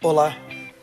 Olá, 0.00 0.36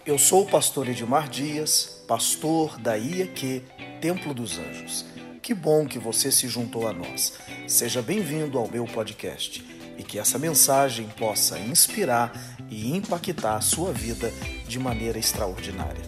eu 0.06 0.20
sou 0.20 0.44
o 0.44 0.46
pastor 0.46 0.90
Edmar 0.90 1.30
Dias, 1.30 2.04
pastor 2.06 2.78
da 2.78 2.98
IEQ 2.98 3.64
Templo 4.02 4.34
dos 4.34 4.60
Anjos. 4.60 5.06
Que 5.42 5.54
bom 5.54 5.88
que 5.88 5.98
você 5.98 6.30
se 6.30 6.50
juntou 6.50 6.86
a 6.86 6.92
nós. 6.92 7.40
Seja 7.66 8.02
bem-vindo 8.02 8.58
ao 8.58 8.70
meu 8.70 8.84
podcast 8.84 9.66
e 9.98 10.04
que 10.04 10.20
essa 10.20 10.38
mensagem 10.38 11.08
possa 11.18 11.58
inspirar 11.58 12.34
e 12.70 12.94
impactar 12.94 13.56
a 13.56 13.62
sua 13.62 13.94
vida 13.94 14.30
de 14.68 14.78
maneira 14.78 15.18
extraordinária. 15.18 16.04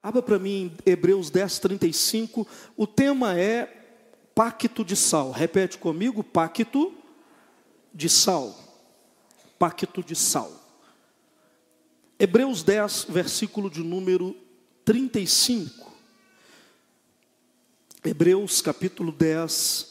Abra 0.00 0.22
para 0.22 0.38
mim 0.38 0.72
Hebreus 0.86 1.28
10, 1.28 1.58
35. 1.58 2.46
O 2.76 2.86
tema 2.86 3.36
é 3.36 3.66
pacto 4.32 4.84
de 4.84 4.94
sal. 4.94 5.32
Repete 5.32 5.76
comigo: 5.76 6.22
pacto 6.22 6.94
de 7.92 8.08
sal. 8.08 8.56
Pacto 9.58 10.04
de 10.04 10.14
sal. 10.14 10.59
Hebreus 12.22 12.62
10, 12.62 13.06
versículo 13.08 13.70
de 13.70 13.82
número 13.82 14.36
35. 14.84 15.90
Hebreus 18.04 18.60
capítulo 18.60 19.10
10, 19.10 19.86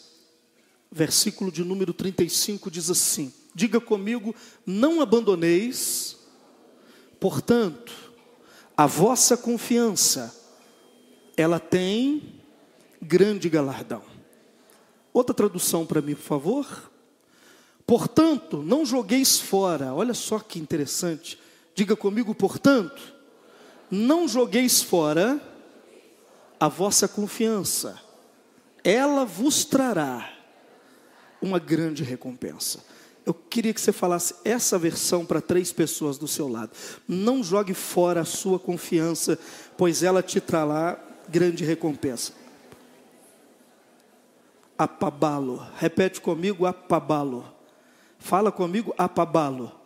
versículo 0.91 1.51
de 1.51 1.63
número 1.63 1.91
35 1.91 2.69
diz 2.69 2.87
assim: 2.91 3.33
Diga 3.55 3.81
comigo, 3.81 4.35
não 4.63 5.01
abandoneis, 5.01 6.17
portanto, 7.19 7.91
a 8.77 8.85
vossa 8.85 9.35
confiança, 9.35 10.31
ela 11.35 11.59
tem 11.59 12.39
grande 13.01 13.49
galardão. 13.49 14.03
Outra 15.11 15.33
tradução 15.33 15.83
para 15.83 15.99
mim, 15.99 16.13
por 16.13 16.21
favor. 16.21 16.91
Portanto, 17.87 18.61
não 18.61 18.85
jogueis 18.85 19.39
fora, 19.39 19.95
olha 19.95 20.13
só 20.13 20.37
que 20.37 20.59
interessante 20.59 21.39
Diga 21.79 21.95
comigo, 21.95 22.35
portanto, 22.35 23.01
não 23.89 24.27
jogueis 24.27 24.81
fora 24.81 25.39
a 26.59 26.67
vossa 26.67 27.07
confiança, 27.07 27.97
ela 28.83 29.23
vos 29.23 29.63
trará 29.63 30.29
uma 31.41 31.57
grande 31.57 32.03
recompensa. 32.03 32.83
Eu 33.25 33.33
queria 33.33 33.73
que 33.73 33.79
você 33.79 33.93
falasse 33.93 34.35
essa 34.43 34.77
versão 34.77 35.25
para 35.25 35.39
três 35.39 35.71
pessoas 35.71 36.17
do 36.17 36.27
seu 36.27 36.49
lado. 36.49 36.71
Não 37.07 37.41
jogue 37.41 37.73
fora 37.73 38.19
a 38.19 38.25
sua 38.25 38.59
confiança, 38.59 39.39
pois 39.77 40.03
ela 40.03 40.21
te 40.21 40.41
trará 40.41 40.99
grande 41.29 41.63
recompensa. 41.63 42.33
Apabalo. 44.77 45.65
Repete 45.77 46.19
comigo, 46.19 46.65
apabalo. 46.65 47.45
Fala 48.19 48.51
comigo, 48.51 48.93
apabalo. 48.97 49.78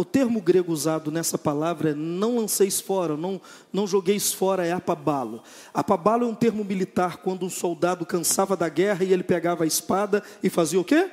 O 0.00 0.04
termo 0.04 0.40
grego 0.40 0.72
usado 0.72 1.10
nessa 1.10 1.36
palavra 1.36 1.90
é 1.90 1.94
não 1.94 2.36
lanceis 2.36 2.80
fora, 2.80 3.16
não, 3.16 3.40
não 3.72 3.84
jogueis 3.84 4.32
fora, 4.32 4.64
é 4.64 4.70
apabalo. 4.70 5.42
Apabalo 5.74 6.24
é 6.24 6.28
um 6.28 6.36
termo 6.36 6.64
militar 6.64 7.16
quando 7.16 7.44
um 7.44 7.50
soldado 7.50 8.06
cansava 8.06 8.56
da 8.56 8.68
guerra 8.68 9.02
e 9.04 9.12
ele 9.12 9.24
pegava 9.24 9.64
a 9.64 9.66
espada 9.66 10.22
e 10.40 10.48
fazia 10.48 10.78
o 10.78 10.84
quê? 10.84 11.10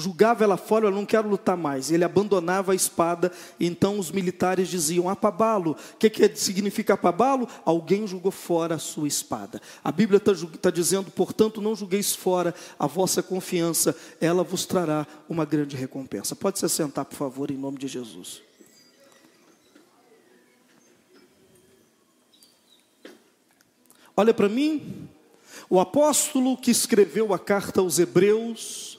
Julgava 0.00 0.42
ela 0.42 0.56
fora, 0.56 0.86
eu 0.86 0.90
não 0.90 1.06
quero 1.06 1.28
lutar 1.28 1.56
mais. 1.56 1.90
Ele 1.90 2.02
abandonava 2.02 2.72
a 2.72 2.74
espada, 2.74 3.30
então 3.58 3.98
os 3.98 4.10
militares 4.10 4.68
diziam: 4.68 5.08
apabalo. 5.08 5.76
O 5.94 5.96
que, 5.96 6.10
que 6.10 6.34
significa 6.34 6.94
apabalo? 6.94 7.46
Alguém 7.64 8.06
jogou 8.06 8.32
fora 8.32 8.74
a 8.74 8.78
sua 8.78 9.06
espada. 9.06 9.60
A 9.84 9.92
Bíblia 9.92 10.16
está 10.16 10.32
tá 10.60 10.70
dizendo, 10.70 11.10
portanto, 11.10 11.60
não 11.60 11.76
julgueis 11.76 12.14
fora 12.14 12.54
a 12.78 12.86
vossa 12.86 13.22
confiança, 13.22 13.94
ela 14.20 14.42
vos 14.42 14.66
trará 14.66 15.06
uma 15.28 15.44
grande 15.44 15.76
recompensa. 15.76 16.34
Pode 16.34 16.58
se 16.58 16.68
sentar, 16.68 17.04
por 17.04 17.16
favor, 17.16 17.50
em 17.50 17.56
nome 17.56 17.78
de 17.78 17.86
Jesus. 17.86 18.42
Olha 24.16 24.34
para 24.34 24.48
mim, 24.48 25.08
o 25.68 25.80
apóstolo 25.80 26.56
que 26.56 26.70
escreveu 26.70 27.32
a 27.32 27.38
carta 27.38 27.80
aos 27.80 27.98
Hebreus, 27.98 28.89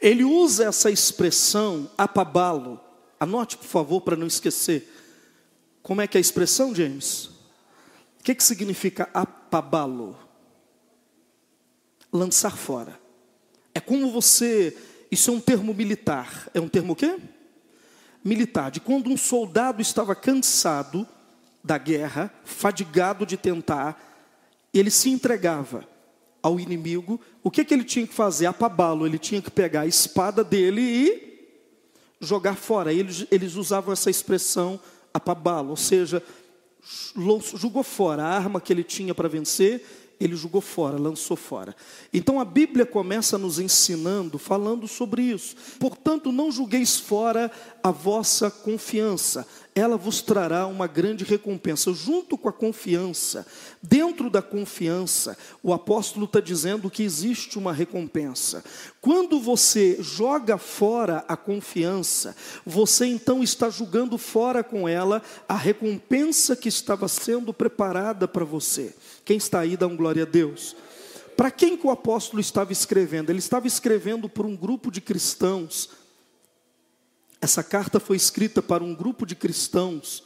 ele 0.00 0.24
usa 0.24 0.66
essa 0.66 0.90
expressão 0.90 1.90
apabalo. 1.96 2.80
Anote, 3.18 3.56
por 3.56 3.66
favor, 3.66 4.00
para 4.00 4.16
não 4.16 4.26
esquecer. 4.26 4.92
Como 5.82 6.00
é 6.00 6.06
que 6.06 6.16
é 6.16 6.20
a 6.20 6.20
expressão, 6.20 6.74
James? 6.74 7.26
O 8.20 8.24
que, 8.24 8.34
que 8.34 8.44
significa 8.44 9.08
apabalo? 9.12 10.16
Lançar 12.12 12.56
fora. 12.56 12.98
É 13.74 13.80
como 13.80 14.10
você. 14.10 14.76
Isso 15.10 15.30
é 15.30 15.34
um 15.34 15.40
termo 15.40 15.74
militar. 15.74 16.48
É 16.54 16.60
um 16.60 16.68
termo 16.68 16.92
o 16.92 16.96
quê? 16.96 17.18
Militar. 18.22 18.70
De 18.70 18.80
quando 18.80 19.10
um 19.10 19.16
soldado 19.16 19.82
estava 19.82 20.14
cansado 20.14 21.06
da 21.62 21.76
guerra, 21.76 22.32
fadigado 22.44 23.26
de 23.26 23.36
tentar, 23.36 24.00
ele 24.72 24.90
se 24.90 25.10
entregava 25.10 25.86
ao 26.42 26.58
inimigo, 26.58 27.20
o 27.42 27.50
que, 27.50 27.64
que 27.64 27.74
ele 27.74 27.84
tinha 27.84 28.06
que 28.06 28.14
fazer? 28.14 28.46
Apabá-lo, 28.46 29.06
ele 29.06 29.18
tinha 29.18 29.42
que 29.42 29.50
pegar 29.50 29.82
a 29.82 29.86
espada 29.86 30.44
dele 30.44 30.80
e 30.80 31.28
jogar 32.20 32.54
fora. 32.54 32.92
Eles, 32.92 33.26
eles 33.30 33.54
usavam 33.54 33.92
essa 33.92 34.10
expressão 34.10 34.80
apabá-lo, 35.12 35.70
ou 35.70 35.76
seja, 35.76 36.22
jogou 37.56 37.82
fora 37.82 38.22
a 38.22 38.36
arma 38.36 38.60
que 38.60 38.72
ele 38.72 38.84
tinha 38.84 39.14
para 39.14 39.28
vencer, 39.28 39.84
ele 40.20 40.34
jogou 40.34 40.60
fora, 40.60 40.98
lançou 40.98 41.36
fora. 41.36 41.76
Então 42.12 42.40
a 42.40 42.44
Bíblia 42.44 42.84
começa 42.84 43.38
nos 43.38 43.58
ensinando, 43.58 44.38
falando 44.38 44.88
sobre 44.88 45.22
isso. 45.22 45.54
Portanto, 45.78 46.32
não 46.32 46.50
julgueis 46.50 46.98
fora 46.98 47.50
a 47.82 47.90
vossa 47.90 48.50
confiança, 48.50 49.46
ela 49.78 49.96
vos 49.96 50.20
trará 50.20 50.66
uma 50.66 50.86
grande 50.86 51.24
recompensa. 51.24 51.92
Junto 51.92 52.36
com 52.36 52.48
a 52.48 52.52
confiança, 52.52 53.46
dentro 53.82 54.28
da 54.28 54.42
confiança, 54.42 55.36
o 55.62 55.72
apóstolo 55.72 56.24
está 56.26 56.40
dizendo 56.40 56.90
que 56.90 57.02
existe 57.02 57.58
uma 57.58 57.72
recompensa. 57.72 58.64
Quando 59.00 59.40
você 59.40 59.96
joga 60.00 60.58
fora 60.58 61.24
a 61.28 61.36
confiança, 61.36 62.36
você 62.66 63.06
então 63.06 63.42
está 63.42 63.70
jogando 63.70 64.18
fora 64.18 64.62
com 64.62 64.88
ela 64.88 65.22
a 65.48 65.56
recompensa 65.56 66.56
que 66.56 66.68
estava 66.68 67.08
sendo 67.08 67.54
preparada 67.54 68.28
para 68.28 68.44
você. 68.44 68.94
Quem 69.24 69.36
está 69.36 69.60
aí, 69.60 69.76
dá 69.76 69.86
um 69.86 69.96
glória 69.96 70.24
a 70.24 70.26
Deus. 70.26 70.76
Para 71.36 71.52
quem 71.52 71.76
que 71.76 71.86
o 71.86 71.90
apóstolo 71.90 72.40
estava 72.40 72.72
escrevendo? 72.72 73.30
Ele 73.30 73.38
estava 73.38 73.68
escrevendo 73.68 74.28
para 74.28 74.44
um 74.44 74.56
grupo 74.56 74.90
de 74.90 75.00
cristãos 75.00 75.88
essa 77.40 77.62
carta 77.62 78.00
foi 78.00 78.16
escrita 78.16 78.60
para 78.60 78.82
um 78.82 78.94
grupo 78.94 79.24
de 79.24 79.34
cristãos 79.34 80.24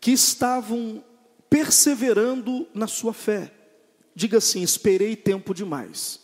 que 0.00 0.12
estavam 0.12 1.04
perseverando 1.50 2.66
na 2.72 2.86
sua 2.86 3.12
fé. 3.12 3.52
Diga 4.14 4.38
assim: 4.38 4.62
esperei 4.62 5.16
tempo 5.16 5.52
demais. 5.52 6.20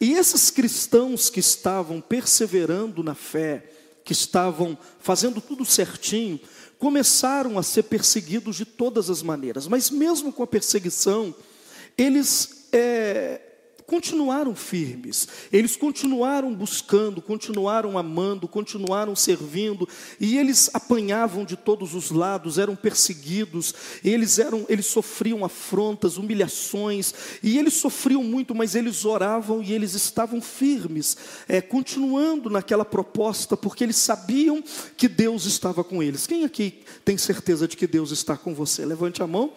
E 0.00 0.14
esses 0.14 0.50
cristãos 0.50 1.28
que 1.28 1.40
estavam 1.40 2.00
perseverando 2.00 3.02
na 3.02 3.14
fé, 3.14 3.70
que 4.04 4.12
estavam 4.12 4.78
fazendo 4.98 5.40
tudo 5.40 5.64
certinho, 5.64 6.40
começaram 6.78 7.58
a 7.58 7.62
ser 7.62 7.82
perseguidos 7.82 8.56
de 8.56 8.64
todas 8.64 9.10
as 9.10 9.22
maneiras. 9.22 9.66
Mas 9.66 9.90
mesmo 9.90 10.32
com 10.32 10.42
a 10.42 10.46
perseguição, 10.46 11.34
eles 11.98 12.68
é, 12.72 13.49
continuaram 13.90 14.54
firmes, 14.54 15.26
eles 15.52 15.74
continuaram 15.74 16.54
buscando, 16.54 17.20
continuaram 17.20 17.98
amando, 17.98 18.46
continuaram 18.46 19.16
servindo, 19.16 19.88
e 20.20 20.38
eles 20.38 20.70
apanhavam 20.72 21.44
de 21.44 21.56
todos 21.56 21.92
os 21.92 22.12
lados, 22.12 22.56
eram 22.56 22.76
perseguidos, 22.76 23.74
eles 24.04 24.38
eram, 24.38 24.64
eles 24.68 24.86
sofriam 24.86 25.44
afrontas, 25.44 26.18
humilhações, 26.18 27.12
e 27.42 27.58
eles 27.58 27.74
sofriam 27.74 28.22
muito, 28.22 28.54
mas 28.54 28.76
eles 28.76 29.04
oravam 29.04 29.60
e 29.60 29.72
eles 29.72 29.94
estavam 29.94 30.40
firmes, 30.40 31.16
é, 31.48 31.60
continuando 31.60 32.48
naquela 32.48 32.84
proposta, 32.84 33.56
porque 33.56 33.82
eles 33.82 33.96
sabiam 33.96 34.62
que 34.96 35.08
Deus 35.08 35.46
estava 35.46 35.82
com 35.82 36.00
eles. 36.00 36.28
Quem 36.28 36.44
aqui 36.44 36.84
tem 37.04 37.18
certeza 37.18 37.66
de 37.66 37.76
que 37.76 37.88
Deus 37.88 38.12
está 38.12 38.36
com 38.36 38.54
você? 38.54 38.86
Levante 38.86 39.20
a 39.20 39.26
mão. 39.26 39.52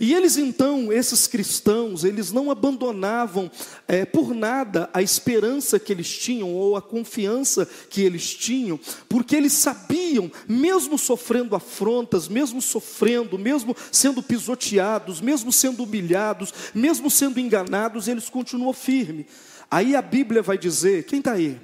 E 0.00 0.14
eles 0.14 0.38
então, 0.38 0.90
esses 0.90 1.26
cristãos, 1.26 2.02
eles 2.02 2.32
não 2.32 2.50
abandonavam 2.50 3.50
é, 3.86 4.04
por 4.04 4.34
nada 4.34 4.88
a 4.92 5.02
esperança 5.02 5.78
que 5.78 5.92
eles 5.92 6.08
tinham 6.18 6.52
ou 6.52 6.76
a 6.76 6.82
confiança 6.82 7.68
que 7.90 8.02
eles 8.02 8.34
tinham, 8.34 8.78
porque 9.08 9.36
eles 9.36 9.52
sabiam, 9.52 10.30
mesmo 10.48 10.98
sofrendo 10.98 11.54
afrontas, 11.54 12.28
mesmo 12.28 12.60
sofrendo, 12.60 13.38
mesmo 13.38 13.76
sendo 13.92 14.22
pisoteados, 14.22 15.20
mesmo 15.20 15.52
sendo 15.52 15.84
humilhados, 15.84 16.52
mesmo 16.74 17.10
sendo 17.10 17.40
enganados, 17.40 18.08
eles 18.08 18.28
continuam 18.28 18.72
firmes. 18.72 19.26
Aí 19.70 19.96
a 19.96 20.02
Bíblia 20.02 20.42
vai 20.42 20.58
dizer: 20.58 21.04
quem 21.04 21.18
está 21.18 21.32
aí? 21.32 21.60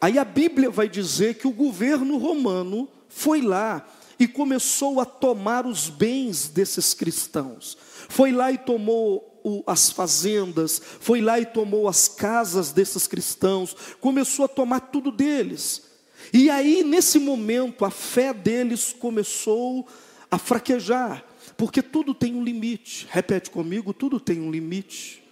Aí 0.00 0.18
a 0.18 0.24
Bíblia 0.24 0.70
vai 0.70 0.88
dizer 0.88 1.34
que 1.34 1.48
o 1.48 1.52
governo 1.52 2.18
romano 2.18 2.88
foi 3.08 3.40
lá 3.40 3.86
e 4.18 4.26
começou 4.26 5.00
a 5.00 5.04
tomar 5.04 5.66
os 5.66 5.88
bens 5.88 6.48
desses 6.48 6.94
cristãos. 6.94 7.76
Foi 8.08 8.32
lá 8.32 8.50
e 8.50 8.58
tomou 8.58 9.35
as 9.66 9.90
fazendas, 9.90 10.80
foi 11.00 11.20
lá 11.20 11.38
e 11.38 11.46
tomou 11.46 11.88
as 11.88 12.08
casas 12.08 12.72
desses 12.72 13.06
cristãos, 13.06 13.76
começou 14.00 14.44
a 14.44 14.48
tomar 14.48 14.80
tudo 14.80 15.10
deles. 15.10 15.82
E 16.32 16.50
aí, 16.50 16.82
nesse 16.82 17.18
momento, 17.18 17.84
a 17.84 17.90
fé 17.90 18.32
deles 18.32 18.94
começou 18.98 19.86
a 20.30 20.38
fraquejar, 20.38 21.24
porque 21.56 21.80
tudo 21.80 22.12
tem 22.12 22.34
um 22.34 22.42
limite. 22.42 23.06
Repete 23.10 23.50
comigo: 23.50 23.92
tudo 23.92 24.18
tem 24.18 24.40
um 24.40 24.50
limite. 24.50 25.22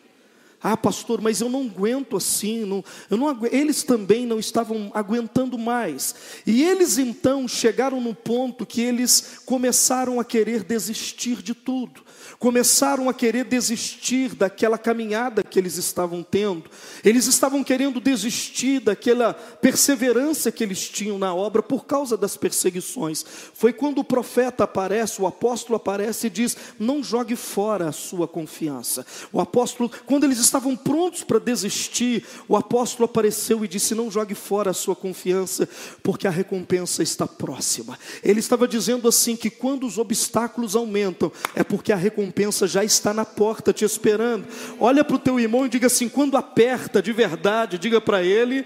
Ah, 0.62 0.78
pastor, 0.78 1.20
mas 1.20 1.43
eu 1.43 1.50
não 1.50 1.62
aguento 1.62 2.17
assim. 2.17 2.64
Não, 2.64 2.82
eu 3.10 3.19
não 3.19 3.28
aguento. 3.28 3.52
Eles 3.52 3.82
também 3.82 4.25
não 4.25 4.38
estavam 4.38 4.90
aguentando 4.94 5.58
mais. 5.58 6.14
E 6.46 6.62
eles 6.62 6.96
então 6.96 7.46
chegaram 7.46 8.00
no 8.00 8.14
ponto 8.14 8.64
que 8.64 8.81
eles 8.81 9.40
começaram 9.44 10.19
a 10.19 10.25
querer 10.25 10.64
desistir 10.64 11.43
de 11.43 11.52
tudo 11.52 12.04
começaram 12.38 13.08
a 13.08 13.14
querer 13.14 13.44
desistir 13.44 14.34
daquela 14.34 14.76
caminhada 14.76 15.42
que 15.42 15.58
eles 15.58 15.76
estavam 15.76 16.22
tendo, 16.22 16.64
eles 17.04 17.26
estavam 17.26 17.62
querendo 17.62 18.00
desistir 18.00 18.81
daquela 18.81 19.32
perseverança 19.34 20.50
que 20.50 20.62
eles 20.64 20.88
tinham 20.88 21.19
na 21.19 21.34
obra 21.34 21.62
por 21.62 21.84
causa 21.86 22.16
das 22.16 22.36
perseguições. 22.36 23.25
Foi 23.54 23.72
quando 23.72 23.98
o 23.98 24.04
profeta 24.04 24.64
aparece, 24.64 25.22
o 25.22 25.26
apóstolo 25.26 25.76
aparece 25.76 26.26
e 26.26 26.31
diz: 26.31 26.56
Não 26.78 27.02
jogue 27.02 27.36
fora 27.36 27.88
a 27.88 27.92
sua 27.92 28.26
confiança. 28.26 29.06
O 29.32 29.40
apóstolo, 29.40 29.90
quando 30.06 30.25
eles 30.25 30.38
estavam 30.38 30.76
prontos 30.76 31.22
para 31.22 31.38
desistir, 31.38 32.25
o 32.48 32.56
apóstolo 32.56 33.04
apareceu 33.04 33.64
e 33.64 33.69
disse: 33.69 33.94
Não 33.94 34.10
jogue 34.10 34.34
fora 34.34 34.70
a 34.70 34.75
sua 34.75 34.96
confiança, 34.96 35.69
porque 36.02 36.26
a 36.26 36.31
recompensa 36.31 37.02
está 37.02 37.26
próxima. 37.26 37.98
Ele 38.22 38.40
estava 38.40 38.66
dizendo 38.66 39.06
assim: 39.06 39.36
que 39.36 39.50
quando 39.50 39.86
os 39.86 39.98
obstáculos 39.98 40.75
aumentam, 40.75 41.31
é 41.54 41.62
porque 41.62 41.92
a 41.92 41.96
recompensa 41.96 42.24
recompensa 42.25 42.67
já 42.67 42.82
está 42.82 43.12
na 43.12 43.25
porta 43.25 43.73
te 43.73 43.85
esperando. 43.85 44.47
Olha 44.81 45.05
para 45.05 45.17
o 45.17 45.19
teu 45.19 45.38
irmão 45.38 45.67
e 45.67 45.69
diga 45.69 45.87
assim: 45.87 46.09
quando 46.09 46.37
aperta 46.37 47.03
de 47.03 47.12
verdade, 47.12 47.79
diga 47.79 48.00
para 48.00 48.23
ele. 48.23 48.65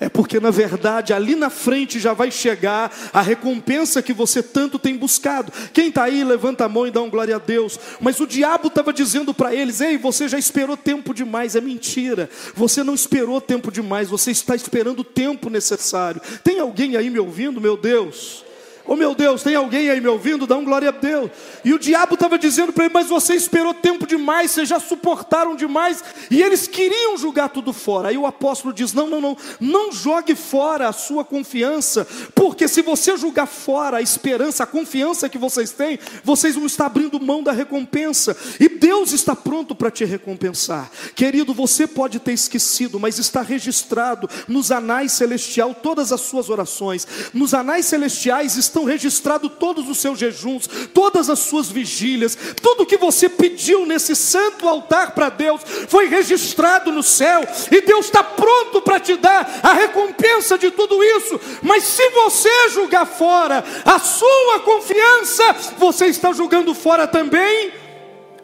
É 0.00 0.08
porque 0.08 0.38
na 0.38 0.52
verdade 0.52 1.12
ali 1.12 1.34
na 1.34 1.50
frente 1.50 1.98
já 1.98 2.12
vai 2.12 2.30
chegar 2.30 3.10
a 3.12 3.20
recompensa 3.20 4.00
que 4.00 4.12
você 4.12 4.40
tanto 4.40 4.78
tem 4.78 4.96
buscado. 4.96 5.52
Quem 5.72 5.88
está 5.88 6.04
aí, 6.04 6.22
levanta 6.22 6.64
a 6.64 6.68
mão 6.68 6.86
e 6.86 6.90
dá 6.92 7.02
um 7.02 7.10
glória 7.10 7.34
a 7.34 7.38
Deus. 7.40 7.80
Mas 8.00 8.20
o 8.20 8.26
diabo 8.26 8.68
estava 8.68 8.92
dizendo 8.92 9.34
para 9.34 9.52
eles: 9.52 9.80
Ei, 9.80 9.98
você 9.98 10.28
já 10.28 10.38
esperou 10.38 10.76
tempo 10.76 11.12
demais. 11.12 11.56
É 11.56 11.60
mentira. 11.60 12.30
Você 12.54 12.84
não 12.84 12.94
esperou 12.94 13.40
tempo 13.40 13.72
demais, 13.72 14.08
você 14.08 14.30
está 14.30 14.54
esperando 14.54 15.00
o 15.00 15.04
tempo 15.04 15.50
necessário. 15.50 16.20
Tem 16.44 16.60
alguém 16.60 16.96
aí 16.96 17.10
me 17.10 17.18
ouvindo, 17.18 17.60
meu 17.60 17.76
Deus? 17.76 18.47
Oh 18.90 18.96
meu 18.96 19.14
Deus, 19.14 19.42
tem 19.42 19.54
alguém 19.54 19.90
aí 19.90 20.00
me 20.00 20.08
ouvindo? 20.08 20.46
Dá 20.46 20.56
um 20.56 20.64
glória 20.64 20.88
a 20.88 20.92
Deus. 20.92 21.30
E 21.62 21.74
o 21.74 21.78
diabo 21.78 22.14
estava 22.14 22.38
dizendo 22.38 22.72
para 22.72 22.86
ele: 22.86 22.94
Mas 22.94 23.06
você 23.06 23.34
esperou 23.34 23.74
tempo 23.74 24.06
demais, 24.06 24.50
vocês 24.50 24.66
já 24.66 24.80
suportaram 24.80 25.54
demais. 25.54 26.02
E 26.30 26.42
eles 26.42 26.66
queriam 26.66 27.18
jogar 27.18 27.50
tudo 27.50 27.74
fora. 27.74 28.08
Aí 28.08 28.16
o 28.16 28.24
apóstolo 28.24 28.72
diz: 28.72 28.94
Não, 28.94 29.06
não, 29.06 29.20
não, 29.20 29.36
não 29.60 29.92
jogue 29.92 30.34
fora 30.34 30.88
a 30.88 30.92
sua 30.92 31.22
confiança, 31.22 32.06
porque 32.34 32.66
se 32.66 32.80
você 32.80 33.14
jogar 33.14 33.44
fora 33.44 33.98
a 33.98 34.02
esperança, 34.02 34.64
a 34.64 34.66
confiança 34.66 35.28
que 35.28 35.36
vocês 35.36 35.70
têm, 35.70 35.98
vocês 36.24 36.54
vão 36.54 36.64
estar 36.64 36.86
abrindo 36.86 37.20
mão 37.20 37.42
da 37.42 37.52
recompensa. 37.52 38.34
E 38.58 38.70
Deus 38.70 39.12
está 39.12 39.36
pronto 39.36 39.74
para 39.74 39.90
te 39.90 40.06
recompensar. 40.06 40.90
Querido, 41.14 41.52
você 41.52 41.86
pode 41.86 42.18
ter 42.20 42.32
esquecido, 42.32 42.98
mas 42.98 43.18
está 43.18 43.42
registrado 43.42 44.30
nos 44.48 44.72
anais 44.72 45.12
celestiais 45.12 45.76
todas 45.82 46.10
as 46.10 46.22
suas 46.22 46.48
orações. 46.48 47.06
Nos 47.34 47.52
anais 47.52 47.84
celestiais 47.84 48.56
estão 48.56 48.77
estão 48.78 48.84
registrados 48.84 49.50
todos 49.58 49.88
os 49.88 49.98
seus 49.98 50.18
jejuns, 50.18 50.68
todas 50.94 51.28
as 51.28 51.40
suas 51.40 51.68
vigílias, 51.68 52.38
tudo 52.62 52.86
que 52.86 52.96
você 52.96 53.28
pediu 53.28 53.84
nesse 53.84 54.14
santo 54.14 54.68
altar 54.68 55.12
para 55.14 55.28
Deus 55.28 55.60
foi 55.88 56.06
registrado 56.06 56.92
no 56.92 57.02
céu, 57.02 57.42
e 57.70 57.80
Deus 57.80 58.06
está 58.06 58.22
pronto 58.22 58.80
para 58.80 59.00
te 59.00 59.16
dar 59.16 59.60
a 59.62 59.72
recompensa 59.72 60.56
de 60.56 60.70
tudo 60.70 61.02
isso. 61.02 61.40
Mas 61.62 61.82
se 61.84 62.08
você 62.10 62.68
julgar 62.70 63.06
fora 63.06 63.64
a 63.84 63.98
sua 63.98 64.60
confiança, 64.60 65.56
você 65.76 66.06
está 66.06 66.32
julgando 66.32 66.72
fora 66.74 67.06
também 67.06 67.72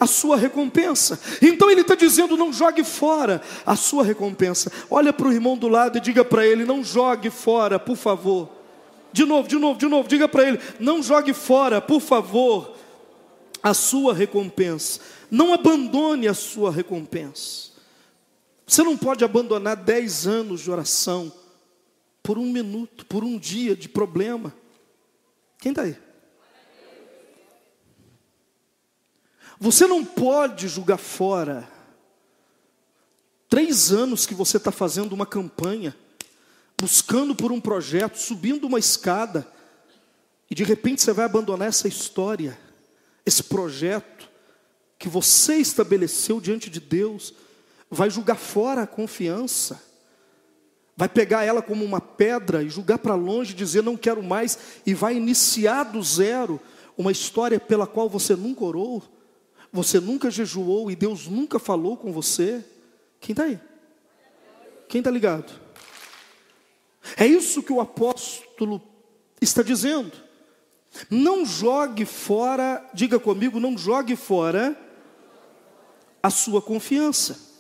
a 0.01 0.07
sua 0.07 0.37
recompensa. 0.37 1.21
Então 1.41 1.71
ele 1.71 1.83
está 1.83 1.95
dizendo: 1.95 2.37
não 2.37 2.53
jogue 2.53 2.83
fora 2.83 3.41
a 3.65 3.77
sua 3.77 4.03
recompensa. 4.03 4.73
Olha 4.91 5.13
para 5.13 5.29
o 5.29 5.33
irmão 5.33 5.57
do 5.57 5.69
lado 5.69 5.99
e 5.99 6.01
diga 6.01 6.25
para 6.25 6.45
ele: 6.45 6.65
não 6.65 6.83
jogue 6.83 7.31
fora, 7.31 7.79
por 7.79 7.97
favor 7.97 8.64
de 9.15 9.25
novo, 9.25 9.47
de 9.47 9.57
novo, 9.57 9.79
de 9.79 9.87
novo, 9.87 10.09
diga 10.09 10.27
para 10.27 10.43
ele: 10.43 10.59
não 10.81 11.01
jogue 11.01 11.33
fora, 11.33 11.81
por 11.81 12.01
favor, 12.01 12.77
a 13.63 13.73
sua 13.73 14.13
recompensa. 14.13 15.01
Não 15.31 15.55
abandone 15.55 16.27
a 16.27 16.35
sua 16.35 16.73
recompensa. 16.73 17.71
Você 18.67 18.83
não 18.83 18.97
pode 18.97 19.25
abandonar 19.25 19.77
dez 19.77 20.27
anos 20.27 20.63
de 20.63 20.71
oração 20.71 21.33
por 22.25 22.39
um 22.39 22.51
minuto, 22.51 23.07
por 23.07 23.23
um 23.23 23.39
dia 23.39 23.77
de 23.77 23.89
problema. 23.89 24.53
Quem 25.61 25.71
está 25.71 25.83
aí? 25.83 25.97
Você 29.61 29.87
não 29.87 30.05
pode 30.05 30.67
julgar 30.67 30.99
fora 30.99 31.71
três 33.49 33.93
anos 33.93 34.27
que 34.27 34.35
você 34.35 34.57
está 34.57 34.73
fazendo 34.73 35.13
uma 35.13 35.25
campanha 35.25 35.97
buscando 36.85 37.35
por 37.35 37.51
um 37.51 37.59
projeto, 37.59 38.17
subindo 38.17 38.67
uma 38.67 38.79
escada, 38.79 39.51
e 40.51 40.55
de 40.55 40.63
repente 40.63 41.01
você 41.01 41.15
vai 41.15 41.25
abandonar 41.25 41.67
essa 41.67 41.89
história, 41.89 42.59
esse 43.25 43.43
projeto 43.43 44.29
que 44.99 45.09
você 45.09 45.55
estabeleceu 45.55 46.43
diante 46.43 46.69
de 46.69 46.81
Deus, 46.81 47.33
vai 47.91 48.11
julgar 48.11 48.37
fora 48.37 48.83
a 48.83 48.87
confiança, 48.87 49.83
vai 50.95 51.09
pegar 51.09 51.43
ela 51.43 51.63
como 51.63 51.83
uma 51.83 52.03
pedra 52.03 52.63
e 52.63 52.69
julgar 52.69 52.99
para 52.99 53.15
longe, 53.15 53.55
dizer 53.55 53.83
não 53.83 53.97
quero 53.97 54.23
mais, 54.23 54.59
e 54.85 54.93
vai 54.93 55.17
iniciar 55.17 55.85
do 55.85 56.03
zero 56.03 56.61
uma 56.99 57.11
história 57.11 57.59
pela 57.59 57.87
qual 57.87 58.11
você 58.11 58.37
nunca 58.37 58.63
orou, 58.63 59.03
você 59.73 59.99
nunca 59.99 60.31
jejuou 60.31 60.91
e 60.91 60.95
Deus 60.95 61.29
nunca 61.29 61.59
falou 61.59 61.97
com 61.97 62.13
você. 62.13 62.63
Quem 63.21 63.33
está 63.33 63.45
aí? 63.45 63.59
Quem 64.87 64.99
está 64.99 65.11
ligado? 65.11 65.64
É 67.17 67.27
isso 67.27 67.63
que 67.63 67.73
o 67.73 67.81
apóstolo 67.81 68.83
está 69.41 69.63
dizendo. 69.63 70.13
Não 71.11 71.45
jogue 71.45 72.05
fora, 72.05 72.89
diga 72.95 73.19
comigo, 73.19 73.61
não 73.61 73.77
jogue 73.77 74.17
fora 74.17 74.79
a 76.23 76.31
sua 76.31 76.63
confiança. 76.63 77.53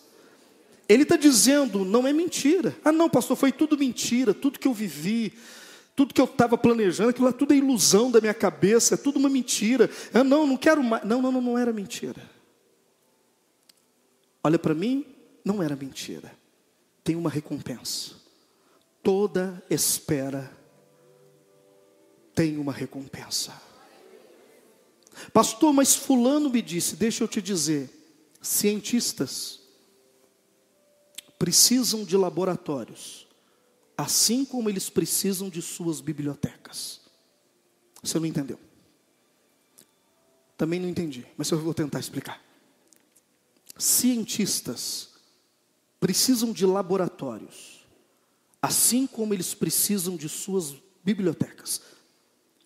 Ele 0.88 1.02
está 1.02 1.16
dizendo, 1.16 1.84
não 1.84 2.06
é 2.06 2.12
mentira. 2.12 2.76
Ah, 2.84 2.92
não, 2.92 3.08
pastor, 3.08 3.36
foi 3.36 3.52
tudo 3.52 3.76
mentira, 3.76 4.32
tudo 4.32 4.58
que 4.58 4.68
eu 4.68 4.74
vivi, 4.74 5.32
tudo 5.96 6.14
que 6.14 6.20
eu 6.20 6.26
estava 6.26 6.56
planejando, 6.56 7.10
aquilo 7.10 7.26
lá 7.26 7.32
tudo 7.32 7.52
é 7.52 7.56
ilusão 7.56 8.10
da 8.10 8.20
minha 8.20 8.34
cabeça, 8.34 8.94
é 8.94 8.96
tudo 8.96 9.18
uma 9.18 9.28
mentira. 9.28 9.90
Ah, 10.12 10.24
não, 10.24 10.46
não 10.46 10.56
quero 10.56 10.82
mais. 10.82 11.04
Não, 11.04 11.20
não, 11.20 11.32
não, 11.32 11.40
não 11.40 11.58
era 11.58 11.72
mentira. 11.72 12.30
Olha 14.42 14.58
para 14.58 14.74
mim, 14.74 15.06
não 15.44 15.62
era 15.62 15.74
mentira. 15.74 16.32
Tem 17.02 17.16
uma 17.16 17.30
recompensa 17.30 18.23
toda 19.04 19.62
espera 19.70 20.50
tem 22.34 22.58
uma 22.58 22.72
recompensa. 22.72 23.52
Pastor, 25.32 25.72
mas 25.72 25.94
Fulano 25.94 26.50
me 26.50 26.60
disse, 26.60 26.96
deixa 26.96 27.22
eu 27.22 27.28
te 27.28 27.40
dizer, 27.40 27.88
cientistas 28.42 29.60
precisam 31.38 32.04
de 32.04 32.16
laboratórios, 32.16 33.28
assim 33.96 34.44
como 34.44 34.68
eles 34.68 34.90
precisam 34.90 35.48
de 35.48 35.62
suas 35.62 36.00
bibliotecas. 36.00 37.00
Você 38.02 38.18
não 38.18 38.26
entendeu? 38.26 38.58
Também 40.56 40.80
não 40.80 40.88
entendi, 40.88 41.26
mas 41.36 41.50
eu 41.50 41.58
vou 41.58 41.74
tentar 41.74 42.00
explicar. 42.00 42.42
Cientistas 43.76 45.10
precisam 46.00 46.52
de 46.52 46.66
laboratórios, 46.66 47.83
assim 48.64 49.06
como 49.06 49.34
eles 49.34 49.52
precisam 49.52 50.16
de 50.16 50.26
suas 50.26 50.74
bibliotecas. 51.04 51.82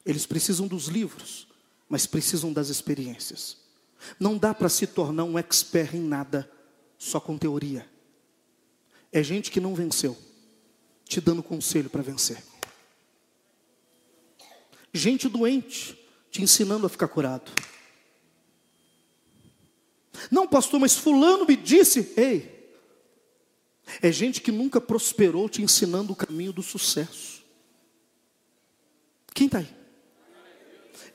Eles 0.06 0.24
precisam 0.26 0.68
dos 0.68 0.86
livros, 0.86 1.48
mas 1.88 2.06
precisam 2.06 2.52
das 2.52 2.68
experiências. 2.68 3.56
Não 4.18 4.38
dá 4.38 4.54
para 4.54 4.68
se 4.68 4.86
tornar 4.86 5.24
um 5.24 5.36
expert 5.36 5.96
em 5.96 6.00
nada 6.00 6.48
só 6.96 7.18
com 7.18 7.36
teoria. 7.36 7.84
É 9.10 9.24
gente 9.24 9.50
que 9.50 9.60
não 9.60 9.74
venceu, 9.74 10.16
te 11.04 11.20
dando 11.20 11.42
conselho 11.42 11.90
para 11.90 12.02
vencer. 12.02 12.44
Gente 14.94 15.28
doente, 15.28 15.98
te 16.30 16.42
ensinando 16.42 16.86
a 16.86 16.88
ficar 16.88 17.08
curado. 17.08 17.50
Não, 20.30 20.46
pastor, 20.46 20.78
mas 20.78 20.96
Fulano 20.96 21.44
me 21.44 21.56
disse: 21.56 22.12
ei, 22.16 22.57
é 24.02 24.12
gente 24.12 24.40
que 24.40 24.52
nunca 24.52 24.80
prosperou 24.80 25.48
te 25.48 25.62
ensinando 25.62 26.12
o 26.12 26.16
caminho 26.16 26.52
do 26.52 26.62
sucesso. 26.62 27.42
Quem 29.34 29.46
está 29.46 29.58
aí? 29.58 29.78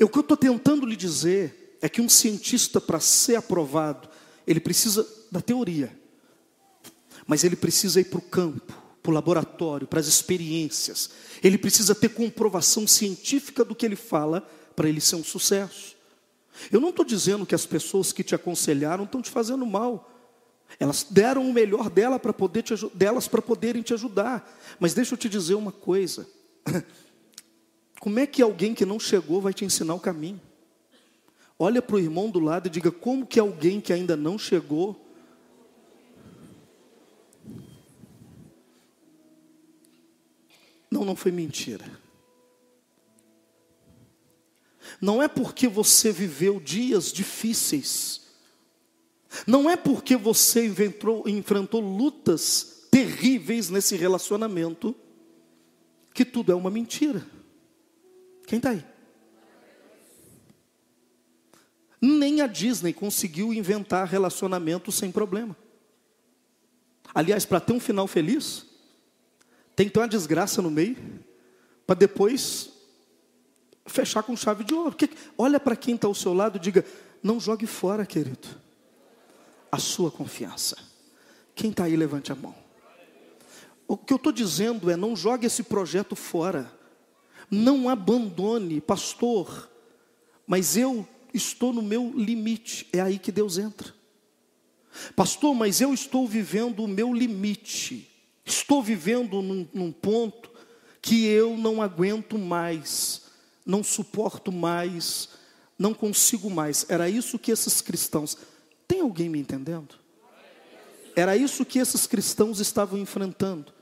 o 0.02 0.10
que 0.10 0.18
eu 0.18 0.22
estou 0.22 0.36
tentando 0.36 0.86
lhe 0.86 0.96
dizer 0.96 1.78
é 1.82 1.88
que 1.88 2.02
um 2.02 2.10
cientista, 2.10 2.82
para 2.82 3.00
ser 3.00 3.36
aprovado, 3.36 4.10
ele 4.46 4.60
precisa 4.60 5.08
da 5.32 5.42
teoria, 5.42 5.98
mas 7.26 7.44
ele 7.44 7.56
precisa 7.56 8.02
ir 8.02 8.06
para 8.06 8.20
o 8.20 8.22
campo, 8.22 8.74
para 9.02 9.10
o 9.10 9.14
laboratório, 9.14 9.88
para 9.88 10.00
as 10.00 10.08
experiências. 10.08 11.10
Ele 11.44 11.58
precisa 11.58 11.96
ter 11.96 12.10
comprovação 12.10 12.88
científica 12.88 13.64
do 13.64 13.76
que 13.76 13.86
ele 13.86 13.96
fala 13.96 14.42
para 14.76 14.90
ele 14.90 15.02
ser 15.02 15.16
um 15.16 15.24
sucesso. 15.24 15.96
Eu 16.72 16.80
não 16.80 16.90
estou 16.90 17.06
dizendo 17.06 17.46
que 17.46 17.56
as 17.56 17.66
pessoas 17.66 18.12
que 18.12 18.24
te 18.24 18.36
aconselharam 18.36 19.06
estão 19.06 19.22
te 19.22 19.30
fazendo 19.30 19.66
mal. 19.66 20.13
Elas 20.80 21.06
deram 21.10 21.50
o 21.50 21.54
melhor 21.54 21.90
dela 21.90 22.20
para 22.20 22.34
poder 22.34 22.64
te, 22.64 22.74
delas 22.94 23.28
para 23.28 23.42
poderem 23.42 23.82
te 23.82 23.94
ajudar. 23.94 24.60
Mas 24.80 24.94
deixa 24.94 25.14
eu 25.14 25.18
te 25.18 25.30
dizer 25.30 25.56
uma 25.56 25.72
coisa. 25.72 26.28
Como 28.00 28.20
é 28.20 28.28
que 28.28 28.42
alguém 28.42 28.74
que 28.74 28.86
não 28.86 29.00
chegou 29.00 29.40
vai 29.42 29.54
te 29.54 29.64
ensinar 29.64 29.94
o 29.94 30.00
caminho? 30.00 30.42
Olha 31.58 31.82
para 31.82 31.96
o 31.96 32.00
irmão 32.00 32.30
do 32.30 32.40
lado 32.40 32.68
e 32.68 32.70
diga: 32.70 32.92
como 32.92 33.26
que 33.26 33.40
alguém 33.40 33.80
que 33.80 33.94
ainda 33.94 34.18
não 34.18 34.38
chegou 34.38 35.04
Não, 40.94 41.04
não 41.04 41.16
foi 41.16 41.32
mentira. 41.32 41.84
Não 45.02 45.24
é 45.24 45.28
porque 45.28 45.68
você 45.68 46.12
viveu 46.12 46.60
dias 46.60 47.12
difíceis, 47.12 48.23
não 49.48 49.70
é 49.70 49.76
porque 49.76 50.16
você 50.16 50.66
inventou, 50.66 51.28
enfrentou 51.28 51.82
lutas 51.82 52.88
terríveis 52.92 53.70
nesse 53.70 53.96
relacionamento, 53.96 54.96
que 56.14 56.24
tudo 56.24 56.52
é 56.52 56.56
uma 56.56 56.70
mentira. 56.70 57.26
Quem 58.46 58.58
está 58.58 58.70
aí? 58.70 58.86
Nem 62.00 62.42
a 62.42 62.48
Disney 62.48 62.94
conseguiu 62.94 63.54
inventar 63.54 64.08
relacionamento 64.08 64.92
sem 64.92 65.12
problema. 65.12 65.56
Aliás, 67.16 67.46
para 67.46 67.60
ter 67.60 67.74
um 67.74 67.80
final 67.80 68.08
feliz, 68.08 68.66
tem 69.76 69.88
que 69.88 69.94
ter 69.94 70.00
uma 70.00 70.08
desgraça 70.08 70.62
no 70.62 70.70
meio, 70.70 70.98
para 71.88 71.96
depois 71.96 72.70
fechar 73.86 74.24
com 74.24 74.36
chave 74.36 74.64
de 74.64 74.74
ouro. 74.74 74.96
Olha 75.38 75.60
para 75.60 75.76
quem 75.76 75.96
está 75.96 76.08
ao 76.08 76.16
seu 76.16 76.34
lado 76.34 76.58
e 76.58 76.60
diga: 76.60 76.86
não 77.22 77.40
jogue 77.40 77.66
fora, 77.66 78.06
querido, 78.06 78.48
a 79.74 79.80
sua 79.80 80.12
confiança. 80.12 80.78
Quem 81.56 81.72
está 81.72 81.86
aí, 81.86 81.96
levante 81.96 82.32
a 82.32 82.36
mão. 82.36 82.54
O 83.88 83.98
que 83.98 84.14
eu 84.14 84.18
estou 84.18 84.32
dizendo 84.32 84.92
é: 84.92 84.96
não 84.96 85.16
jogue 85.16 85.48
esse 85.48 85.64
projeto 85.64 86.16
fora, 86.16 86.72
não 87.50 87.90
abandone, 87.90 88.80
pastor, 88.80 89.68
mas 90.46 90.78
eu 90.78 91.08
estou 91.34 91.74
no 91.74 91.82
meu 91.82 92.14
limite, 92.16 92.88
é 92.94 93.02
aí 93.02 93.18
que 93.18 93.32
Deus 93.32 93.58
entra. 93.58 93.92
Pastor, 95.16 95.56
mas 95.56 95.82
eu 95.82 95.92
estou 95.92 96.28
vivendo 96.28 96.84
o 96.84 96.88
meu 96.88 97.12
limite. 97.12 98.08
Estou 98.46 98.84
vivendo 98.84 99.42
num, 99.42 99.68
num 99.74 99.92
ponto 99.92 100.52
que 101.02 101.26
eu 101.26 101.58
não 101.58 101.82
aguento 101.82 102.38
mais, 102.38 103.24
não 103.66 103.84
suporto 103.84 104.52
mais, 104.52 105.30
não 105.80 105.96
consigo 105.96 106.48
mais. 106.48 106.86
Era 106.88 107.10
isso 107.10 107.40
que 107.40 107.52
esses 107.52 107.82
cristãos. 107.82 108.38
Tem 108.94 109.02
alguém 109.02 109.28
me 109.28 109.40
entendendo? 109.40 109.96
Era 111.16 111.36
isso 111.36 111.66
que 111.66 111.80
esses 111.80 112.06
cristãos 112.06 112.60
estavam 112.60 113.00
enfrentando. 113.00 113.74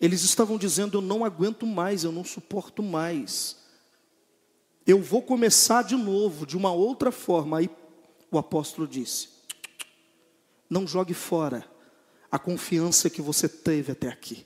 Eles 0.00 0.24
estavam 0.24 0.58
dizendo: 0.58 0.98
Eu 0.98 1.00
não 1.00 1.24
aguento 1.24 1.64
mais, 1.64 2.02
eu 2.02 2.10
não 2.10 2.24
suporto 2.24 2.82
mais. 2.82 3.56
Eu 4.84 5.00
vou 5.00 5.22
começar 5.22 5.82
de 5.82 5.94
novo, 5.94 6.44
de 6.44 6.56
uma 6.56 6.72
outra 6.72 7.12
forma. 7.12 7.58
Aí 7.58 7.70
o 8.32 8.36
apóstolo 8.36 8.88
disse: 8.88 9.28
Não 10.68 10.88
jogue 10.88 11.14
fora 11.14 11.64
a 12.28 12.36
confiança 12.36 13.08
que 13.08 13.22
você 13.22 13.48
teve 13.48 13.92
até 13.92 14.08
aqui. 14.08 14.44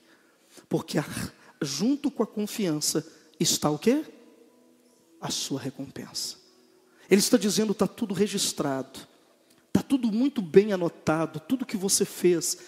Porque 0.69 0.99
junto 1.59 2.11
com 2.11 2.21
a 2.21 2.27
confiança 2.27 3.03
está 3.39 3.67
o 3.67 3.79
quê? 3.79 4.05
A 5.19 5.31
sua 5.31 5.59
recompensa. 5.59 6.37
Ele 7.09 7.19
está 7.19 7.35
dizendo, 7.35 7.71
está 7.71 7.87
tudo 7.87 8.13
registrado, 8.13 9.11
está 9.73 9.81
tudo 9.81 10.11
muito 10.11 10.39
bem 10.39 10.71
anotado, 10.71 11.39
tudo 11.39 11.65
que 11.65 11.75
você 11.75 12.05
fez, 12.05 12.59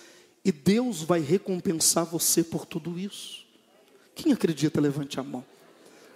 e 0.44 0.52
Deus 0.52 1.04
vai 1.04 1.20
recompensar 1.20 2.04
você 2.04 2.44
por 2.44 2.66
tudo 2.66 2.98
isso. 2.98 3.46
Quem 4.16 4.34
acredita, 4.34 4.82
levante 4.82 5.20
a 5.20 5.24
mão. 5.24 5.46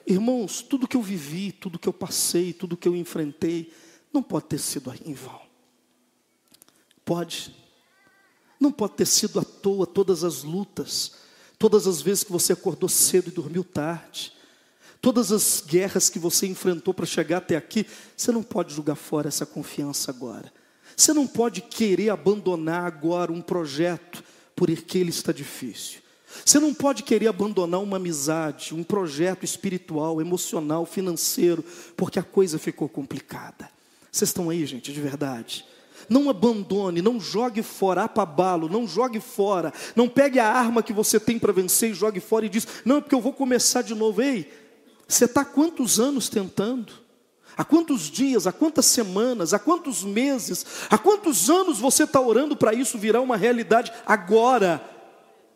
Irmãos, 0.07 0.63
tudo 0.63 0.87
que 0.87 0.97
eu 0.97 1.01
vivi, 1.03 1.51
tudo 1.51 1.77
que 1.77 1.87
eu 1.87 1.93
passei, 1.93 2.51
tudo 2.51 2.75
que 2.75 2.87
eu 2.87 2.95
enfrentei, 2.95 3.71
não 4.11 4.23
pode 4.23 4.47
ter 4.47 4.57
sido 4.57 4.91
em 5.05 5.13
vão. 5.13 5.41
Pode. 7.05 7.55
Não 8.59 8.71
pode 8.71 8.93
ter 8.93 9.05
sido 9.05 9.39
à 9.39 9.43
toa 9.43 9.85
todas 9.85 10.23
as 10.23 10.41
lutas, 10.41 11.11
todas 11.59 11.85
as 11.85 12.01
vezes 12.01 12.23
que 12.23 12.31
você 12.31 12.53
acordou 12.53 12.89
cedo 12.89 13.27
e 13.27 13.31
dormiu 13.31 13.63
tarde, 13.63 14.33
todas 14.99 15.31
as 15.31 15.61
guerras 15.61 16.09
que 16.09 16.17
você 16.17 16.47
enfrentou 16.47 16.93
para 16.93 17.05
chegar 17.05 17.37
até 17.37 17.55
aqui. 17.55 17.85
Você 18.17 18.31
não 18.31 18.41
pode 18.41 18.73
jogar 18.73 18.95
fora 18.95 19.27
essa 19.27 19.45
confiança 19.45 20.09
agora. 20.09 20.51
Você 20.99 21.13
não 21.13 21.25
pode 21.25 21.61
querer 21.61 22.09
abandonar 22.09 22.83
agora 22.83 23.31
um 23.31 23.41
projeto 23.41 24.21
porque 24.53 24.97
ele 24.97 25.11
está 25.11 25.31
difícil. 25.31 26.01
Você 26.43 26.59
não 26.59 26.73
pode 26.73 27.03
querer 27.03 27.29
abandonar 27.29 27.81
uma 27.81 27.95
amizade, 27.95 28.75
um 28.75 28.83
projeto 28.83 29.45
espiritual, 29.45 30.19
emocional, 30.19 30.85
financeiro, 30.85 31.63
porque 31.95 32.19
a 32.19 32.23
coisa 32.23 32.59
ficou 32.59 32.89
complicada. 32.89 33.69
Vocês 34.11 34.27
estão 34.27 34.49
aí, 34.49 34.65
gente, 34.65 34.91
de 34.91 34.99
verdade? 34.99 35.65
Não 36.09 36.29
abandone, 36.29 37.01
não 37.01 37.17
jogue 37.17 37.63
fora, 37.63 38.03
apabalo, 38.03 38.67
não 38.67 38.85
jogue 38.85 39.21
fora. 39.21 39.71
Não 39.95 40.09
pegue 40.09 40.37
a 40.37 40.51
arma 40.51 40.83
que 40.83 40.91
você 40.91 41.17
tem 41.17 41.39
para 41.39 41.53
vencer 41.53 41.91
e 41.91 41.93
jogue 41.93 42.19
fora 42.19 42.45
e 42.45 42.49
diz: 42.49 42.67
Não, 42.83 42.97
é 42.97 43.01
porque 43.01 43.15
eu 43.15 43.21
vou 43.21 43.31
começar 43.31 43.83
de 43.83 43.95
novo. 43.95 44.21
Ei, 44.21 44.51
você 45.07 45.23
está 45.23 45.45
quantos 45.45 45.97
anos 45.97 46.27
tentando? 46.27 46.91
Há 47.59 47.65
quantos 47.65 48.03
dias, 48.03 48.47
há 48.47 48.53
quantas 48.53 48.85
semanas, 48.85 49.53
há 49.53 49.59
quantos 49.59 50.01
meses, 50.01 50.65
há 50.89 50.97
quantos 50.97 51.49
anos 51.49 51.77
você 51.77 52.05
está 52.05 52.21
orando 52.21 52.55
para 52.55 52.73
isso 52.73 52.97
virar 52.97 53.19
uma 53.19 53.35
realidade? 53.35 53.91
Agora, 54.05 54.81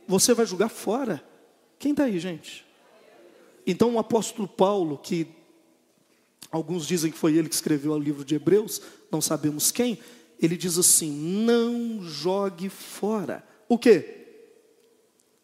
você 0.05 0.33
vai 0.33 0.45
jogar 0.45 0.67
fora. 0.67 1.23
Quem 1.79 1.91
está 1.91 2.03
aí, 2.03 2.19
gente? 2.19 2.65
Então, 3.65 3.95
o 3.95 3.99
apóstolo 3.99 4.49
Paulo, 4.49 4.97
que 4.97 5.29
alguns 6.51 6.85
dizem 6.85 7.09
que 7.09 7.17
foi 7.17 7.37
ele 7.37 7.47
que 7.47 7.55
escreveu 7.55 7.93
o 7.93 7.97
livro 7.97 8.25
de 8.25 8.35
Hebreus, 8.35 8.81
não 9.09 9.21
sabemos 9.21 9.71
quem, 9.71 9.97
ele 10.37 10.57
diz 10.57 10.77
assim: 10.77 11.09
não 11.09 12.01
jogue 12.03 12.67
fora. 12.67 13.47
O 13.69 13.77
que? 13.77 14.25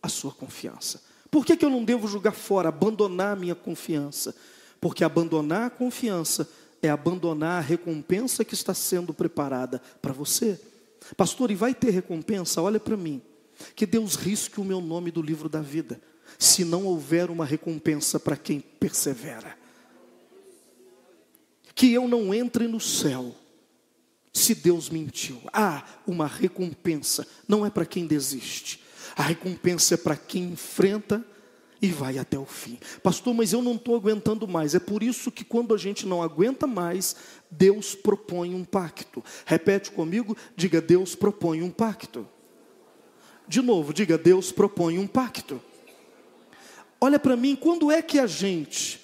A 0.03 0.09
sua 0.09 0.33
confiança. 0.33 1.01
Por 1.31 1.45
que, 1.45 1.55
que 1.55 1.63
eu 1.63 1.69
não 1.69 1.85
devo 1.85 2.05
jogar 2.05 2.33
fora, 2.33 2.67
abandonar 2.67 3.31
a 3.31 3.39
minha 3.39 3.55
confiança? 3.55 4.35
Porque 4.79 5.03
abandonar 5.03 5.67
a 5.67 5.69
confiança 5.69 6.49
é 6.81 6.89
abandonar 6.89 7.59
a 7.59 7.65
recompensa 7.65 8.45
que 8.45 8.53
está 8.53 8.73
sendo 8.73 9.13
preparada 9.13 9.81
para 10.01 10.13
você. 10.13 10.59
Pastor, 11.17 11.51
e 11.51 11.55
vai 11.55 11.73
ter 11.73 11.91
recompensa? 11.91 12.61
Olha 12.61 12.79
para 12.79 12.97
mim. 12.97 13.21
Que 13.75 13.85
Deus 13.85 14.15
risque 14.15 14.59
o 14.59 14.63
meu 14.63 14.79
nome 14.79 15.11
do 15.11 15.21
livro 15.21 15.49
da 15.49 15.61
vida, 15.61 16.01
se 16.37 16.63
não 16.63 16.85
houver 16.85 17.29
uma 17.29 17.45
recompensa 17.45 18.19
para 18.19 18.37
quem 18.37 18.61
persevera. 18.61 19.57
Que 21.75 21.91
eu 21.93 22.07
não 22.07 22.33
entre 22.33 22.67
no 22.67 22.79
céu 22.79 23.35
se 24.31 24.55
Deus 24.55 24.89
mentiu. 24.89 25.41
Há 25.51 25.83
uma 26.07 26.27
recompensa, 26.27 27.27
não 27.47 27.65
é 27.65 27.69
para 27.69 27.85
quem 27.85 28.07
desiste. 28.07 28.81
A 29.15 29.23
recompensa 29.23 29.95
é 29.95 29.97
para 29.97 30.15
quem 30.15 30.51
enfrenta 30.51 31.25
e 31.81 31.87
vai 31.87 32.17
até 32.17 32.37
o 32.37 32.45
fim. 32.45 32.77
Pastor, 33.01 33.33
mas 33.33 33.53
eu 33.53 33.61
não 33.61 33.75
estou 33.75 33.95
aguentando 33.95 34.47
mais. 34.47 34.75
É 34.75 34.79
por 34.79 35.01
isso 35.01 35.31
que 35.31 35.43
quando 35.43 35.73
a 35.73 35.77
gente 35.77 36.05
não 36.05 36.21
aguenta 36.21 36.67
mais, 36.67 37.15
Deus 37.49 37.95
propõe 37.95 38.53
um 38.53 38.63
pacto. 38.63 39.23
Repete 39.45 39.91
comigo, 39.91 40.35
diga: 40.55 40.81
Deus 40.81 41.15
propõe 41.15 41.61
um 41.61 41.71
pacto. 41.71 42.27
De 43.47 43.61
novo, 43.61 43.93
diga: 43.93 44.17
Deus 44.17 44.51
propõe 44.51 44.99
um 44.99 45.07
pacto. 45.07 45.61
Olha 47.01 47.17
para 47.17 47.37
mim, 47.37 47.55
quando 47.55 47.89
é 47.89 48.01
que 48.01 48.19
a 48.19 48.27
gente 48.27 49.01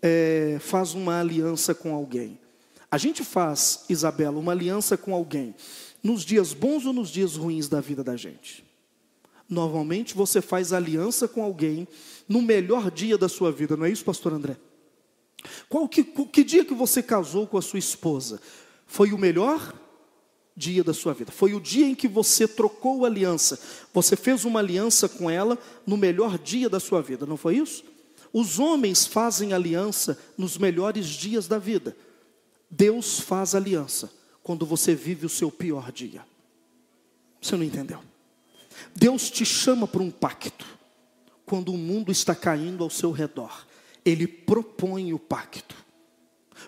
é, 0.00 0.58
faz 0.60 0.94
uma 0.94 1.20
aliança 1.20 1.74
com 1.74 1.92
alguém? 1.92 2.38
A 2.88 2.98
gente 2.98 3.24
faz, 3.24 3.84
Isabela, 3.88 4.38
uma 4.38 4.52
aliança 4.52 4.96
com 4.96 5.12
alguém 5.12 5.54
nos 6.02 6.24
dias 6.24 6.52
bons 6.52 6.86
ou 6.86 6.92
nos 6.92 7.08
dias 7.08 7.36
ruins 7.36 7.68
da 7.68 7.80
vida 7.80 8.04
da 8.04 8.16
gente? 8.16 8.64
Normalmente 9.52 10.14
você 10.14 10.40
faz 10.40 10.72
aliança 10.72 11.28
com 11.28 11.42
alguém 11.42 11.86
no 12.26 12.40
melhor 12.40 12.90
dia 12.90 13.18
da 13.18 13.28
sua 13.28 13.52
vida, 13.52 13.76
não 13.76 13.84
é 13.84 13.90
isso, 13.90 14.02
pastor 14.02 14.32
André? 14.32 14.56
Qual 15.68 15.86
que, 15.86 16.02
que 16.02 16.42
dia 16.42 16.64
que 16.64 16.72
você 16.72 17.02
casou 17.02 17.46
com 17.46 17.58
a 17.58 17.62
sua 17.62 17.78
esposa? 17.78 18.40
Foi 18.86 19.12
o 19.12 19.18
melhor 19.18 19.74
dia 20.56 20.82
da 20.82 20.94
sua 20.94 21.12
vida. 21.12 21.30
Foi 21.30 21.52
o 21.52 21.60
dia 21.60 21.86
em 21.86 21.94
que 21.94 22.08
você 22.08 22.48
trocou 22.48 23.04
aliança. 23.04 23.60
Você 23.92 24.16
fez 24.16 24.46
uma 24.46 24.60
aliança 24.60 25.06
com 25.06 25.30
ela 25.30 25.58
no 25.86 25.98
melhor 25.98 26.38
dia 26.38 26.70
da 26.70 26.80
sua 26.80 27.02
vida, 27.02 27.26
não 27.26 27.36
foi 27.36 27.56
isso? 27.56 27.84
Os 28.32 28.58
homens 28.58 29.06
fazem 29.06 29.52
aliança 29.52 30.18
nos 30.38 30.56
melhores 30.56 31.06
dias 31.08 31.46
da 31.46 31.58
vida. 31.58 31.94
Deus 32.70 33.20
faz 33.20 33.54
aliança 33.54 34.10
quando 34.42 34.64
você 34.64 34.94
vive 34.94 35.26
o 35.26 35.28
seu 35.28 35.50
pior 35.50 35.92
dia. 35.92 36.24
Você 37.38 37.54
não 37.54 37.64
entendeu? 37.64 38.11
Deus 38.94 39.30
te 39.30 39.44
chama 39.44 39.86
para 39.86 40.02
um 40.02 40.10
pacto 40.10 40.66
quando 41.44 41.72
o 41.72 41.78
mundo 41.78 42.10
está 42.10 42.34
caindo 42.34 42.84
ao 42.84 42.90
seu 42.90 43.10
redor. 43.10 43.66
Ele 44.04 44.26
propõe 44.26 45.12
o 45.12 45.18
pacto. 45.18 45.82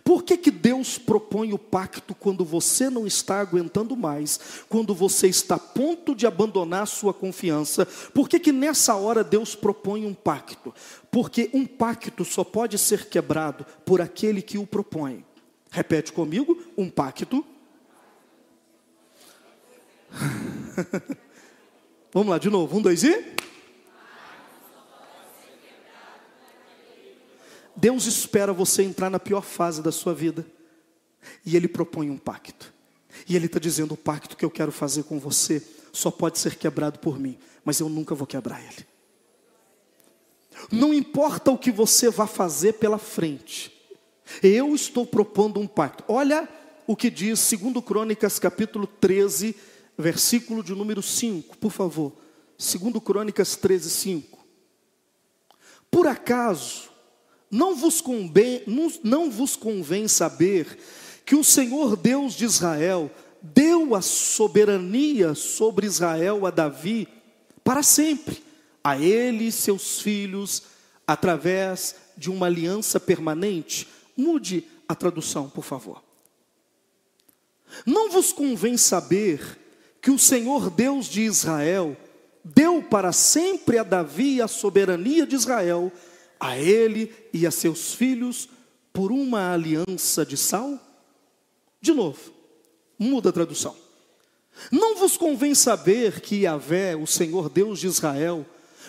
Por 0.02 0.22
que, 0.22 0.36
que 0.36 0.50
Deus 0.50 0.98
propõe 0.98 1.52
o 1.52 1.58
pacto 1.58 2.14
quando 2.14 2.44
você 2.44 2.90
não 2.90 3.06
está 3.06 3.40
aguentando 3.40 3.96
mais, 3.96 4.64
quando 4.68 4.94
você 4.94 5.28
está 5.28 5.54
a 5.54 5.58
ponto 5.58 6.14
de 6.14 6.26
abandonar 6.26 6.86
sua 6.86 7.14
confiança? 7.14 7.86
Por 8.12 8.28
que, 8.28 8.40
que 8.40 8.52
nessa 8.52 8.94
hora 8.96 9.22
Deus 9.22 9.54
propõe 9.54 10.04
um 10.04 10.14
pacto? 10.14 10.74
Porque 11.10 11.48
um 11.54 11.64
pacto 11.64 12.24
só 12.24 12.42
pode 12.42 12.76
ser 12.78 13.08
quebrado 13.08 13.64
por 13.84 14.00
aquele 14.00 14.42
que 14.42 14.58
o 14.58 14.66
propõe. 14.66 15.24
Repete 15.70 16.12
comigo: 16.12 16.60
um 16.76 16.90
pacto. 16.90 17.44
Vamos 22.14 22.28
lá 22.28 22.38
de 22.38 22.49
novo, 22.49 22.78
um, 22.78 22.80
dois 22.80 23.02
e. 23.02 23.35
Deus 27.75 28.06
espera 28.06 28.52
você 28.52 28.85
entrar 28.85 29.11
na 29.11 29.18
pior 29.18 29.42
fase 29.42 29.83
da 29.83 29.90
sua 29.90 30.14
vida. 30.14 30.47
E 31.44 31.56
Ele 31.56 31.66
propõe 31.66 32.09
um 32.09 32.16
pacto. 32.16 32.73
E 33.28 33.35
Ele 33.35 33.47
está 33.47 33.59
dizendo: 33.59 33.94
o 33.94 33.97
pacto 33.97 34.37
que 34.37 34.44
eu 34.44 34.50
quero 34.50 34.71
fazer 34.71 35.02
com 35.02 35.18
você 35.18 35.61
só 35.92 36.09
pode 36.09 36.38
ser 36.38 36.54
quebrado 36.54 37.00
por 37.00 37.18
mim, 37.18 37.37
mas 37.64 37.80
eu 37.80 37.88
nunca 37.88 38.14
vou 38.14 38.28
quebrar 38.28 38.62
ele. 38.62 38.87
Não 40.71 40.94
importa 40.94 41.50
o 41.50 41.59
que 41.59 41.73
você 41.73 42.11
vá 42.11 42.28
fazer 42.28 42.75
pela 42.75 42.99
frente, 42.99 43.73
eu 44.40 44.73
estou 44.73 45.04
propondo 45.04 45.59
um 45.59 45.66
pacto. 45.66 46.04
Olha 46.06 46.49
o 46.87 46.94
que 46.94 47.11
diz 47.11 47.50
2 47.50 47.85
Crônicas, 47.85 48.38
capítulo 48.38 48.87
13, 48.87 49.56
versículo 49.96 50.62
de 50.62 50.74
número 50.74 51.02
5, 51.02 51.56
por 51.58 51.70
favor. 51.70 52.12
2 52.58 53.02
Crônicas 53.02 53.56
13, 53.56 53.90
5. 53.90 54.44
Por 55.90 56.06
acaso 56.06 56.90
não 57.50 57.76
vos, 57.76 58.00
convém, 58.00 58.62
não, 58.66 58.92
não 59.04 59.30
vos 59.30 59.54
convém 59.54 60.08
saber 60.08 60.78
que 61.24 61.36
o 61.36 61.44
Senhor 61.44 61.96
Deus 61.96 62.34
de 62.34 62.44
Israel 62.44 63.10
deu 63.40 63.94
a 63.94 64.02
soberania 64.02 65.34
sobre 65.34 65.86
Israel 65.86 66.46
a 66.46 66.50
Davi 66.50 67.06
para 67.62 67.82
sempre, 67.82 68.42
a 68.82 68.98
ele 68.98 69.46
e 69.46 69.52
seus 69.52 70.00
filhos, 70.00 70.64
através 71.06 71.94
de 72.16 72.30
uma 72.30 72.46
aliança 72.46 72.98
permanente. 72.98 73.86
Mude 74.16 74.64
a 74.88 74.94
tradução, 74.94 75.48
por 75.48 75.64
favor. 75.64 76.02
Não 77.86 78.10
vos 78.10 78.32
convém 78.32 78.76
saber 78.76 79.58
que 80.04 80.11
o 80.11 80.18
Senhor 80.18 80.68
Deus 80.68 81.06
de 81.06 81.23
Israel 81.23 81.96
deu 82.44 82.82
para 82.82 83.11
sempre 83.11 83.78
a 83.78 83.82
Davi 83.82 84.42
a 84.42 84.46
soberania 84.46 85.26
de 85.26 85.34
Israel 85.34 85.90
a 86.38 86.58
ele 86.58 87.11
e 87.32 87.46
a 87.46 87.50
seus 87.50 87.94
filhos 87.94 88.46
por 88.92 89.11
uma 89.11 89.54
aliança 89.54 90.26
de 90.26 90.37
sal? 90.37 90.78
De 91.80 91.94
novo, 91.94 92.20
muda 92.99 93.30
a 93.30 93.32
tradução. 93.32 93.75
Não 94.70 94.94
vos 94.94 95.16
convém 95.16 95.54
saber 95.54 96.20
que 96.20 96.42
Yahvé, 96.42 96.94
o 96.94 97.06
Senhor 97.06 97.49
Deus 97.49 97.80
de 97.80 97.87
Israel, 97.87 98.44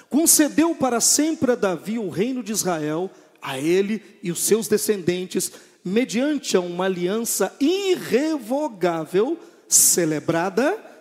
concedeu 0.10 0.76
para 0.76 1.00
sempre 1.00 1.54
a 1.54 1.56
Davi 1.56 1.98
o 1.98 2.10
reino 2.10 2.44
de 2.44 2.52
Israel, 2.52 3.10
a 3.42 3.58
ele 3.58 4.04
e 4.22 4.34
os 4.34 4.44
seus 4.44 4.68
descendentes, 4.68 5.50
mediante 5.82 6.58
uma 6.58 6.84
aliança 6.84 7.56
irrevogável, 7.62 9.40
celebrada 9.70 10.94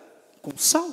com 0.45 0.55
sal. 0.55 0.87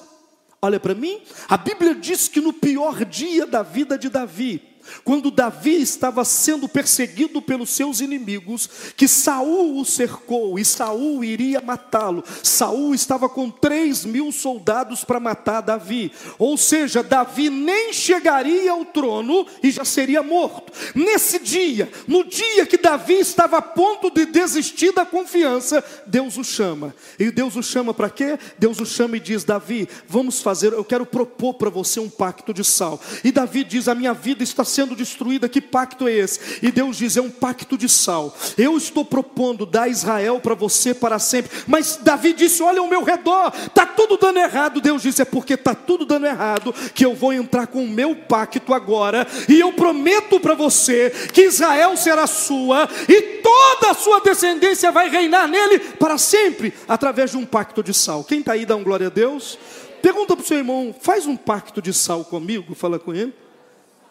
Olha 0.63 0.81
para 0.81 0.95
mim, 0.95 1.21
a 1.47 1.59
Bíblia 1.59 1.95
diz 1.95 2.27
que 2.29 2.41
no 2.41 2.55
pior 2.55 3.05
dia 3.05 3.47
da 3.47 3.63
vida 3.63 3.99
de 3.99 4.09
Davi, 4.09 4.72
quando 5.05 5.31
Davi 5.31 5.81
estava 5.81 6.25
sendo 6.25 6.69
perseguido 6.69 7.41
pelos 7.41 7.71
seus 7.71 8.01
inimigos, 8.01 8.69
que 8.97 9.09
Saul 9.09 9.81
o 9.81 9.85
cercou 9.85 10.59
e 10.59 10.65
Saul 10.65 11.25
iria 11.25 11.61
matá-lo. 11.61 12.25
Saul 12.43 12.95
estava 12.95 13.29
com 13.29 13.51
três 13.51 14.05
mil 14.05 14.31
soldados 14.33 15.05
para 15.05 15.21
matar 15.21 15.61
Davi. 15.61 16.13
Ou 16.39 16.57
seja, 16.57 17.03
Davi 17.03 17.51
nem 17.51 17.93
chegaria 17.93 18.73
ao 18.73 18.85
trono 18.85 19.47
e 19.63 19.71
já 19.71 19.85
seria 19.85 20.23
morto. 20.23 20.73
Nesse 20.95 21.39
dia, 21.39 21.91
no 22.07 22.25
dia 22.25 22.67
que 22.67 22.77
Davi 22.77 23.15
estava 23.15 23.59
a 23.59 23.63
ponto 23.63 24.11
de 24.11 24.27
desistir 24.27 24.93
da 24.93 25.05
confiança, 25.05 25.85
Deus 26.07 26.37
o 26.37 26.45
chama. 26.45 26.95
E 27.19 27.31
Deus 27.31 27.57
o 27.57 27.63
chama 27.63 27.95
para 27.95 28.11
quê? 28.11 28.39
Deus 28.59 28.81
o 28.81 28.87
chama 28.87 29.17
e 29.17 29.21
diz: 29.21 29.45
Davi, 29.45 29.89
vamos 30.09 30.41
fazer, 30.41 30.73
eu 30.73 30.85
quero 30.85 31.07
propor 31.07 31.55
para 31.55 31.71
você 31.71 32.01
um 32.01 32.11
pacto 32.11 32.53
de 32.53 32.65
sal. 32.65 33.01
E 33.23 33.31
Davi 33.31 33.65
diz: 33.65 33.89
A 33.89 33.95
minha 33.95 34.13
vida 34.13 34.43
está 34.43 34.65
sendo 34.65 34.82
destruída, 34.89 35.49
que 35.49 35.61
pacto 35.61 36.07
é 36.07 36.13
esse? 36.13 36.59
E 36.63 36.71
Deus 36.71 36.97
diz: 36.97 37.17
é 37.17 37.21
um 37.21 37.31
pacto 37.31 37.79
de 37.79 37.89
sal. 37.89 38.37
Eu 38.59 38.77
estou 38.77 39.05
propondo 39.05 39.65
dar 39.65 39.89
Israel 39.89 40.41
para 40.41 40.55
você 40.55 40.93
para 40.95 41.19
sempre. 41.19 41.51
Mas 41.67 41.99
Davi 42.03 42.33
disse: 42.33 42.63
olha 42.63 42.81
ao 42.81 42.89
meu 42.89 43.03
redor, 43.03 43.53
está 43.67 43.87
tudo 43.87 44.17
dando 44.17 44.39
errado. 44.39 44.81
Deus 44.81 45.03
disse: 45.03 45.23
é 45.23 45.25
porque 45.25 45.55
está 45.55 45.75
tudo 45.75 46.05
dando 46.05 46.27
errado 46.27 46.75
que 46.95 47.05
eu 47.05 47.15
vou 47.15 47.33
entrar 47.33 47.67
com 47.67 47.85
o 47.85 47.89
meu 47.89 48.15
pacto 48.15 48.75
agora. 48.75 49.27
E 49.49 49.61
eu 49.61 49.73
prometo 49.73 50.41
para 50.41 50.55
você 50.55 51.11
que 51.33 51.43
Israel 51.43 51.97
será 51.97 52.27
sua 52.27 52.89
e 53.09 53.23
toda 53.43 53.91
a 53.91 53.95
sua 53.95 54.21
descendência 54.21 54.91
vai 54.91 55.09
reinar 55.09 55.49
nele 55.49 55.79
para 55.79 56.19
sempre, 56.19 56.73
através 56.89 57.31
de 57.31 57.37
um 57.37 57.45
pacto 57.45 57.83
de 57.83 57.95
sal. 57.95 58.25
Quem 58.25 58.41
está 58.41 58.53
aí, 58.53 58.67
dá 58.67 58.77
um 58.77 58.83
glória 58.83 59.07
a 59.07 59.11
Deus. 59.11 59.59
Pergunta 60.01 60.35
para 60.35 60.43
o 60.43 60.47
seu 60.47 60.59
irmão, 60.59 60.95
faz 61.01 61.27
um 61.27 61.37
pacto 61.37 61.81
de 61.81 61.93
sal 61.93 62.25
comigo, 62.25 62.75
fala 62.75 62.99
com 62.99 63.15
ele 63.15 63.42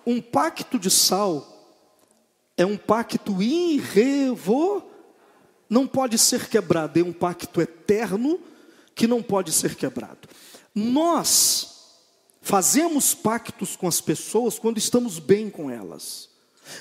um 0.06 0.22
pacto 0.22 0.80
de 0.80 0.90
sal 0.90 1.48
é 2.58 2.66
um 2.66 2.78
pacto 2.78 3.42
irrevo, 3.42 4.84
não 5.70 5.88
pode 5.88 6.18
ser 6.18 6.48
quebrado, 6.48 7.00
é 7.00 7.04
um 7.04 7.14
pacto 7.14 7.62
eterno 7.62 8.40
que 8.94 9.08
não 9.08 9.24
pode 9.24 9.52
ser 9.52 9.76
quebrado. 9.76 10.28
Nós 10.76 11.98
fazemos 12.42 13.14
pactos 13.14 13.76
com 13.76 13.88
as 13.88 14.02
pessoas 14.02 14.60
quando 14.60 14.78
estamos 14.78 15.18
bem 15.18 15.50
com 15.50 15.70
elas. 15.70 16.30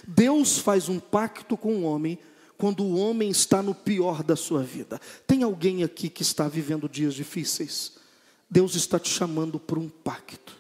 Deus 0.07 0.59
faz 0.59 0.89
um 0.89 0.99
pacto 0.99 1.57
com 1.57 1.77
o 1.77 1.83
homem 1.83 2.19
quando 2.59 2.85
o 2.85 2.97
homem 2.99 3.31
está 3.31 3.63
no 3.63 3.75
pior 3.75 4.23
da 4.23 4.37
sua 4.37 4.63
vida. 4.63 5.01
Tem 5.27 5.43
alguém 5.43 5.83
aqui 5.83 6.11
que 6.11 6.23
está 6.23 6.47
vivendo 6.47 6.91
dias 6.91 7.15
difíceis? 7.15 7.93
Deus 8.51 8.75
está 8.75 8.99
te 8.99 9.09
chamando 9.09 9.59
para 9.59 9.79
um 9.79 9.89
pacto. 9.89 10.60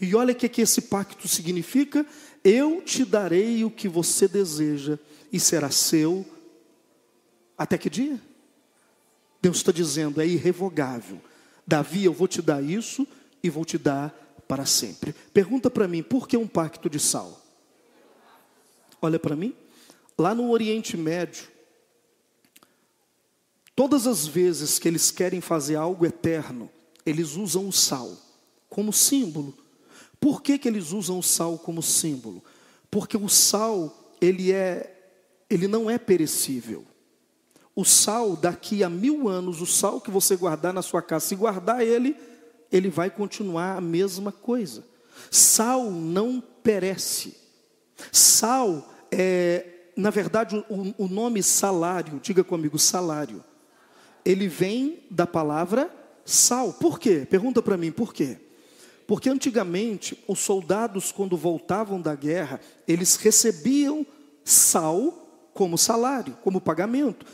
E 0.00 0.14
olha 0.14 0.32
o 0.32 0.36
que, 0.36 0.48
que 0.48 0.62
esse 0.62 0.82
pacto 0.82 1.28
significa: 1.28 2.06
eu 2.44 2.82
te 2.82 3.04
darei 3.04 3.64
o 3.64 3.70
que 3.70 3.88
você 3.88 4.28
deseja 4.28 4.98
e 5.32 5.40
será 5.40 5.70
seu 5.70 6.24
até 7.56 7.78
que 7.78 7.88
dia? 7.88 8.20
Deus 9.40 9.58
está 9.58 9.72
dizendo, 9.72 10.20
é 10.20 10.26
irrevogável. 10.26 11.20
Davi, 11.66 12.04
eu 12.04 12.12
vou 12.12 12.28
te 12.28 12.42
dar 12.42 12.62
isso 12.62 13.06
e 13.42 13.48
vou 13.48 13.64
te 13.64 13.78
dar 13.78 14.10
para 14.46 14.66
sempre. 14.66 15.12
Pergunta 15.32 15.70
para 15.70 15.88
mim, 15.88 16.02
por 16.02 16.28
que 16.28 16.36
um 16.36 16.46
pacto 16.46 16.88
de 16.88 17.00
sal? 17.00 17.40
Olha 19.00 19.18
para 19.18 19.36
mim, 19.36 19.54
lá 20.18 20.34
no 20.34 20.50
Oriente 20.50 20.96
Médio, 20.96 21.48
todas 23.74 24.06
as 24.06 24.26
vezes 24.26 24.78
que 24.78 24.88
eles 24.88 25.10
querem 25.10 25.40
fazer 25.40 25.76
algo 25.76 26.06
eterno, 26.06 26.70
eles 27.04 27.36
usam 27.36 27.68
o 27.68 27.72
sal 27.72 28.16
como 28.68 28.92
símbolo 28.92 29.56
por 30.26 30.42
que, 30.42 30.58
que 30.58 30.66
eles 30.66 30.90
usam 30.90 31.20
o 31.20 31.22
sal 31.22 31.56
como 31.56 31.80
símbolo? 31.80 32.42
Porque 32.90 33.16
o 33.16 33.28
sal, 33.28 34.12
ele, 34.20 34.50
é, 34.50 35.14
ele 35.48 35.68
não 35.68 35.88
é 35.88 35.98
perecível. 35.98 36.84
O 37.76 37.84
sal, 37.84 38.34
daqui 38.34 38.82
a 38.82 38.90
mil 38.90 39.28
anos, 39.28 39.60
o 39.60 39.66
sal 39.66 40.00
que 40.00 40.10
você 40.10 40.34
guardar 40.34 40.72
na 40.72 40.82
sua 40.82 41.00
casa, 41.00 41.26
se 41.26 41.36
guardar 41.36 41.80
ele, 41.80 42.16
ele 42.72 42.90
vai 42.90 43.08
continuar 43.08 43.76
a 43.76 43.80
mesma 43.80 44.32
coisa. 44.32 44.84
Sal 45.30 45.92
não 45.92 46.42
perece. 46.60 47.36
Sal 48.10 48.92
é, 49.12 49.92
na 49.96 50.10
verdade, 50.10 50.56
o, 50.68 51.04
o 51.04 51.06
nome 51.06 51.40
salário, 51.40 52.18
diga 52.20 52.42
comigo, 52.42 52.80
salário, 52.80 53.44
ele 54.24 54.48
vem 54.48 55.04
da 55.08 55.24
palavra 55.24 55.88
sal. 56.24 56.72
Por 56.72 56.98
quê? 56.98 57.24
Pergunta 57.30 57.62
para 57.62 57.76
mim, 57.76 57.92
por 57.92 58.12
quê? 58.12 58.40
Porque 59.06 59.28
antigamente, 59.28 60.18
os 60.26 60.40
soldados, 60.40 61.12
quando 61.12 61.36
voltavam 61.36 62.00
da 62.00 62.14
guerra, 62.14 62.60
eles 62.88 63.16
recebiam 63.16 64.04
sal 64.44 65.48
como 65.54 65.78
salário, 65.78 66.36
como 66.42 66.60
pagamento. 66.60 67.24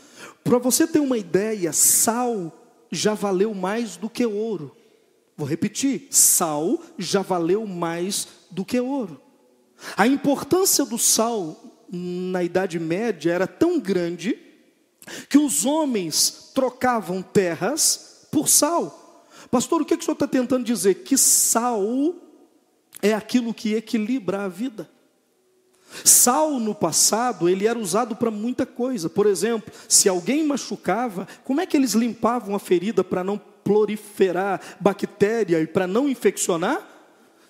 Para 0.43 0.57
você 0.57 0.85
ter 0.85 0.99
uma 0.99 1.17
ideia, 1.17 1.73
sal 1.73 2.51
já 2.91 3.13
valeu 3.13 3.53
mais 3.53 3.97
do 3.97 4.09
que 4.09 4.25
ouro. 4.25 4.75
Vou 5.35 5.47
repetir: 5.47 6.07
sal 6.11 6.79
já 6.97 7.21
valeu 7.21 7.65
mais 7.65 8.27
do 8.51 8.63
que 8.63 8.79
ouro. 8.79 9.19
A 9.97 10.07
importância 10.07 10.85
do 10.85 10.97
sal 10.97 11.59
na 11.91 12.43
Idade 12.43 12.79
Média 12.79 13.31
era 13.31 13.47
tão 13.47 13.79
grande 13.79 14.39
que 15.27 15.37
os 15.37 15.65
homens 15.65 16.51
trocavam 16.53 17.21
terras 17.21 18.27
por 18.31 18.47
sal. 18.47 19.02
Pastor, 19.53 19.83
o 19.83 19.85
que, 19.85 19.95
que 19.95 20.01
o 20.01 20.03
senhor 20.03 20.15
está 20.15 20.25
tentando 20.25 20.65
dizer? 20.65 20.95
Que 21.03 21.15
sal 21.15 22.15
é 23.03 23.13
aquilo 23.13 23.53
que 23.53 23.75
equilibra 23.75 24.45
a 24.45 24.47
vida. 24.47 24.89
Sal 26.03 26.59
no 26.59 26.73
passado, 26.73 27.47
ele 27.47 27.67
era 27.67 27.77
usado 27.77 28.15
para 28.15 28.31
muita 28.31 28.65
coisa. 28.65 29.11
Por 29.11 29.27
exemplo, 29.27 29.71
se 29.87 30.09
alguém 30.09 30.43
machucava, 30.43 31.27
como 31.43 31.61
é 31.61 31.67
que 31.67 31.77
eles 31.77 31.93
limpavam 31.93 32.55
a 32.55 32.59
ferida 32.59 33.03
para 33.03 33.23
não 33.23 33.37
proliferar 33.37 34.59
bactéria 34.79 35.61
e 35.61 35.67
para 35.67 35.85
não 35.85 36.09
infeccionar? 36.09 36.89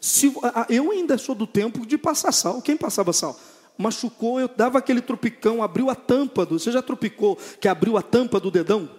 Se, 0.01 0.29
eu 0.67 0.91
ainda 0.91 1.17
sou 1.17 1.33
do 1.33 1.47
tempo 1.47 1.85
de 1.85 1.97
passar 1.97 2.33
sal. 2.33 2.61
Quem 2.61 2.75
passava 2.75 3.13
sal? 3.13 3.39
Machucou, 3.77 4.41
eu 4.41 4.49
dava 4.49 4.77
aquele 4.77 4.99
tropicão, 4.99 5.63
abriu 5.63 5.89
a 5.89 5.95
tampa 5.95 6.45
do. 6.45 6.59
Você 6.59 6.69
já 6.69 6.81
tropicou 6.81 7.37
que 7.61 7.67
abriu 7.69 7.95
a 7.95 8.01
tampa 8.01 8.41
do 8.41 8.51
dedão? 8.51 8.89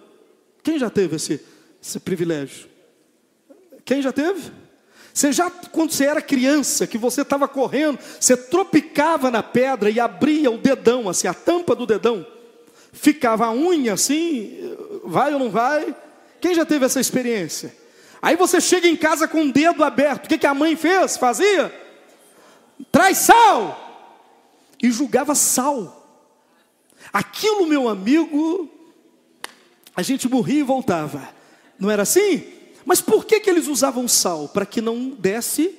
Quem 0.63 0.79
já 0.79 0.89
teve 0.89 1.17
esse, 1.17 1.39
esse 1.79 1.99
privilégio? 1.99 2.73
Quem 3.85 4.01
já 4.01 4.11
teve? 4.11 4.51
Você 5.13 5.31
já, 5.31 5.49
quando 5.49 5.91
você 5.91 6.05
era 6.05 6.21
criança, 6.21 6.85
que 6.85 6.97
você 6.97 7.21
estava 7.21 7.47
correndo, 7.47 7.97
você 8.19 8.35
tropicava 8.35 9.31
na 9.31 9.41
pedra 9.41 9.89
e 9.89 9.97
abria 9.99 10.51
o 10.51 10.57
dedão, 10.57 11.07
assim, 11.07 11.27
a 11.27 11.33
tampa 11.33 11.73
do 11.73 11.85
dedão, 11.85 12.27
ficava 12.91 13.45
a 13.45 13.53
unha 13.53 13.93
assim, 13.93 14.75
vai 15.05 15.33
ou 15.33 15.39
não 15.39 15.49
vai? 15.49 15.95
Quem 16.41 16.53
já 16.53 16.65
teve 16.65 16.85
essa 16.85 16.99
experiência? 16.99 17.73
Aí 18.21 18.35
você 18.35 18.59
chega 18.59 18.87
em 18.87 18.97
casa 18.97 19.27
com 19.27 19.43
o 19.43 19.51
dedo 19.53 19.83
aberto, 19.83 20.25
o 20.25 20.27
que, 20.27 20.37
que 20.37 20.47
a 20.47 20.53
mãe 20.53 20.75
fez? 20.75 21.15
Fazia? 21.15 21.73
Traz 22.91 23.19
sal! 23.19 23.83
E 24.81 24.91
julgava 24.91 25.33
sal. 25.33 26.01
Aquilo, 27.13 27.65
meu 27.67 27.87
amigo, 27.87 28.69
a 29.95 30.01
gente 30.01 30.27
morria 30.27 30.59
e 30.59 30.63
voltava. 30.63 31.29
Não 31.79 31.89
era 31.89 32.03
assim? 32.03 32.54
Mas 32.85 33.01
por 33.01 33.25
que, 33.25 33.39
que 33.39 33.49
eles 33.49 33.67
usavam 33.67 34.07
sal? 34.07 34.47
Para 34.47 34.65
que 34.65 34.79
não 34.79 35.09
desse 35.09 35.75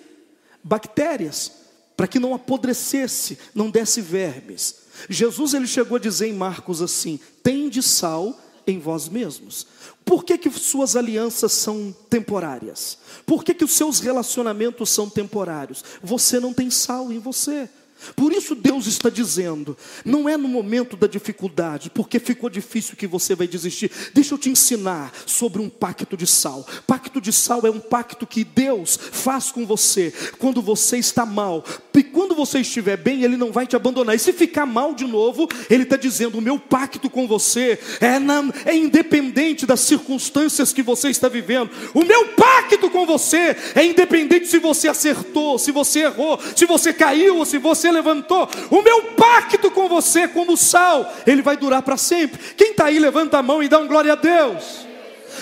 bactérias, 0.63 1.53
para 1.97 2.09
que 2.09 2.19
não 2.19 2.35
apodrecesse, 2.35 3.39
não 3.55 3.71
desse 3.71 4.01
vermes. 4.01 4.87
Jesus 5.09 5.55
ele 5.55 5.67
chegou 5.67 5.97
a 5.97 6.01
dizer 6.01 6.27
em 6.27 6.33
Marcos 6.33 6.83
assim: 6.83 7.21
"Tende 7.43 7.83
sal 7.83 8.39
em 8.67 8.79
vós 8.79 9.09
mesmos". 9.09 9.67
Por 10.05 10.25
que, 10.25 10.37
que 10.37 10.51
suas 10.51 10.97
alianças 10.97 11.53
são 11.53 11.95
temporárias? 12.11 12.99
Por 13.25 13.45
que, 13.45 13.55
que 13.55 13.65
os 13.65 13.73
seus 13.73 14.01
relacionamentos 14.01 14.91
são 14.91 15.09
temporários? 15.09 15.85
Você 16.03 16.39
não 16.41 16.53
tem 16.53 16.71
sal 16.71 17.13
em 17.13 17.19
você. 17.19 17.69
Por 18.15 18.33
isso 18.33 18.55
Deus 18.55 18.87
está 18.87 19.09
dizendo, 19.09 19.77
não 20.05 20.29
é 20.29 20.37
no 20.37 20.49
momento 20.49 20.97
da 20.97 21.07
dificuldade, 21.07 21.91
porque 21.91 22.19
ficou 22.19 22.49
difícil 22.49 22.97
que 22.97 23.07
você 23.07 23.35
vai 23.35 23.47
desistir. 23.47 23.91
Deixa 24.13 24.35
eu 24.35 24.39
te 24.39 24.51
ensinar 24.51 25.13
sobre 25.25 25.61
um 25.61 25.69
pacto 25.69 26.17
de 26.17 26.27
sal. 26.27 26.67
Pacto 26.87 27.21
de 27.21 27.33
sal 27.33 27.63
é 27.65 27.71
um 27.71 27.81
pacto 27.81 28.27
que 28.27 28.45
Deus 28.45 28.99
faz 29.13 29.51
com 29.51 29.67
você 29.67 30.13
quando 30.39 30.63
você 30.63 30.99
está 30.99 31.25
mal. 31.27 31.65
E 31.95 32.03
quando 32.03 32.35
você 32.35 32.61
estiver 32.61 32.97
bem, 32.97 33.23
Ele 33.23 33.37
não 33.37 33.51
vai 33.51 33.67
te 33.67 33.75
abandonar. 33.75 34.15
E 34.15 34.19
se 34.19 34.33
ficar 34.33 34.67
mal 34.67 34.95
de 34.95 35.07
novo, 35.07 35.49
Ele 35.71 35.85
está 35.85 35.97
dizendo: 35.97 36.39
o 36.39 36.43
meu 36.43 36.59
pacto 36.59 37.09
com 37.09 37.27
você 37.27 37.79
é, 38.01 38.19
na, 38.19 38.45
é 38.65 38.77
independente 38.77 39.65
das 39.65 39.81
circunstâncias 39.81 40.73
que 40.73 40.83
você 40.83 41.09
está 41.09 41.29
vivendo. 41.29 41.71
O 41.95 42.05
meu 42.05 42.29
pacto 42.29 42.91
com 42.91 43.07
você 43.07 43.57
é 43.75 43.85
independente 43.85 44.47
se 44.47 44.59
você 44.59 44.89
acertou, 44.89 45.59
se 45.59 45.73
você 45.73 46.01
errou, 46.01 46.39
se 46.55 46.67
você 46.67 46.93
caiu 46.93 47.39
ou 47.39 47.47
se 47.47 47.59
você 47.59 47.86
levantou. 47.91 48.49
O 48.71 48.83
meu 48.83 49.03
pacto 49.15 49.71
com 49.71 49.89
você, 49.89 50.29
como 50.29 50.57
sal, 50.57 51.13
ele 51.27 51.43
vai 51.43 51.57
durar 51.57 51.83
para 51.83 51.97
sempre. 51.97 52.55
Quem 52.55 52.71
está 52.71 52.87
aí, 52.87 52.99
levanta 52.99 53.39
a 53.39 53.43
mão 53.43 53.63
e 53.63 53.69
dá 53.69 53.79
um 53.79 53.87
glória 53.87 54.13
a 54.13 54.17
Deus. 54.17 54.87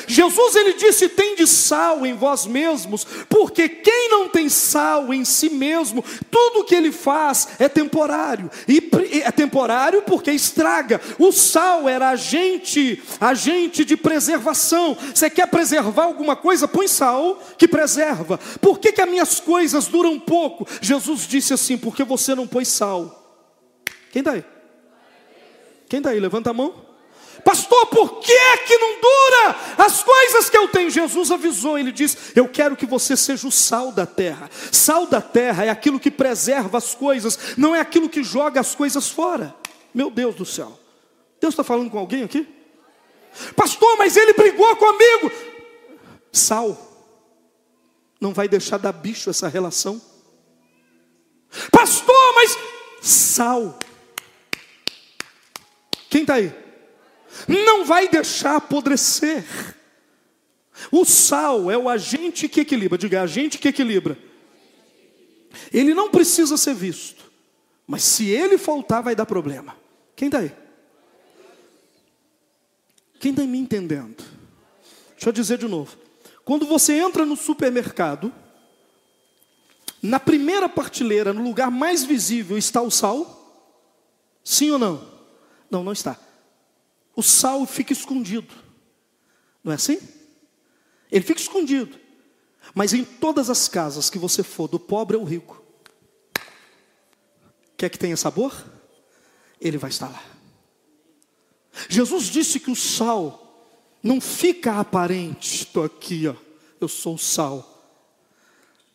Jesus 0.07 0.57
ele 0.57 0.75
disse: 0.75 1.09
tem 1.09 1.37
de 1.37 1.47
sal 1.47 2.05
em 2.07 2.15
vós 2.15 2.47
mesmos, 2.47 3.05
porque 3.29 3.69
quem 3.69 4.09
não 4.11 4.29
tem 4.29 4.49
sal 4.49 5.13
em 5.13 5.25
si 5.25 5.49
mesmo, 5.49 6.05
tudo 6.31 6.65
que 6.65 6.75
ele 6.75 6.93
faz 6.93 7.49
é 7.59 7.69
temporário. 7.69 8.51
E 8.69 8.91
é 9.21 9.31
temporário 9.31 10.03
porque 10.03 10.31
estraga. 10.31 11.01
O 11.19 11.33
sal 11.33 11.89
era 11.89 12.11
agente, 12.11 13.03
agente 13.21 13.85
de 13.85 13.97
preservação. 13.97 14.97
Você 15.15 15.29
quer 15.31 15.47
preservar 15.47 16.05
alguma 16.05 16.37
coisa? 16.37 16.69
Põe 16.69 16.89
sal 16.89 17.43
que 17.59 17.69
preserva. 17.69 18.39
Por 18.61 18.79
que, 18.79 18.93
que 18.93 19.01
as 19.01 19.09
minhas 19.09 19.41
coisas 19.41 19.87
duram 19.87 20.19
pouco? 20.19 20.67
Jesus 20.81 21.27
disse 21.27 21.55
assim: 21.55 21.77
porque 21.77 22.05
você 22.05 22.35
não 22.35 22.47
pôs 22.47 22.69
sal. 22.69 23.21
Quem 24.11 24.21
está 24.21 24.33
aí? 24.33 24.45
Quem 25.89 25.99
está 25.99 26.11
aí? 26.11 26.21
Levanta 26.21 26.51
a 26.51 26.53
mão. 26.53 26.84
Pastor, 27.45 27.87
por 27.87 28.21
que 28.21 28.57
que 28.67 28.79
não 28.79 29.01
dura 29.01 29.57
as 29.79 30.03
coisas 30.03 30.49
que 30.49 30.57
eu 30.57 30.69
tenho? 30.69 30.91
Jesus 30.91 31.31
avisou, 31.31 31.79
ele 31.79 31.93
disse: 31.93 32.17
Eu 32.35 32.49
quero 32.49 32.75
que 32.75 32.87
você 32.87 33.17
seja 33.17 33.47
o 33.47 33.53
sal 33.53 33.93
da 33.93 34.07
terra. 34.07 34.51
Sal 34.73 35.07
da 35.07 35.21
terra 35.21 35.65
é 35.65 35.69
aquilo 35.69 36.01
que 36.01 36.11
preserva 36.11 36.79
as 36.79 36.95
coisas, 36.95 37.39
não 37.57 37.75
é 37.75 37.81
aquilo 37.81 38.09
que 38.09 38.23
joga 38.23 38.61
as 38.61 38.75
coisas 38.75 39.09
fora. 39.09 39.55
Meu 39.93 40.11
Deus 40.11 40.35
do 40.35 40.47
céu. 40.47 40.79
Deus 41.41 41.53
está 41.53 41.63
falando 41.63 41.91
com 41.91 41.99
alguém 41.99 42.25
aqui? 42.25 42.49
Pastor, 43.55 43.99
mas 43.99 44.17
ele 44.17 44.33
brigou 44.33 44.75
comigo. 44.77 45.31
Sal 46.33 46.93
não 48.25 48.33
vai 48.33 48.49
deixar 48.49 48.79
dar 48.79 48.93
bicho 48.93 49.29
essa 49.29 49.49
relação. 49.49 50.01
Pastor, 51.71 52.35
mas 52.35 52.59
sal. 53.03 53.79
Quem 56.09 56.23
está 56.23 56.35
aí? 56.35 56.64
Não 57.49 57.85
vai 57.85 58.09
deixar 58.09 58.57
apodrecer. 58.57 59.45
O 60.91 61.05
sal 61.05 61.71
é 61.71 61.79
o 61.79 61.89
agente 61.89 62.49
que 62.49 62.61
equilibra, 62.61 62.99
diga, 62.99 63.23
agente 63.23 63.59
que 63.59 63.69
equilibra. 63.69 64.19
Ele 65.73 65.95
não 65.95 66.11
precisa 66.11 66.57
ser 66.57 66.75
visto, 66.75 67.25
mas 67.87 68.03
se 68.03 68.29
ele 68.29 68.59
faltar, 68.59 69.03
vai 69.03 69.15
dar 69.15 69.27
problema. 69.27 69.77
Quem 70.17 70.27
está 70.27 70.39
aí? 70.39 70.53
Quem 73.21 73.31
está 73.31 73.45
me 73.45 73.59
entendendo? 73.59 74.23
Deixa 75.13 75.29
eu 75.29 75.33
dizer 75.33 75.59
de 75.59 75.69
novo. 75.69 75.97
Quando 76.45 76.67
você 76.67 76.95
entra 76.95 77.25
no 77.25 77.37
supermercado, 77.37 78.33
na 80.03 80.21
primeira 80.21 80.69
prateleira, 80.69 81.33
no 81.33 81.43
lugar 81.43 81.71
mais 81.71 82.05
visível, 82.05 82.59
está 82.59 82.83
o 82.83 82.91
sal? 82.91 83.41
Sim 84.43 84.73
ou 84.73 84.79
não? 84.79 85.09
Não, 85.71 85.83
não 85.83 85.93
está 85.93 86.19
o 87.17 87.23
sal 87.23 87.67
fica 87.67 87.93
escondido. 87.93 88.55
Não 89.63 89.73
é 89.73 89.77
assim? 89.77 89.99
Ele 91.11 91.25
fica 91.25 91.41
escondido. 91.41 91.99
Mas 92.75 92.93
em 92.93 93.05
todas 93.05 93.51
as 93.51 93.69
casas 93.69 94.11
que 94.11 94.19
você 94.19 94.43
for, 94.43 94.69
do 94.69 94.81
pobre 94.81 95.17
ao 95.17 95.25
rico, 95.25 95.63
quer 97.77 97.89
que 97.89 97.99
tenha 97.99 98.17
sabor? 98.17 98.55
Ele 99.61 99.79
vai 99.79 99.91
estar 99.91 100.09
lá. 100.09 100.23
Jesus 101.89 102.25
disse 102.25 102.61
que 102.61 102.71
o 102.71 102.77
sal 102.77 103.41
não 104.03 104.21
fica 104.21 104.79
aparente, 104.79 105.63
estou 105.63 105.85
aqui, 105.85 106.29
ó, 106.29 106.35
eu 106.81 106.89
sou 106.89 107.15
o 107.15 107.19
sal, 107.19 107.71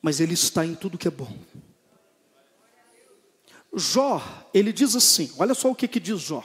mas 0.01 0.19
ele 0.19 0.33
está 0.33 0.65
em 0.65 0.75
tudo 0.75 0.97
que 0.97 1.07
é 1.07 1.11
bom. 1.11 1.35
Jó, 3.73 4.21
ele 4.53 4.71
diz 4.71 4.95
assim: 4.95 5.31
olha 5.37 5.53
só 5.53 5.69
o 5.69 5.75
que, 5.75 5.87
que 5.87 5.99
diz 5.99 6.19
Jó. 6.19 6.43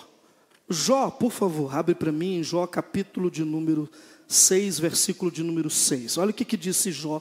Jó, 0.69 1.11
por 1.11 1.31
favor, 1.31 1.75
abre 1.77 1.95
para 1.95 2.11
mim 2.11 2.43
Jó 2.43 2.67
capítulo 2.67 3.31
de 3.31 3.45
número 3.45 3.89
6, 4.27 4.79
versículo 4.79 5.31
de 5.31 5.43
número 5.43 5.69
6. 5.69 6.17
Olha 6.19 6.31
o 6.31 6.35
que, 6.35 6.45
que 6.45 6.57
disse 6.57 6.91
Jó. 6.91 7.21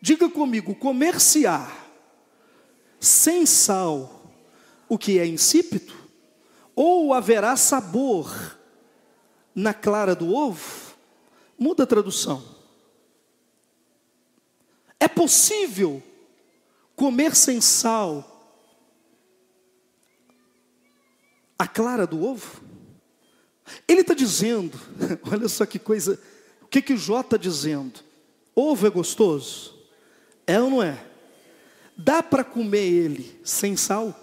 Diga 0.00 0.28
comigo, 0.28 0.74
comer-se-á 0.74 1.70
sem 3.00 3.46
sal 3.46 4.22
o 4.88 4.98
que 4.98 5.18
é 5.18 5.26
insípido? 5.26 5.92
Ou 6.74 7.14
haverá 7.14 7.56
sabor 7.56 8.58
na 9.54 9.72
clara 9.72 10.14
do 10.14 10.34
ovo? 10.34 10.94
Muda 11.58 11.84
a 11.84 11.86
tradução. 11.86 12.44
É 15.00 15.08
possível 15.08 16.02
comer 16.94 17.34
sem 17.34 17.60
sal 17.60 18.31
a 21.62 21.68
clara 21.68 22.08
do 22.08 22.24
ovo? 22.24 22.60
Ele 23.86 24.00
está 24.00 24.14
dizendo, 24.14 24.76
olha 25.30 25.48
só 25.48 25.64
que 25.64 25.78
coisa, 25.78 26.20
o 26.60 26.66
que 26.66 26.82
que 26.82 26.96
Jó 26.96 27.20
está 27.20 27.36
dizendo? 27.36 28.00
Ovo 28.52 28.84
é 28.84 28.90
gostoso? 28.90 29.78
É 30.44 30.60
ou 30.60 30.68
não 30.68 30.82
é? 30.82 31.06
Dá 31.96 32.20
para 32.20 32.42
comer 32.42 32.84
ele 32.84 33.40
sem 33.44 33.76
sal? 33.76 34.18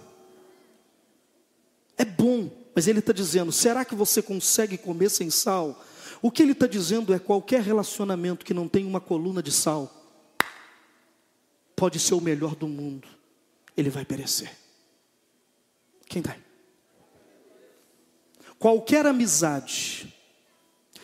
É 1.96 2.04
bom, 2.04 2.50
mas 2.74 2.86
ele 2.86 2.98
está 2.98 3.12
dizendo: 3.12 3.50
será 3.50 3.86
que 3.86 3.94
você 3.94 4.20
consegue 4.20 4.76
comer 4.76 5.08
sem 5.08 5.30
sal? 5.30 5.82
O 6.20 6.30
que 6.30 6.42
ele 6.42 6.52
está 6.52 6.66
dizendo 6.66 7.14
é 7.14 7.18
qualquer 7.18 7.62
relacionamento 7.62 8.44
que 8.44 8.52
não 8.52 8.68
tem 8.68 8.84
uma 8.84 9.00
coluna 9.00 9.42
de 9.42 9.50
sal, 9.50 9.90
pode 11.74 11.98
ser 11.98 12.12
o 12.12 12.20
melhor 12.20 12.54
do 12.54 12.68
mundo, 12.68 13.08
ele 13.74 13.88
vai 13.88 14.04
perecer. 14.04 14.54
Quem 16.06 16.20
está? 16.20 16.36
Qualquer 18.60 19.06
amizade 19.06 20.14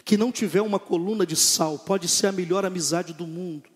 que 0.04 0.18
não 0.18 0.30
tiver 0.30 0.60
uma 0.60 0.78
coluna 0.78 1.26
de 1.26 1.34
sal, 1.34 1.78
pode 1.78 2.06
ser 2.06 2.26
a 2.26 2.32
melhor 2.32 2.66
amizade 2.66 3.14
do 3.14 3.26
mundo. 3.26 3.68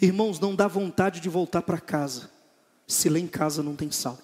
Irmãos, 0.00 0.40
não 0.40 0.56
dá 0.56 0.66
vontade 0.66 1.20
de 1.20 1.28
voltar 1.28 1.60
para 1.60 1.78
casa, 1.78 2.30
se 2.86 3.10
lá 3.10 3.18
em 3.18 3.26
casa 3.28 3.62
não 3.62 3.76
tem 3.76 3.90
sal. 3.90 4.18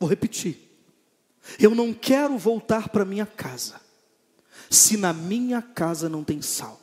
Vou 0.00 0.08
repetir. 0.08 0.58
Eu 1.58 1.74
não 1.74 1.92
quero 1.92 2.38
voltar 2.38 2.88
para 2.88 3.04
minha 3.04 3.26
casa, 3.26 3.82
se 4.70 4.96
na 4.96 5.12
minha 5.12 5.60
casa 5.60 6.08
não 6.08 6.24
tem 6.24 6.40
sal. 6.40 6.80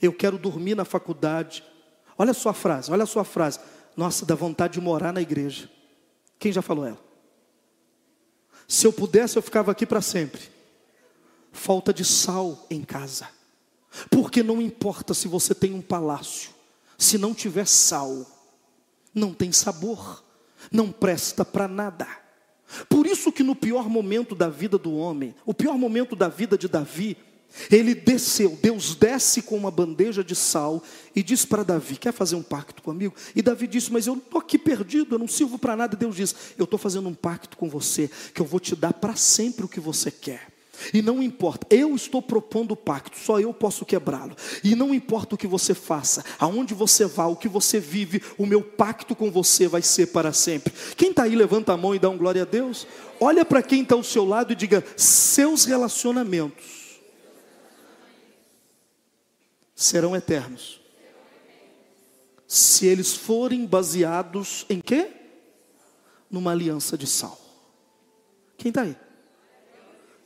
Eu 0.00 0.12
quero 0.12 0.36
dormir 0.36 0.74
na 0.74 0.84
faculdade. 0.84 1.64
Olha 2.18 2.32
a 2.32 2.34
sua 2.34 2.52
frase, 2.52 2.92
olha 2.92 3.04
a 3.04 3.06
sua 3.06 3.24
frase. 3.24 3.58
Nossa, 3.96 4.26
dá 4.26 4.34
vontade 4.34 4.74
de 4.74 4.80
morar 4.80 5.12
na 5.12 5.22
igreja. 5.22 5.70
Quem 6.38 6.52
já 6.52 6.60
falou 6.60 6.86
ela? 6.86 7.09
Se 8.70 8.86
eu 8.86 8.92
pudesse, 8.92 9.36
eu 9.36 9.42
ficava 9.42 9.72
aqui 9.72 9.84
para 9.84 10.00
sempre 10.00 10.40
falta 11.50 11.92
de 11.92 12.04
sal 12.04 12.68
em 12.70 12.82
casa. 12.82 13.28
Porque 14.08 14.44
não 14.44 14.62
importa 14.62 15.12
se 15.12 15.26
você 15.26 15.52
tem 15.52 15.74
um 15.74 15.82
palácio, 15.82 16.50
se 16.96 17.18
não 17.18 17.34
tiver 17.34 17.66
sal, 17.66 18.24
não 19.12 19.34
tem 19.34 19.50
sabor, 19.50 20.22
não 20.70 20.92
presta 20.92 21.44
para 21.44 21.66
nada. 21.66 22.06
Por 22.88 23.08
isso 23.08 23.32
que 23.32 23.42
no 23.42 23.56
pior 23.56 23.88
momento 23.88 24.36
da 24.36 24.48
vida 24.48 24.78
do 24.78 24.94
homem, 24.94 25.34
o 25.44 25.52
pior 25.52 25.76
momento 25.76 26.14
da 26.14 26.28
vida 26.28 26.56
de 26.56 26.68
Davi, 26.68 27.16
ele 27.70 27.94
desceu, 27.94 28.58
Deus 28.62 28.94
desce 28.94 29.42
com 29.42 29.56
uma 29.56 29.70
bandeja 29.70 30.22
de 30.22 30.34
sal 30.34 30.82
e 31.14 31.22
diz 31.22 31.44
para 31.44 31.64
Davi: 31.64 31.96
Quer 31.96 32.12
fazer 32.12 32.36
um 32.36 32.42
pacto 32.42 32.82
comigo? 32.82 33.14
E 33.34 33.42
Davi 33.42 33.66
disse: 33.66 33.92
Mas 33.92 34.06
eu 34.06 34.14
estou 34.14 34.40
aqui 34.40 34.58
perdido, 34.58 35.14
eu 35.14 35.18
não 35.18 35.28
sirvo 35.28 35.58
para 35.58 35.76
nada. 35.76 35.96
Deus 35.96 36.16
diz: 36.16 36.34
Eu 36.56 36.64
estou 36.64 36.78
fazendo 36.78 37.08
um 37.08 37.14
pacto 37.14 37.56
com 37.56 37.68
você, 37.68 38.10
que 38.34 38.40
eu 38.40 38.46
vou 38.46 38.60
te 38.60 38.76
dar 38.76 38.92
para 38.92 39.16
sempre 39.16 39.64
o 39.64 39.68
que 39.68 39.80
você 39.80 40.10
quer. 40.10 40.48
E 40.94 41.02
não 41.02 41.22
importa, 41.22 41.66
eu 41.68 41.94
estou 41.94 42.22
propondo 42.22 42.72
o 42.72 42.76
pacto, 42.76 43.18
só 43.18 43.38
eu 43.38 43.52
posso 43.52 43.84
quebrá-lo. 43.84 44.34
E 44.64 44.74
não 44.74 44.94
importa 44.94 45.34
o 45.34 45.38
que 45.38 45.46
você 45.46 45.74
faça, 45.74 46.24
aonde 46.38 46.72
você 46.72 47.04
vá, 47.04 47.26
o 47.26 47.36
que 47.36 47.48
você 47.48 47.78
vive, 47.78 48.22
o 48.38 48.46
meu 48.46 48.62
pacto 48.62 49.14
com 49.14 49.30
você 49.30 49.68
vai 49.68 49.82
ser 49.82 50.06
para 50.06 50.32
sempre. 50.32 50.72
Quem 50.96 51.10
está 51.10 51.24
aí, 51.24 51.36
levanta 51.36 51.74
a 51.74 51.76
mão 51.76 51.94
e 51.94 51.98
dá 51.98 52.08
um 52.08 52.16
glória 52.16 52.42
a 52.42 52.46
Deus. 52.46 52.86
Olha 53.20 53.44
para 53.44 53.62
quem 53.62 53.82
está 53.82 53.94
ao 53.94 54.02
seu 54.02 54.24
lado 54.24 54.52
e 54.54 54.56
diga: 54.56 54.82
seus 54.96 55.66
relacionamentos 55.66 56.79
serão 59.80 60.14
eternos. 60.14 60.78
Se 62.46 62.86
eles 62.86 63.14
forem 63.14 63.64
baseados 63.64 64.66
em 64.68 64.80
quê? 64.80 65.10
Numa 66.30 66.50
aliança 66.50 66.98
de 66.98 67.06
sal. 67.06 67.40
Quem 68.58 68.68
está 68.68 68.82
aí? 68.82 68.96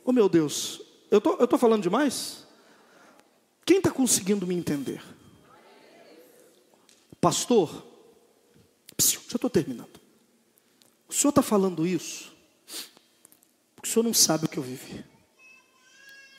Oh 0.03 0.11
meu 0.11 0.27
Deus, 0.27 0.81
eu 1.09 1.21
tô, 1.21 1.31
estou 1.33 1.47
tô 1.47 1.57
falando 1.57 1.83
demais? 1.83 2.45
Quem 3.65 3.77
está 3.77 3.89
conseguindo 3.89 4.45
me 4.45 4.53
entender? 4.53 5.01
Pastor, 7.21 7.85
já 8.99 9.35
estou 9.35 9.49
terminando. 9.49 9.99
O 11.07 11.13
senhor 11.13 11.29
está 11.29 11.41
falando 11.41 11.87
isso 11.87 12.35
porque 13.75 13.89
o 13.89 13.93
senhor 13.93 14.03
não 14.03 14.13
sabe 14.13 14.45
o 14.45 14.49
que 14.49 14.57
eu 14.57 14.63
vivi. 14.63 15.05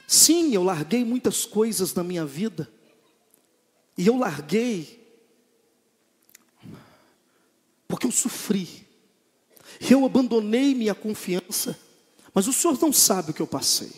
Sim, 0.07 0.53
eu 0.53 0.63
larguei 0.63 1.05
muitas 1.05 1.47
coisas 1.47 1.95
na 1.95 2.03
minha 2.03 2.27
vida. 2.27 2.69
E 3.97 4.07
eu 4.07 4.17
larguei 4.17 4.97
porque 7.89 8.07
eu 8.07 8.13
sofri. 8.13 8.87
Eu 9.81 10.05
abandonei 10.05 10.75
minha 10.75 10.95
confiança. 10.95 11.79
Mas 12.35 12.47
o 12.47 12.53
senhor 12.53 12.79
não 12.81 12.93
sabe 12.93 13.31
o 13.31 13.35
que 13.35 13.41
eu 13.41 13.47
passei. 13.47 13.93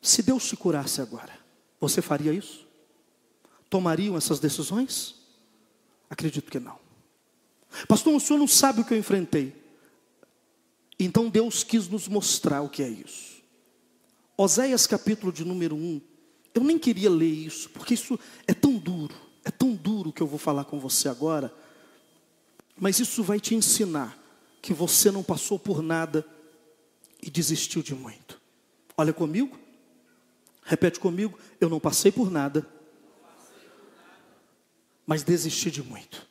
Se 0.00 0.22
Deus 0.22 0.46
te 0.48 0.56
curasse 0.56 1.00
agora, 1.00 1.36
você 1.80 2.00
faria 2.00 2.32
isso? 2.32 2.66
Tomariam 3.68 4.16
essas 4.16 4.38
decisões? 4.38 5.16
Acredito 6.08 6.50
que 6.50 6.60
não. 6.60 6.78
Pastor, 7.88 8.14
o 8.14 8.20
senhor 8.20 8.38
não 8.38 8.46
sabe 8.46 8.80
o 8.80 8.84
que 8.84 8.94
eu 8.94 8.98
enfrentei. 8.98 9.54
Então 10.98 11.28
Deus 11.28 11.62
quis 11.64 11.88
nos 11.88 12.08
mostrar 12.08 12.62
o 12.62 12.70
que 12.70 12.82
é 12.82 12.88
isso. 12.88 13.35
Oséias 14.36 14.86
capítulo 14.86 15.32
de 15.32 15.44
número 15.44 15.74
1. 15.74 16.00
Eu 16.54 16.62
nem 16.62 16.78
queria 16.78 17.08
ler 17.08 17.26
isso, 17.26 17.70
porque 17.70 17.94
isso 17.94 18.18
é 18.46 18.52
tão 18.52 18.76
duro, 18.76 19.14
é 19.44 19.50
tão 19.50 19.74
duro 19.74 20.12
que 20.12 20.22
eu 20.22 20.26
vou 20.26 20.38
falar 20.38 20.64
com 20.64 20.78
você 20.78 21.08
agora. 21.08 21.52
Mas 22.78 23.00
isso 23.00 23.22
vai 23.22 23.40
te 23.40 23.54
ensinar 23.54 24.18
que 24.60 24.74
você 24.74 25.10
não 25.10 25.22
passou 25.22 25.58
por 25.58 25.82
nada 25.82 26.26
e 27.22 27.30
desistiu 27.30 27.82
de 27.82 27.94
muito. 27.94 28.38
Olha 28.96 29.12
comigo, 29.12 29.58
repete 30.62 31.00
comigo: 31.00 31.38
eu 31.58 31.70
não 31.70 31.80
passei 31.80 32.12
por 32.12 32.30
nada, 32.30 32.66
mas 35.06 35.22
desisti 35.22 35.70
de 35.70 35.82
muito. 35.82 36.26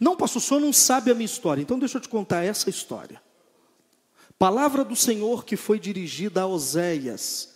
Não, 0.00 0.16
pastor, 0.16 0.40
o 0.40 0.44
senhor 0.44 0.60
não 0.60 0.72
sabe 0.72 1.10
a 1.10 1.14
minha 1.14 1.26
história, 1.26 1.60
então 1.60 1.78
deixa 1.78 1.98
eu 1.98 2.02
te 2.02 2.08
contar 2.08 2.42
essa 2.42 2.70
história. 2.70 3.22
Palavra 4.42 4.82
do 4.82 4.96
Senhor 4.96 5.44
que 5.44 5.56
foi 5.56 5.78
dirigida 5.78 6.42
a 6.42 6.48
Oséias, 6.48 7.50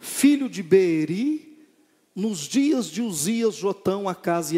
filho 0.00 0.48
de 0.48 0.64
Beeri, 0.64 1.64
nos 2.12 2.40
dias 2.40 2.90
de 2.90 3.00
Uzias, 3.00 3.54
Jotão, 3.54 4.08
Acas 4.08 4.50
e 4.50 4.56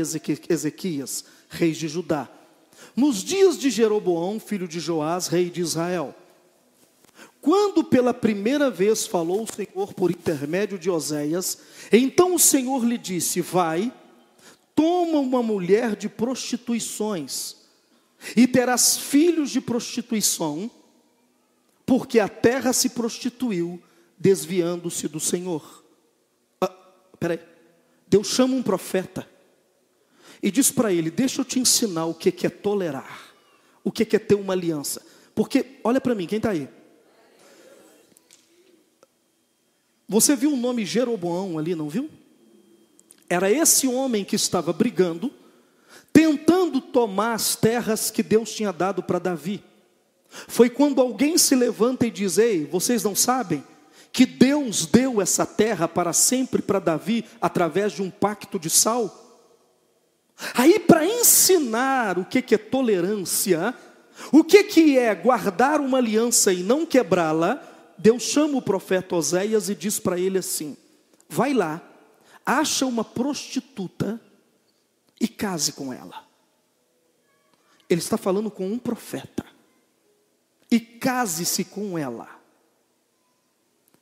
Ezequias, 0.48 1.22
reis 1.50 1.76
de 1.76 1.86
Judá 1.86 2.30
nos 2.96 3.22
dias 3.22 3.58
de 3.58 3.68
Jeroboão, 3.68 4.40
filho 4.40 4.66
de 4.66 4.80
Joás, 4.80 5.26
rei 5.26 5.50
de 5.50 5.60
Israel. 5.60 6.14
Quando 7.42 7.84
pela 7.84 8.14
primeira 8.14 8.70
vez 8.70 9.06
falou 9.06 9.42
o 9.42 9.46
Senhor 9.46 9.92
por 9.92 10.10
intermédio 10.10 10.78
de 10.78 10.88
Oséias, 10.88 11.58
então 11.92 12.34
o 12.34 12.38
Senhor 12.38 12.82
lhe 12.82 12.96
disse: 12.96 13.42
Vai, 13.42 13.92
toma 14.74 15.18
uma 15.18 15.42
mulher 15.42 15.94
de 15.94 16.08
prostituições, 16.08 17.54
e 18.34 18.46
terás 18.46 18.96
filhos 18.96 19.50
de 19.50 19.60
prostituição, 19.60 20.70
porque 21.90 22.20
a 22.20 22.28
terra 22.28 22.72
se 22.72 22.90
prostituiu, 22.90 23.82
desviando-se 24.16 25.08
do 25.08 25.18
Senhor. 25.18 25.84
Ah, 26.60 26.72
peraí, 27.18 27.40
Deus 28.06 28.28
chama 28.28 28.54
um 28.54 28.62
profeta 28.62 29.28
e 30.40 30.52
diz 30.52 30.70
para 30.70 30.92
ele: 30.92 31.10
Deixa 31.10 31.40
eu 31.40 31.44
te 31.44 31.58
ensinar 31.58 32.06
o 32.06 32.14
que 32.14 32.46
é 32.46 32.48
tolerar, 32.48 33.34
o 33.82 33.90
que 33.90 34.04
é 34.14 34.20
ter 34.20 34.36
uma 34.36 34.52
aliança. 34.52 35.04
Porque, 35.34 35.80
olha 35.82 36.00
para 36.00 36.14
mim, 36.14 36.28
quem 36.28 36.36
está 36.36 36.50
aí? 36.50 36.68
Você 40.08 40.36
viu 40.36 40.52
o 40.52 40.56
nome 40.56 40.86
Jeroboão 40.86 41.58
ali, 41.58 41.74
não 41.74 41.88
viu? 41.88 42.08
Era 43.28 43.50
esse 43.50 43.88
homem 43.88 44.24
que 44.24 44.36
estava 44.36 44.72
brigando, 44.72 45.34
tentando 46.12 46.80
tomar 46.80 47.34
as 47.34 47.56
terras 47.56 48.12
que 48.12 48.22
Deus 48.22 48.54
tinha 48.54 48.72
dado 48.72 49.02
para 49.02 49.18
Davi. 49.18 49.69
Foi 50.30 50.70
quando 50.70 51.00
alguém 51.00 51.36
se 51.36 51.54
levanta 51.54 52.06
e 52.06 52.10
diz: 52.10 52.38
Ei, 52.38 52.64
vocês 52.64 53.02
não 53.02 53.14
sabem 53.14 53.64
que 54.12 54.24
Deus 54.24 54.86
deu 54.86 55.20
essa 55.20 55.44
terra 55.44 55.86
para 55.86 56.12
sempre 56.12 56.62
para 56.62 56.78
Davi 56.78 57.24
através 57.40 57.92
de 57.92 58.02
um 58.02 58.10
pacto 58.10 58.58
de 58.58 58.70
sal? 58.70 59.28
Aí, 60.54 60.78
para 60.78 61.04
ensinar 61.04 62.18
o 62.18 62.24
que, 62.24 62.54
é 62.54 62.58
tolerância, 62.58 63.74
o 64.32 64.42
que, 64.42 64.96
é 64.96 65.14
guardar 65.14 65.80
uma 65.80 65.98
aliança 65.98 66.52
e 66.52 66.62
não 66.62 66.86
quebrá-la, 66.86 67.62
Deus 67.98 68.22
chama 68.22 68.56
o 68.56 68.62
profeta 68.62 69.16
Oséias 69.16 69.68
e 69.68 69.74
diz 69.74 69.98
para 69.98 70.18
ele 70.18 70.38
assim: 70.38 70.76
vai 71.28 71.52
lá, 71.52 71.82
acha 72.46 72.86
uma 72.86 73.04
prostituta 73.04 74.20
e 75.20 75.28
case 75.28 75.72
com 75.72 75.92
ela. 75.92 76.24
Ele 77.88 78.00
está 78.00 78.16
falando 78.16 78.50
com 78.50 78.70
um 78.70 78.78
profeta. 78.78 79.44
E 80.70 80.78
case-se 80.78 81.64
com 81.64 81.98
ela. 81.98 82.28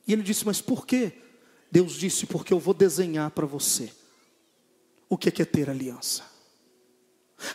E 0.07 0.13
ele 0.13 0.23
disse: 0.23 0.45
Mas 0.45 0.61
por 0.61 0.85
quê? 0.85 1.13
Deus 1.71 1.93
disse: 1.93 2.25
Porque 2.25 2.53
eu 2.53 2.59
vou 2.59 2.73
desenhar 2.73 3.31
para 3.31 3.45
você 3.45 3.91
o 5.07 5.17
que 5.17 5.41
é 5.41 5.45
ter 5.45 5.69
aliança. 5.69 6.23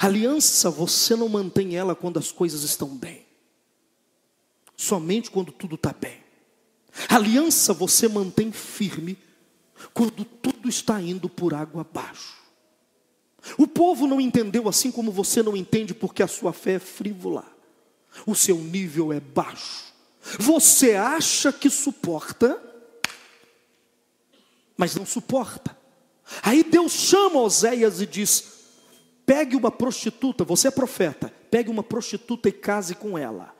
Aliança 0.01 0.71
você 0.71 1.15
não 1.15 1.29
mantém 1.29 1.77
ela 1.77 1.95
quando 1.95 2.19
as 2.19 2.33
coisas 2.33 2.63
estão 2.63 2.89
bem, 2.89 3.27
somente 4.77 5.31
quando 5.31 5.53
tudo 5.53 5.75
está 5.75 5.93
bem. 5.93 6.23
Aliança 7.09 7.73
você 7.73 8.09
mantém 8.09 8.51
firme 8.51 9.19
quando 9.93 10.25
tudo 10.25 10.69
está 10.69 11.01
indo 11.01 11.29
por 11.29 11.55
água 11.55 11.83
abaixo. 11.83 12.43
O 13.59 13.67
povo 13.67 14.07
não 14.07 14.21
entendeu 14.21 14.69
assim 14.69 14.91
como 14.91 15.13
você 15.13 15.43
não 15.43 15.57
entende 15.57 15.93
porque 15.93 16.23
a 16.23 16.29
sua 16.29 16.53
fé 16.53 16.75
é 16.75 16.79
frívola, 16.79 17.45
o 18.27 18.35
seu 18.35 18.57
nível 18.57 19.13
é 19.13 19.21
baixo. 19.21 19.93
Você 20.39 20.95
acha 20.95 21.53
que 21.53 21.69
suporta, 21.69 22.61
mas 24.77 24.95
não 24.95 25.05
suporta. 25.05 25.77
Aí 26.43 26.63
Deus 26.63 26.93
chama 26.93 27.41
Oséias 27.41 28.01
e 28.01 28.07
diz: 28.07 28.45
Pegue 29.27 29.57
uma 29.57 29.71
prostituta, 29.71 30.45
você 30.45 30.69
é 30.69 30.71
profeta, 30.71 31.33
pegue 31.51 31.71
uma 31.71 31.83
prostituta 31.83 32.49
e 32.49 32.53
case 32.53 32.95
com 32.95 33.19
ela. 33.19 33.55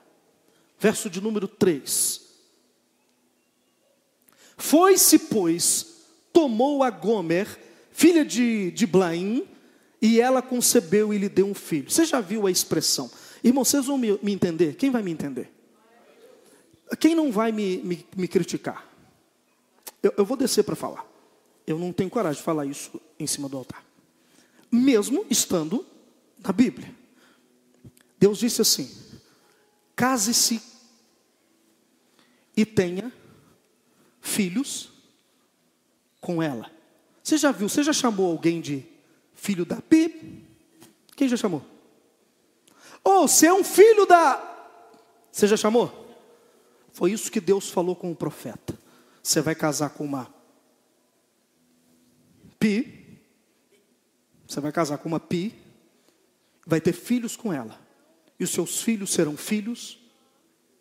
verso 0.79 1.09
de 1.09 1.21
número 1.21 1.47
3. 1.47 2.21
Foi-se, 4.57 5.19
pois, 5.19 5.95
tomou 6.31 6.83
a 6.83 6.89
Gomer, 6.89 7.47
filha 7.91 8.23
de, 8.23 8.71
de 8.71 8.87
Blaim, 8.87 9.47
e 10.01 10.19
ela 10.19 10.41
concebeu 10.41 11.13
e 11.13 11.17
lhe 11.17 11.29
deu 11.29 11.47
um 11.47 11.53
filho. 11.53 11.89
Você 11.89 12.05
já 12.05 12.21
viu 12.21 12.47
a 12.47 12.51
expressão? 12.51 13.09
Irmão, 13.45 13.63
vocês 13.63 13.85
vão 13.85 13.95
me, 13.95 14.17
me 14.23 14.33
entender? 14.33 14.75
Quem 14.75 14.89
vai 14.89 15.03
me 15.03 15.11
entender? 15.11 15.53
Quem 16.99 17.13
não 17.13 17.31
vai 17.31 17.51
me, 17.51 17.77
me, 17.77 18.03
me 18.17 18.27
criticar? 18.27 18.83
Eu, 20.01 20.15
eu 20.17 20.25
vou 20.25 20.35
descer 20.35 20.63
para 20.63 20.75
falar. 20.75 21.05
Eu 21.67 21.77
não 21.77 21.93
tenho 21.93 22.09
coragem 22.09 22.39
de 22.39 22.43
falar 22.43 22.65
isso 22.65 22.99
em 23.19 23.27
cima 23.27 23.47
do 23.47 23.55
altar. 23.55 23.85
Mesmo 24.71 25.23
estando 25.29 25.85
na 26.43 26.51
Bíblia. 26.51 26.91
Deus 28.17 28.39
disse 28.39 28.63
assim: 28.63 28.89
case-se 29.95 30.59
e 32.57 32.65
tenha 32.65 33.13
filhos 34.21 34.91
com 36.19 36.41
ela. 36.41 36.71
Você 37.21 37.37
já 37.37 37.51
viu, 37.51 37.69
você 37.69 37.83
já 37.83 37.93
chamou 37.93 38.31
alguém 38.31 38.59
de 38.59 38.83
filho 39.35 39.65
da 39.65 39.79
Pi? 39.83 40.43
Quem 41.15 41.27
já 41.27 41.37
chamou? 41.37 41.74
Ou 43.05 43.23
oh, 43.23 43.27
você 43.27 43.47
é 43.47 43.53
um 43.53 43.63
filho 43.63 44.05
da. 44.05 44.41
Você 45.31 45.47
já 45.47 45.55
chamou? 45.55 46.05
Foi 46.91 47.11
isso 47.11 47.31
que 47.31 47.39
Deus 47.39 47.69
falou 47.69 47.95
com 47.95 48.11
o 48.11 48.15
profeta. 48.15 48.77
Você 49.21 49.39
vai 49.39 49.55
casar 49.55 49.91
com 49.91 50.03
uma 50.03 50.33
Pi. 52.59 53.21
Você 54.47 54.59
vai 54.59 54.71
casar 54.71 54.97
com 54.97 55.07
uma 55.07 55.19
Pi. 55.19 55.55
Vai 56.65 56.81
ter 56.81 56.93
filhos 56.93 57.37
com 57.37 57.53
ela. 57.53 57.79
E 58.39 58.43
os 58.43 58.49
seus 58.49 58.81
filhos 58.81 59.13
serão 59.13 59.37
filhos 59.37 59.99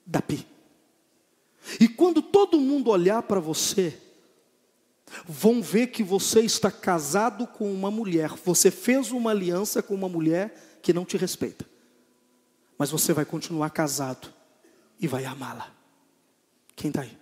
da 0.06 0.20
Pi. 0.20 0.46
E 1.78 1.88
quando 1.88 2.22
todo 2.22 2.60
mundo 2.60 2.90
olhar 2.90 3.22
para 3.22 3.40
você, 3.40 3.98
vão 5.26 5.62
ver 5.62 5.88
que 5.88 6.02
você 6.02 6.40
está 6.40 6.70
casado 6.70 7.46
com 7.46 7.72
uma 7.72 7.90
mulher, 7.90 8.30
você 8.44 8.70
fez 8.70 9.12
uma 9.12 9.30
aliança 9.30 9.82
com 9.82 9.94
uma 9.94 10.08
mulher 10.08 10.78
que 10.82 10.92
não 10.92 11.04
te 11.04 11.16
respeita, 11.16 11.64
mas 12.78 12.90
você 12.90 13.12
vai 13.12 13.24
continuar 13.24 13.70
casado 13.70 14.32
e 14.98 15.06
vai 15.06 15.24
amá-la. 15.24 15.72
Quem 16.74 16.88
está 16.88 17.02
aí? 17.02 17.18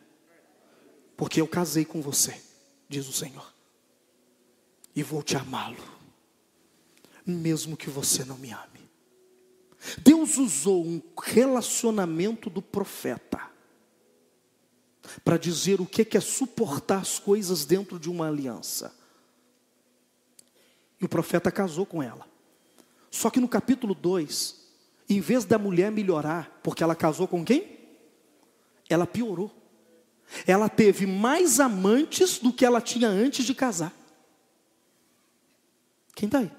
Porque 1.16 1.40
eu 1.40 1.46
casei 1.46 1.84
com 1.84 2.00
você, 2.00 2.40
diz 2.88 3.08
o 3.08 3.12
Senhor, 3.12 3.52
e 4.94 5.02
vou 5.02 5.22
te 5.22 5.36
amá-lo, 5.36 5.82
mesmo 7.24 7.76
que 7.76 7.90
você 7.90 8.24
não 8.24 8.38
me 8.38 8.50
ame. 8.50 8.90
Deus 9.98 10.38
usou 10.38 10.84
um 10.84 11.02
relacionamento 11.22 12.48
do 12.48 12.62
profeta 12.62 13.50
para 15.24 15.36
dizer 15.36 15.80
o 15.80 15.86
que 15.86 16.16
é 16.16 16.20
suportar 16.20 17.00
as 17.00 17.18
coisas 17.18 17.64
dentro 17.64 17.98
de 17.98 18.08
uma 18.08 18.28
aliança. 18.28 18.94
E 21.00 21.04
o 21.04 21.08
profeta 21.08 21.50
casou 21.50 21.84
com 21.84 22.02
ela. 22.02 22.26
Só 23.10 23.28
que 23.28 23.40
no 23.40 23.48
capítulo 23.48 23.94
2, 23.94 24.61
em 25.12 25.20
vez 25.20 25.44
da 25.44 25.58
mulher 25.58 25.90
melhorar, 25.90 26.60
porque 26.62 26.82
ela 26.82 26.94
casou 26.94 27.26
com 27.28 27.44
quem? 27.44 27.78
Ela 28.88 29.06
piorou. 29.06 29.50
Ela 30.46 30.68
teve 30.68 31.06
mais 31.06 31.60
amantes 31.60 32.38
do 32.38 32.52
que 32.52 32.64
ela 32.64 32.80
tinha 32.80 33.08
antes 33.08 33.44
de 33.44 33.54
casar. 33.54 33.92
Quem 36.14 36.26
está 36.26 36.38
aí? 36.38 36.50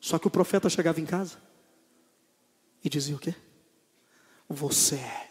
Só 0.00 0.18
que 0.18 0.26
o 0.26 0.30
profeta 0.30 0.68
chegava 0.68 1.00
em 1.00 1.06
casa 1.06 1.38
e 2.82 2.88
dizia 2.88 3.14
o 3.14 3.18
quê? 3.18 3.34
Você 4.48 4.96
é 4.96 5.30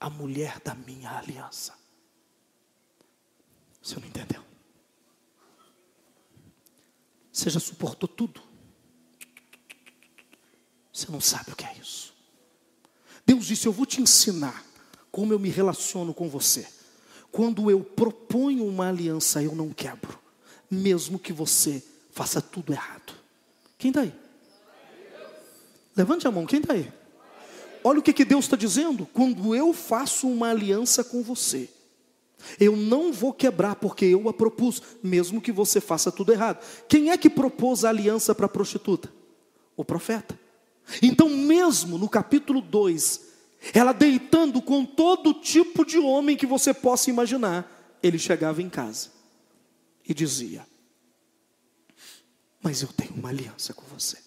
a 0.00 0.10
mulher 0.10 0.60
da 0.60 0.74
minha 0.74 1.10
aliança. 1.10 1.72
Você 3.80 3.98
não 4.00 4.06
entendeu? 4.06 4.42
Você 7.32 7.50
já 7.50 7.60
suportou 7.60 8.08
tudo. 8.08 8.53
Você 10.94 11.10
não 11.10 11.20
sabe 11.20 11.50
o 11.50 11.56
que 11.56 11.64
é 11.64 11.76
isso. 11.82 12.14
Deus 13.26 13.46
disse: 13.46 13.66
Eu 13.66 13.72
vou 13.72 13.84
te 13.84 14.00
ensinar 14.00 14.64
como 15.10 15.32
eu 15.32 15.38
me 15.40 15.50
relaciono 15.50 16.14
com 16.14 16.28
você. 16.28 16.66
Quando 17.32 17.68
eu 17.68 17.80
proponho 17.80 18.64
uma 18.64 18.88
aliança, 18.88 19.42
eu 19.42 19.56
não 19.56 19.70
quebro, 19.70 20.16
mesmo 20.70 21.18
que 21.18 21.32
você 21.32 21.82
faça 22.12 22.40
tudo 22.40 22.72
errado. 22.72 23.12
Quem 23.76 23.88
está 23.90 24.02
aí? 24.02 24.14
Levante 25.96 26.28
a 26.28 26.30
mão, 26.30 26.46
quem 26.46 26.60
está 26.60 26.74
aí? 26.74 26.92
olha 27.82 27.98
o 27.98 28.02
que, 28.02 28.12
que 28.12 28.24
Deus 28.24 28.44
está 28.44 28.56
dizendo. 28.56 29.06
Quando 29.12 29.54
eu 29.54 29.74
faço 29.74 30.28
uma 30.28 30.48
aliança 30.48 31.02
com 31.02 31.22
você, 31.22 31.68
eu 32.58 32.76
não 32.76 33.12
vou 33.12 33.32
quebrar 33.32 33.74
porque 33.74 34.04
eu 34.04 34.28
a 34.28 34.32
propus, 34.32 34.80
mesmo 35.02 35.40
que 35.40 35.52
você 35.52 35.80
faça 35.80 36.12
tudo 36.12 36.32
errado. 36.32 36.64
Quem 36.88 37.10
é 37.10 37.18
que 37.18 37.28
propôs 37.28 37.84
a 37.84 37.88
aliança 37.88 38.34
para 38.34 38.46
a 38.46 38.48
prostituta? 38.48 39.12
O 39.76 39.84
profeta. 39.84 40.43
Então, 41.02 41.28
mesmo 41.28 41.98
no 41.98 42.08
capítulo 42.08 42.60
2, 42.60 43.20
ela 43.72 43.92
deitando 43.92 44.60
com 44.60 44.84
todo 44.84 45.34
tipo 45.34 45.84
de 45.84 45.98
homem 45.98 46.36
que 46.36 46.46
você 46.46 46.74
possa 46.74 47.10
imaginar, 47.10 47.98
ele 48.02 48.18
chegava 48.18 48.60
em 48.60 48.68
casa 48.68 49.10
e 50.06 50.12
dizia: 50.12 50.66
Mas 52.62 52.82
eu 52.82 52.88
tenho 52.88 53.14
uma 53.14 53.30
aliança 53.30 53.72
com 53.72 53.84
você. 53.86 54.18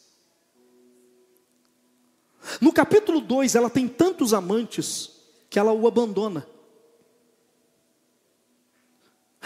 No 2.61 2.71
capítulo 2.71 3.19
2, 3.19 3.55
ela 3.55 3.69
tem 3.69 3.87
tantos 3.87 4.33
amantes 4.33 5.11
que 5.49 5.59
ela 5.59 5.73
o 5.73 5.87
abandona. 5.87 6.47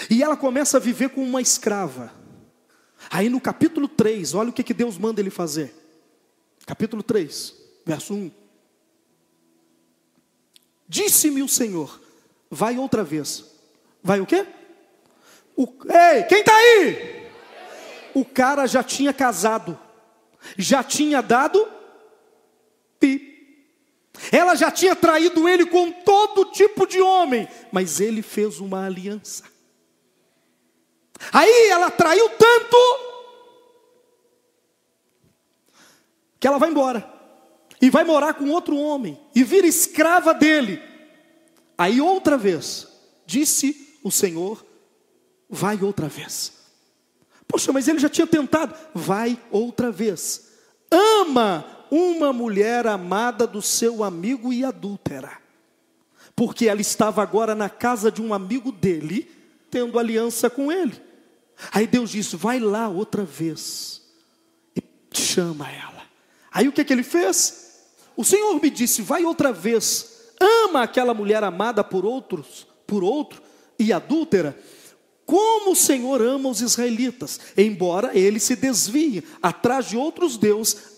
E 0.09 0.23
ela 0.23 0.37
começa 0.37 0.77
a 0.77 0.79
viver 0.79 1.09
como 1.09 1.25
uma 1.25 1.41
escrava. 1.41 2.13
Aí 3.09 3.29
no 3.29 3.41
capítulo 3.41 3.87
3, 3.87 4.33
olha 4.33 4.49
o 4.49 4.53
que, 4.53 4.63
que 4.63 4.73
Deus 4.73 4.97
manda 4.97 5.19
ele 5.19 5.29
fazer. 5.29 5.80
Capítulo 6.71 7.03
3, 7.03 7.53
verso 7.85 8.13
1. 8.13 8.31
Disse-me 10.87 11.43
o 11.43 11.47
Senhor, 11.49 11.99
vai 12.49 12.77
outra 12.77 13.03
vez. 13.03 13.43
Vai 14.01 14.21
o 14.21 14.25
quê? 14.25 14.47
O, 15.53 15.67
ei, 15.89 16.23
quem 16.23 16.39
está 16.39 16.55
aí? 16.55 17.29
O 18.13 18.23
cara 18.23 18.65
já 18.67 18.81
tinha 18.81 19.11
casado, 19.11 19.77
já 20.57 20.81
tinha 20.81 21.21
dado 21.21 21.67
ela 24.31 24.55
já 24.55 24.71
tinha 24.71 24.95
traído 24.95 25.49
ele 25.49 25.65
com 25.65 25.91
todo 25.91 26.51
tipo 26.51 26.87
de 26.87 27.01
homem, 27.01 27.49
mas 27.69 27.99
ele 27.99 28.21
fez 28.21 28.59
uma 28.59 28.85
aliança. 28.85 29.43
Aí 31.33 31.67
ela 31.69 31.91
traiu 31.91 32.29
tanto 32.29 33.10
que 36.41 36.47
ela 36.47 36.57
vai 36.57 36.71
embora 36.71 37.07
e 37.79 37.91
vai 37.91 38.03
morar 38.03 38.33
com 38.33 38.49
outro 38.49 38.75
homem 38.75 39.17
e 39.35 39.43
vira 39.43 39.67
escrava 39.67 40.33
dele. 40.33 40.81
Aí 41.77 42.01
outra 42.01 42.35
vez, 42.35 42.87
disse 43.27 43.99
o 44.03 44.09
Senhor, 44.09 44.65
vai 45.47 45.81
outra 45.83 46.07
vez. 46.07 46.51
Poxa, 47.47 47.71
mas 47.71 47.87
ele 47.87 47.99
já 47.99 48.09
tinha 48.09 48.25
tentado, 48.25 48.73
vai 48.91 49.39
outra 49.51 49.91
vez. 49.91 50.49
Ama 50.91 51.63
uma 51.91 52.33
mulher 52.33 52.87
amada 52.87 53.45
do 53.45 53.61
seu 53.61 54.03
amigo 54.03 54.51
e 54.51 54.65
adúltera, 54.65 55.37
porque 56.35 56.67
ela 56.67 56.81
estava 56.81 57.21
agora 57.21 57.53
na 57.53 57.69
casa 57.69 58.11
de 58.11 58.19
um 58.19 58.33
amigo 58.33 58.71
dele, 58.71 59.29
tendo 59.69 59.99
aliança 59.99 60.49
com 60.49 60.71
ele. 60.71 60.99
Aí 61.71 61.85
Deus 61.85 62.09
disse: 62.09 62.35
Vai 62.35 62.59
lá 62.59 62.87
outra 62.87 63.23
vez 63.23 64.01
e 64.75 64.81
chama 65.13 65.69
ela. 65.69 66.00
Aí 66.51 66.67
o 66.67 66.71
que, 66.71 66.83
que 66.83 66.93
ele 66.93 67.03
fez? 67.03 67.85
O 68.15 68.23
Senhor 68.23 68.61
me 68.61 68.69
disse: 68.69 69.01
Vai 69.01 69.23
outra 69.23 69.51
vez, 69.53 70.33
ama 70.39 70.83
aquela 70.83 71.13
mulher 71.13 71.43
amada 71.43 71.83
por 71.83 72.05
outros, 72.05 72.67
por 72.85 73.03
outro 73.03 73.41
e 73.79 73.91
adúltera 73.93 74.57
como 75.31 75.71
o 75.71 75.75
Senhor 75.77 76.21
ama 76.21 76.49
os 76.49 76.59
israelitas, 76.59 77.39
embora 77.55 78.11
eles 78.13 78.43
se 78.43 78.53
desviem 78.53 79.23
atrás 79.41 79.85
de 79.87 79.95
outros 79.95 80.35
deuses, 80.35 80.91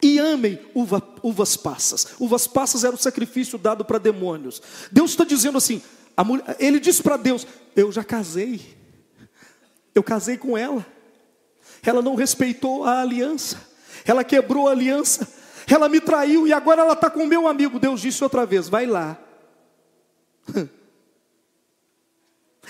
e 0.00 0.16
amem 0.16 0.60
uva, 0.76 1.02
uvas 1.24 1.56
passas. 1.56 2.06
Uvas 2.20 2.46
passas 2.46 2.84
era 2.84 2.94
o 2.94 2.98
sacrifício 2.98 3.58
dado 3.58 3.84
para 3.84 3.98
demônios. 3.98 4.62
Deus 4.92 5.10
está 5.10 5.24
dizendo 5.24 5.58
assim: 5.58 5.82
mulher, 6.24 6.56
ele 6.60 6.78
disse 6.78 7.02
para 7.02 7.16
Deus: 7.16 7.44
Eu 7.74 7.90
já 7.90 8.04
casei, 8.04 8.60
eu 9.92 10.04
casei 10.04 10.36
com 10.36 10.56
ela. 10.56 10.86
Ela 11.82 12.00
não 12.00 12.14
respeitou 12.14 12.84
a 12.84 13.00
aliança, 13.00 13.60
ela 14.04 14.24
quebrou 14.24 14.68
a 14.68 14.72
aliança, 14.72 15.28
ela 15.66 15.88
me 15.88 16.00
traiu 16.00 16.46
e 16.46 16.52
agora 16.52 16.82
ela 16.82 16.94
está 16.94 17.10
com 17.10 17.24
o 17.24 17.26
meu 17.26 17.46
amigo. 17.46 17.78
Deus 17.78 18.00
disse 18.00 18.22
outra 18.22 18.44
vez: 18.46 18.68
Vai 18.68 18.86
lá. 18.86 19.18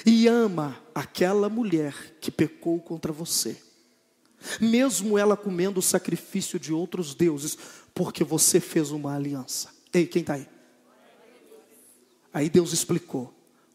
E 0.07 0.29
ama 0.29 0.81
aquela 0.95 1.49
mulher 1.49 1.93
que 2.21 2.31
pecou 2.31 2.79
contra 2.79 3.13
você 3.13 3.61
mesmo 4.61 5.19
ela 5.19 5.37
comendo 5.37 5.81
o 5.81 5.83
sacrifício 5.83 6.59
de 6.59 6.73
outros 6.73 7.15
deuses, 7.15 7.59
porque 7.95 8.23
você 8.23 8.61
fez 8.61 8.91
uma 8.91 9.15
aliança. 9.15 9.71
Ei, 9.93 10.07
quem 10.07 10.21
está 10.21 10.35
aí? 10.35 10.49
Aí 12.33 12.49
Deus 12.49 12.73
explicou, 12.73 13.33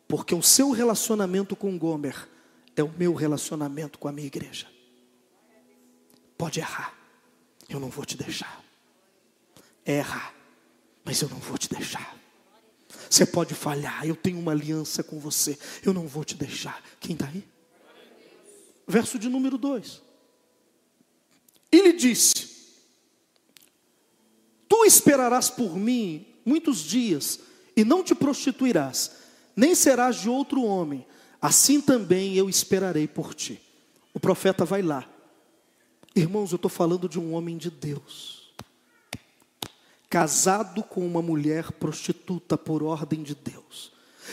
porque 0.07 0.33
o 0.33 0.41
seu 0.41 0.71
relacionamento 0.71 1.55
com 1.55 1.77
Gomer 1.77 2.29
é 2.75 2.83
o 2.83 2.91
meu 2.97 3.13
relacionamento 3.13 3.99
com 3.99 4.07
a 4.07 4.11
minha 4.11 4.27
igreja. 4.27 4.67
Pode 6.37 6.59
errar, 6.59 6.93
eu 7.75 7.79
não 7.79 7.89
vou 7.89 8.05
te 8.05 8.17
deixar. 8.17 8.63
Erra, 9.85 10.33
mas 11.03 11.21
eu 11.21 11.29
não 11.29 11.37
vou 11.37 11.57
te 11.57 11.69
deixar. 11.69 12.17
Você 13.09 13.25
pode 13.25 13.53
falhar, 13.53 14.05
eu 14.05 14.15
tenho 14.15 14.39
uma 14.39 14.51
aliança 14.51 15.03
com 15.03 15.19
você, 15.19 15.57
eu 15.83 15.93
não 15.93 16.07
vou 16.07 16.23
te 16.23 16.35
deixar. 16.35 16.81
Quem 16.99 17.13
está 17.13 17.27
aí? 17.27 17.43
Verso 18.87 19.19
de 19.19 19.29
número 19.29 19.57
2. 19.57 20.01
Ele 21.71 21.93
disse: 21.93 22.33
Tu 24.67 24.85
esperarás 24.85 25.49
por 25.49 25.75
mim 25.75 26.25
muitos 26.45 26.79
dias, 26.79 27.39
e 27.75 27.83
não 27.83 28.03
te 28.03 28.13
prostituirás, 28.13 29.11
nem 29.55 29.75
serás 29.75 30.17
de 30.17 30.29
outro 30.29 30.63
homem, 30.63 31.05
assim 31.41 31.81
também 31.81 32.35
eu 32.35 32.49
esperarei 32.49 33.07
por 33.07 33.33
ti. 33.33 33.61
O 34.13 34.19
profeta 34.19 34.65
vai 34.65 34.81
lá. 34.81 35.07
Irmãos, 36.15 36.51
eu 36.51 36.57
estou 36.57 36.69
falando 36.69 37.09
de 37.09 37.19
um 37.19 37.33
homem 37.33 37.57
de 37.57 37.71
Deus, 37.71 38.53
casado 40.09 40.83
com 40.83 41.05
uma 41.05 41.21
mulher 41.21 41.71
prostituta 41.71 42.57
por 42.57 42.83
ordem 42.83 43.23
de 43.23 43.33
Deus, 43.33 43.91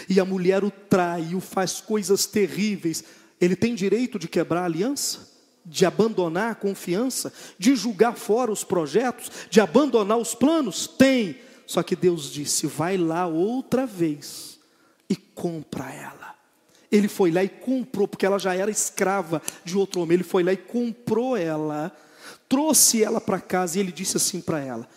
e 0.08 0.20
a 0.20 0.24
mulher 0.24 0.62
o 0.62 0.70
trai, 0.70 1.34
o 1.34 1.40
faz 1.40 1.80
coisas 1.80 2.26
terríveis. 2.26 3.02
Ele 3.40 3.56
tem 3.56 3.74
direito 3.74 4.18
de 4.18 4.28
quebrar 4.28 4.62
a 4.62 4.66
aliança? 4.66 5.28
De 5.64 5.84
abandonar 5.84 6.52
a 6.52 6.54
confiança? 6.54 7.32
De 7.58 7.74
julgar 7.74 8.16
fora 8.16 8.52
os 8.52 8.62
projetos? 8.62 9.30
De 9.50 9.60
abandonar 9.60 10.18
os 10.18 10.34
planos? 10.34 10.86
Tem 10.86 11.40
só 11.70 11.84
que 11.84 11.94
Deus 11.94 12.32
disse: 12.32 12.66
vai 12.66 12.96
lá 12.96 13.28
outra 13.28 13.86
vez 13.86 14.58
e 15.08 15.14
compra 15.14 15.88
ela. 15.94 16.19
Ele 16.90 17.06
foi 17.06 17.30
lá 17.30 17.44
e 17.44 17.48
comprou, 17.48 18.08
porque 18.08 18.26
ela 18.26 18.38
já 18.38 18.54
era 18.54 18.70
escrava 18.70 19.40
de 19.64 19.76
outro 19.76 20.00
homem. 20.00 20.16
Ele 20.16 20.24
foi 20.24 20.42
lá 20.42 20.52
e 20.52 20.56
comprou 20.56 21.36
ela, 21.36 21.96
trouxe 22.48 23.02
ela 23.02 23.20
para 23.20 23.40
casa 23.40 23.78
e 23.78 23.80
ele 23.80 23.92
disse 23.92 24.16
assim 24.16 24.40
para 24.40 24.58
ela: 24.58 24.88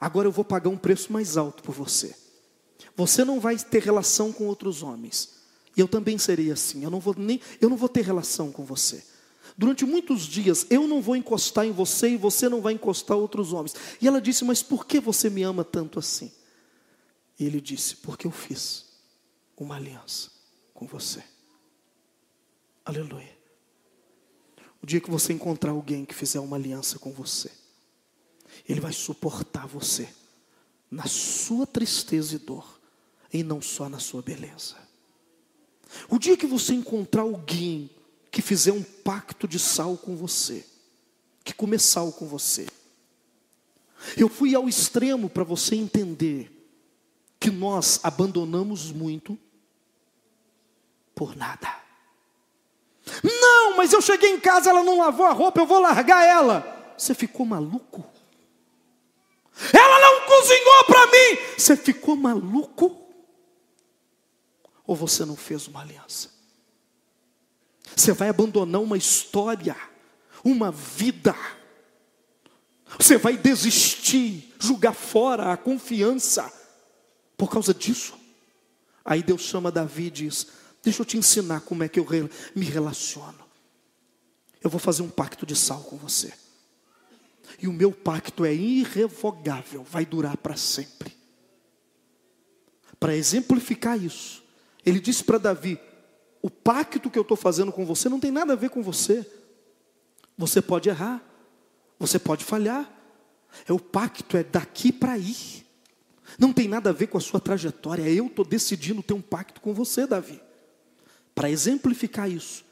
Agora 0.00 0.26
eu 0.26 0.32
vou 0.32 0.44
pagar 0.44 0.70
um 0.70 0.76
preço 0.76 1.12
mais 1.12 1.36
alto 1.36 1.62
por 1.62 1.72
você. 1.72 2.16
Você 2.96 3.24
não 3.24 3.38
vai 3.38 3.56
ter 3.56 3.82
relação 3.82 4.32
com 4.32 4.46
outros 4.46 4.82
homens. 4.82 5.40
E 5.76 5.80
eu 5.80 5.86
também 5.86 6.18
seria 6.18 6.54
assim. 6.54 6.82
Eu 6.82 6.90
não 6.90 6.98
vou 6.98 7.14
nem, 7.16 7.40
eu 7.60 7.70
não 7.70 7.76
vou 7.76 7.88
ter 7.88 8.04
relação 8.04 8.50
com 8.50 8.64
você. 8.64 9.04
Durante 9.56 9.84
muitos 9.84 10.22
dias 10.22 10.66
eu 10.68 10.88
não 10.88 11.00
vou 11.00 11.14
encostar 11.14 11.64
em 11.64 11.70
você 11.70 12.10
e 12.10 12.16
você 12.16 12.48
não 12.48 12.60
vai 12.60 12.72
encostar 12.72 13.16
outros 13.16 13.52
homens. 13.52 13.76
E 14.00 14.08
ela 14.08 14.20
disse: 14.20 14.44
Mas 14.44 14.64
por 14.64 14.84
que 14.84 14.98
você 14.98 15.30
me 15.30 15.44
ama 15.44 15.62
tanto 15.62 16.00
assim? 16.00 16.32
E 17.38 17.44
ele 17.44 17.60
disse: 17.60 17.94
Porque 17.96 18.26
eu 18.26 18.32
fiz 18.32 18.86
uma 19.56 19.76
aliança 19.76 20.39
com 20.80 20.86
você. 20.86 21.22
Aleluia. 22.86 23.38
O 24.82 24.86
dia 24.86 24.98
que 24.98 25.10
você 25.10 25.34
encontrar 25.34 25.72
alguém 25.72 26.06
que 26.06 26.14
fizer 26.14 26.40
uma 26.40 26.56
aliança 26.56 26.98
com 26.98 27.12
você, 27.12 27.50
ele 28.66 28.80
vai 28.80 28.90
suportar 28.90 29.66
você 29.66 30.08
na 30.90 31.06
sua 31.06 31.66
tristeza 31.66 32.34
e 32.34 32.38
dor, 32.38 32.80
e 33.30 33.42
não 33.42 33.60
só 33.60 33.90
na 33.90 33.98
sua 33.98 34.22
beleza. 34.22 34.76
O 36.08 36.18
dia 36.18 36.34
que 36.34 36.46
você 36.46 36.72
encontrar 36.72 37.22
alguém 37.22 37.90
que 38.30 38.40
fizer 38.40 38.72
um 38.72 38.82
pacto 38.82 39.46
de 39.46 39.58
sal 39.58 39.98
com 39.98 40.16
você, 40.16 40.64
que 41.44 41.52
comer 41.52 41.78
sal 41.78 42.10
com 42.10 42.26
você. 42.26 42.66
Eu 44.16 44.30
fui 44.30 44.54
ao 44.54 44.66
extremo 44.66 45.28
para 45.28 45.44
você 45.44 45.74
entender 45.76 46.50
que 47.38 47.50
nós 47.50 48.00
abandonamos 48.02 48.90
muito 48.90 49.38
por 51.20 51.36
nada. 51.36 51.68
Não, 53.22 53.76
mas 53.76 53.92
eu 53.92 54.00
cheguei 54.00 54.30
em 54.30 54.40
casa, 54.40 54.70
ela 54.70 54.82
não 54.82 54.96
lavou 54.96 55.26
a 55.26 55.32
roupa, 55.32 55.60
eu 55.60 55.66
vou 55.66 55.78
largar 55.78 56.24
ela. 56.26 56.94
Você 56.96 57.12
ficou 57.12 57.44
maluco? 57.44 58.02
Ela 59.70 60.00
não 60.00 60.26
cozinhou 60.26 60.84
para 60.86 61.06
mim. 61.08 61.58
Você 61.58 61.76
ficou 61.76 62.16
maluco? 62.16 63.06
Ou 64.86 64.96
você 64.96 65.26
não 65.26 65.36
fez 65.36 65.68
uma 65.68 65.82
aliança? 65.82 66.30
Você 67.94 68.12
vai 68.12 68.30
abandonar 68.30 68.80
uma 68.80 68.96
história, 68.96 69.76
uma 70.42 70.72
vida. 70.72 71.36
Você 72.96 73.18
vai 73.18 73.36
desistir, 73.36 74.54
jogar 74.58 74.94
fora 74.94 75.52
a 75.52 75.56
confiança 75.58 76.50
por 77.36 77.50
causa 77.50 77.74
disso. 77.74 78.18
Aí 79.04 79.22
Deus 79.22 79.42
chama 79.42 79.70
Davi 79.70 80.06
e 80.06 80.10
diz: 80.10 80.59
Deixa 80.82 81.02
eu 81.02 81.06
te 81.06 81.16
ensinar 81.16 81.60
como 81.60 81.82
é 81.82 81.88
que 81.88 82.00
eu 82.00 82.06
me 82.54 82.64
relaciono. 82.64 83.38
Eu 84.62 84.70
vou 84.70 84.80
fazer 84.80 85.02
um 85.02 85.10
pacto 85.10 85.44
de 85.44 85.56
sal 85.56 85.80
com 85.82 85.96
você. 85.96 86.32
E 87.58 87.66
o 87.66 87.72
meu 87.72 87.92
pacto 87.92 88.44
é 88.44 88.54
irrevogável, 88.54 89.82
vai 89.82 90.04
durar 90.04 90.36
para 90.36 90.56
sempre. 90.56 91.16
Para 92.98 93.16
exemplificar 93.16 94.02
isso, 94.02 94.42
ele 94.84 95.00
disse 95.00 95.24
para 95.24 95.38
Davi: 95.38 95.78
o 96.42 96.50
pacto 96.50 97.10
que 97.10 97.18
eu 97.18 97.22
estou 97.22 97.36
fazendo 97.36 97.72
com 97.72 97.84
você 97.84 98.08
não 98.08 98.20
tem 98.20 98.30
nada 98.30 98.52
a 98.52 98.56
ver 98.56 98.70
com 98.70 98.82
você. 98.82 99.26
Você 100.36 100.62
pode 100.62 100.88
errar, 100.88 101.22
você 101.98 102.18
pode 102.18 102.44
falhar. 102.44 102.90
É 103.66 103.72
o 103.72 103.80
pacto 103.80 104.36
é 104.36 104.44
daqui 104.44 104.92
para 104.92 105.12
aí. 105.12 105.66
Não 106.38 106.52
tem 106.52 106.68
nada 106.68 106.90
a 106.90 106.92
ver 106.92 107.08
com 107.08 107.18
a 107.18 107.20
sua 107.20 107.40
trajetória. 107.40 108.08
Eu 108.08 108.26
estou 108.26 108.44
decidindo 108.44 109.02
ter 109.02 109.12
um 109.12 109.20
pacto 109.20 109.60
com 109.60 109.74
você, 109.74 110.06
Davi. 110.06 110.40
Para 111.40 111.48
exemplificar 111.48 112.30
isso, 112.30 112.62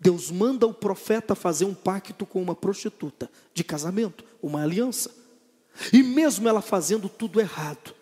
Deus 0.00 0.30
manda 0.30 0.66
o 0.66 0.72
profeta 0.72 1.34
fazer 1.34 1.66
um 1.66 1.74
pacto 1.74 2.24
com 2.24 2.40
uma 2.40 2.54
prostituta 2.54 3.30
de 3.52 3.62
casamento, 3.62 4.24
uma 4.42 4.62
aliança. 4.62 5.14
E 5.92 6.02
mesmo 6.02 6.48
ela 6.48 6.62
fazendo 6.62 7.06
tudo 7.06 7.38
errado. 7.38 7.94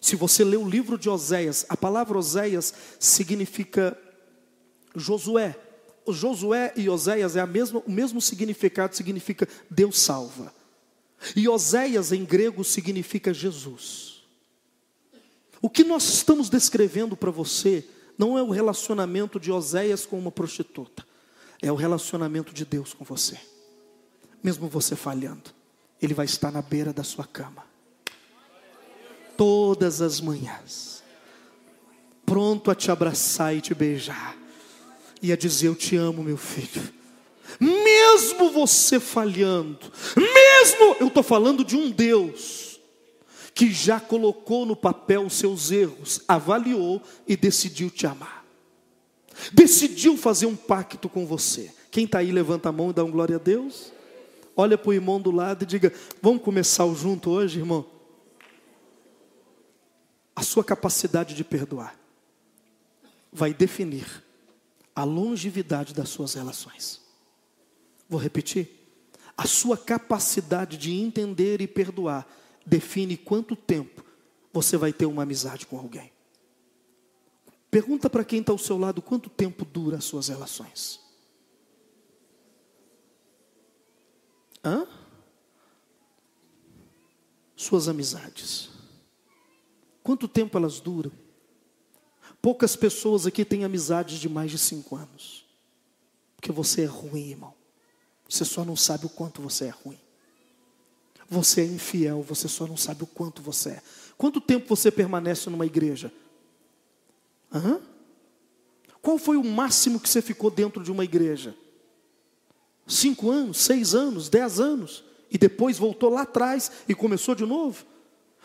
Se 0.00 0.16
você 0.16 0.42
ler 0.42 0.56
o 0.56 0.68
livro 0.68 0.98
de 0.98 1.08
Oséias, 1.08 1.64
a 1.68 1.76
palavra 1.76 2.18
Oséias 2.18 2.74
significa 2.98 3.96
Josué. 4.96 5.56
O 6.04 6.12
Josué 6.12 6.72
e 6.74 6.88
Oséias 6.88 7.36
é 7.36 7.40
a 7.40 7.46
mesma, 7.46 7.80
o 7.86 7.92
mesmo 7.92 8.20
significado, 8.20 8.96
significa 8.96 9.46
Deus 9.70 9.96
salva. 9.96 10.52
E 11.36 11.48
Oséias 11.48 12.10
em 12.10 12.24
grego 12.24 12.64
significa 12.64 13.32
Jesus. 13.32 14.24
O 15.62 15.70
que 15.70 15.84
nós 15.84 16.02
estamos 16.02 16.50
descrevendo 16.50 17.16
para 17.16 17.30
você 17.30 17.88
não 18.18 18.38
é 18.38 18.42
o 18.42 18.50
relacionamento 18.50 19.38
de 19.38 19.52
Oséias 19.52 20.06
com 20.06 20.18
uma 20.18 20.30
prostituta, 20.30 21.06
é 21.60 21.70
o 21.70 21.74
relacionamento 21.74 22.52
de 22.52 22.64
Deus 22.64 22.92
com 22.94 23.04
você. 23.04 23.38
Mesmo 24.42 24.68
você 24.68 24.94
falhando, 24.96 25.50
Ele 26.00 26.14
vai 26.14 26.26
estar 26.26 26.50
na 26.50 26.62
beira 26.62 26.92
da 26.92 27.02
sua 27.02 27.24
cama, 27.24 27.64
todas 29.36 30.00
as 30.00 30.20
manhãs, 30.20 31.02
pronto 32.24 32.70
a 32.70 32.74
te 32.74 32.90
abraçar 32.90 33.54
e 33.54 33.60
te 33.60 33.74
beijar. 33.74 34.36
Ia 35.22 35.36
dizer: 35.36 35.68
Eu 35.68 35.74
te 35.74 35.96
amo, 35.96 36.22
meu 36.22 36.36
filho. 36.36 36.96
Mesmo 37.60 38.50
você 38.50 38.98
falhando, 38.98 39.90
mesmo, 40.16 40.96
eu 41.00 41.06
estou 41.06 41.22
falando 41.22 41.64
de 41.64 41.76
um 41.76 41.90
Deus 41.90 42.65
que 43.56 43.72
já 43.72 43.98
colocou 43.98 44.66
no 44.66 44.76
papel 44.76 45.24
os 45.24 45.32
seus 45.32 45.70
erros, 45.70 46.20
avaliou 46.28 47.00
e 47.26 47.34
decidiu 47.34 47.88
te 47.88 48.06
amar. 48.06 48.44
Decidiu 49.50 50.14
fazer 50.14 50.44
um 50.44 50.54
pacto 50.54 51.08
com 51.08 51.24
você. 51.24 51.72
Quem 51.90 52.04
está 52.04 52.18
aí, 52.18 52.30
levanta 52.30 52.68
a 52.68 52.72
mão 52.72 52.90
e 52.90 52.92
dá 52.92 53.02
um 53.02 53.10
glória 53.10 53.36
a 53.36 53.38
Deus. 53.38 53.90
Olha 54.54 54.76
para 54.76 54.90
o 54.90 54.92
irmão 54.92 55.18
do 55.18 55.30
lado 55.30 55.62
e 55.62 55.66
diga: 55.66 55.90
Vamos 56.20 56.42
começar 56.42 56.84
o 56.84 56.94
junto 56.94 57.30
hoje, 57.30 57.58
irmão? 57.58 57.86
A 60.34 60.42
sua 60.42 60.62
capacidade 60.62 61.34
de 61.34 61.42
perdoar 61.42 61.98
vai 63.32 63.54
definir 63.54 64.22
a 64.94 65.02
longevidade 65.02 65.94
das 65.94 66.10
suas 66.10 66.34
relações. 66.34 67.00
Vou 68.06 68.20
repetir. 68.20 68.68
A 69.34 69.46
sua 69.46 69.78
capacidade 69.78 70.76
de 70.76 70.92
entender 70.92 71.62
e 71.62 71.66
perdoar 71.66 72.26
define 72.66 73.16
quanto 73.16 73.54
tempo 73.54 74.04
você 74.52 74.76
vai 74.76 74.92
ter 74.92 75.06
uma 75.06 75.22
amizade 75.22 75.66
com 75.66 75.78
alguém. 75.78 76.12
Pergunta 77.70 78.10
para 78.10 78.24
quem 78.24 78.40
está 78.40 78.52
ao 78.52 78.58
seu 78.58 78.76
lado 78.76 79.00
quanto 79.00 79.30
tempo 79.30 79.64
dura 79.64 79.98
as 79.98 80.04
suas 80.04 80.28
relações. 80.28 81.00
Hã? 84.64 84.86
Suas 87.54 87.88
amizades. 87.88 88.70
Quanto 90.02 90.26
tempo 90.26 90.56
elas 90.58 90.80
duram? 90.80 91.12
Poucas 92.40 92.76
pessoas 92.76 93.26
aqui 93.26 93.44
têm 93.44 93.64
amizades 93.64 94.18
de 94.18 94.28
mais 94.28 94.50
de 94.50 94.58
cinco 94.58 94.96
anos. 94.96 95.44
Porque 96.36 96.52
você 96.52 96.82
é 96.82 96.86
ruim, 96.86 97.30
irmão. 97.30 97.54
Você 98.28 98.44
só 98.44 98.64
não 98.64 98.76
sabe 98.76 99.06
o 99.06 99.10
quanto 99.10 99.42
você 99.42 99.66
é 99.66 99.70
ruim. 99.70 99.98
Você 101.28 101.62
é 101.62 101.64
infiel, 101.64 102.22
você 102.22 102.48
só 102.48 102.66
não 102.66 102.76
sabe 102.76 103.02
o 103.02 103.06
quanto 103.06 103.42
você 103.42 103.70
é. 103.70 103.82
Quanto 104.16 104.40
tempo 104.40 104.66
você 104.68 104.90
permanece 104.90 105.50
numa 105.50 105.66
igreja? 105.66 106.12
Hã? 107.52 107.80
Qual 109.02 109.18
foi 109.18 109.36
o 109.36 109.44
máximo 109.44 110.00
que 110.00 110.08
você 110.08 110.22
ficou 110.22 110.50
dentro 110.50 110.82
de 110.82 110.90
uma 110.90 111.04
igreja? 111.04 111.54
Cinco 112.86 113.30
anos, 113.30 113.58
seis 113.58 113.94
anos, 113.94 114.28
dez 114.28 114.60
anos, 114.60 115.04
e 115.30 115.36
depois 115.36 115.78
voltou 115.78 116.10
lá 116.10 116.22
atrás 116.22 116.70
e 116.88 116.94
começou 116.94 117.34
de 117.34 117.44
novo? 117.44 117.84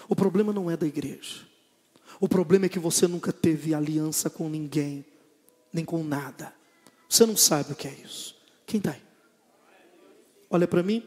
O 0.08 0.16
problema 0.16 0.52
não 0.52 0.70
é 0.70 0.76
da 0.76 0.88
igreja. 0.88 1.48
O 2.20 2.28
problema 2.28 2.66
é 2.66 2.70
que 2.70 2.80
você 2.80 3.08
nunca 3.08 3.32
teve 3.32 3.74
aliança 3.74 4.30
com 4.30 4.50
ninguém, 4.50 5.06
nem 5.72 5.86
com 5.86 6.04
nada. 6.04 6.54
Você 7.08 7.26
não 7.26 7.36
sabe 7.36 7.74
o 7.74 7.76
que 7.76 7.88
é 7.88 7.94
isso. 8.06 8.36
Quem 8.66 8.78
está 8.78 8.92
aí? 8.92 9.02
Olha 10.50 10.68
para 10.68 10.84
mim. 10.84 11.04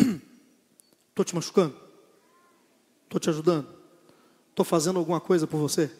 Estou 1.10 1.24
te 1.24 1.34
machucando? 1.34 1.76
Estou 3.04 3.20
te 3.20 3.28
ajudando? 3.28 3.68
Estou 4.50 4.64
fazendo 4.64 4.98
alguma 4.98 5.20
coisa 5.20 5.46
por 5.46 5.58
você? 5.58 5.90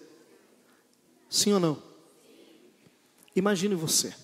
Sim 1.28 1.52
ou 1.52 1.60
não? 1.60 1.82
Imagine 3.34 3.74
você. 3.74 4.14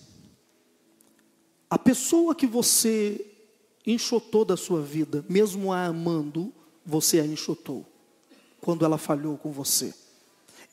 A 1.69 1.77
pessoa 1.77 2.35
que 2.35 2.47
você 2.47 3.25
enxotou 3.85 4.43
da 4.43 4.57
sua 4.57 4.81
vida, 4.81 5.25
mesmo 5.29 5.71
a 5.71 5.85
amando, 5.85 6.53
você 6.85 7.19
a 7.19 7.25
enxotou 7.25 7.85
quando 8.61 8.83
ela 8.83 8.97
falhou 8.97 9.37
com 9.37 9.51
você. 9.51 9.93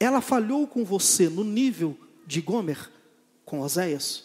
Ela 0.00 0.20
falhou 0.20 0.66
com 0.66 0.84
você 0.84 1.28
no 1.28 1.44
nível 1.44 1.96
de 2.26 2.40
Gomer 2.40 2.90
com 3.44 3.61
Oséias. 3.61 4.24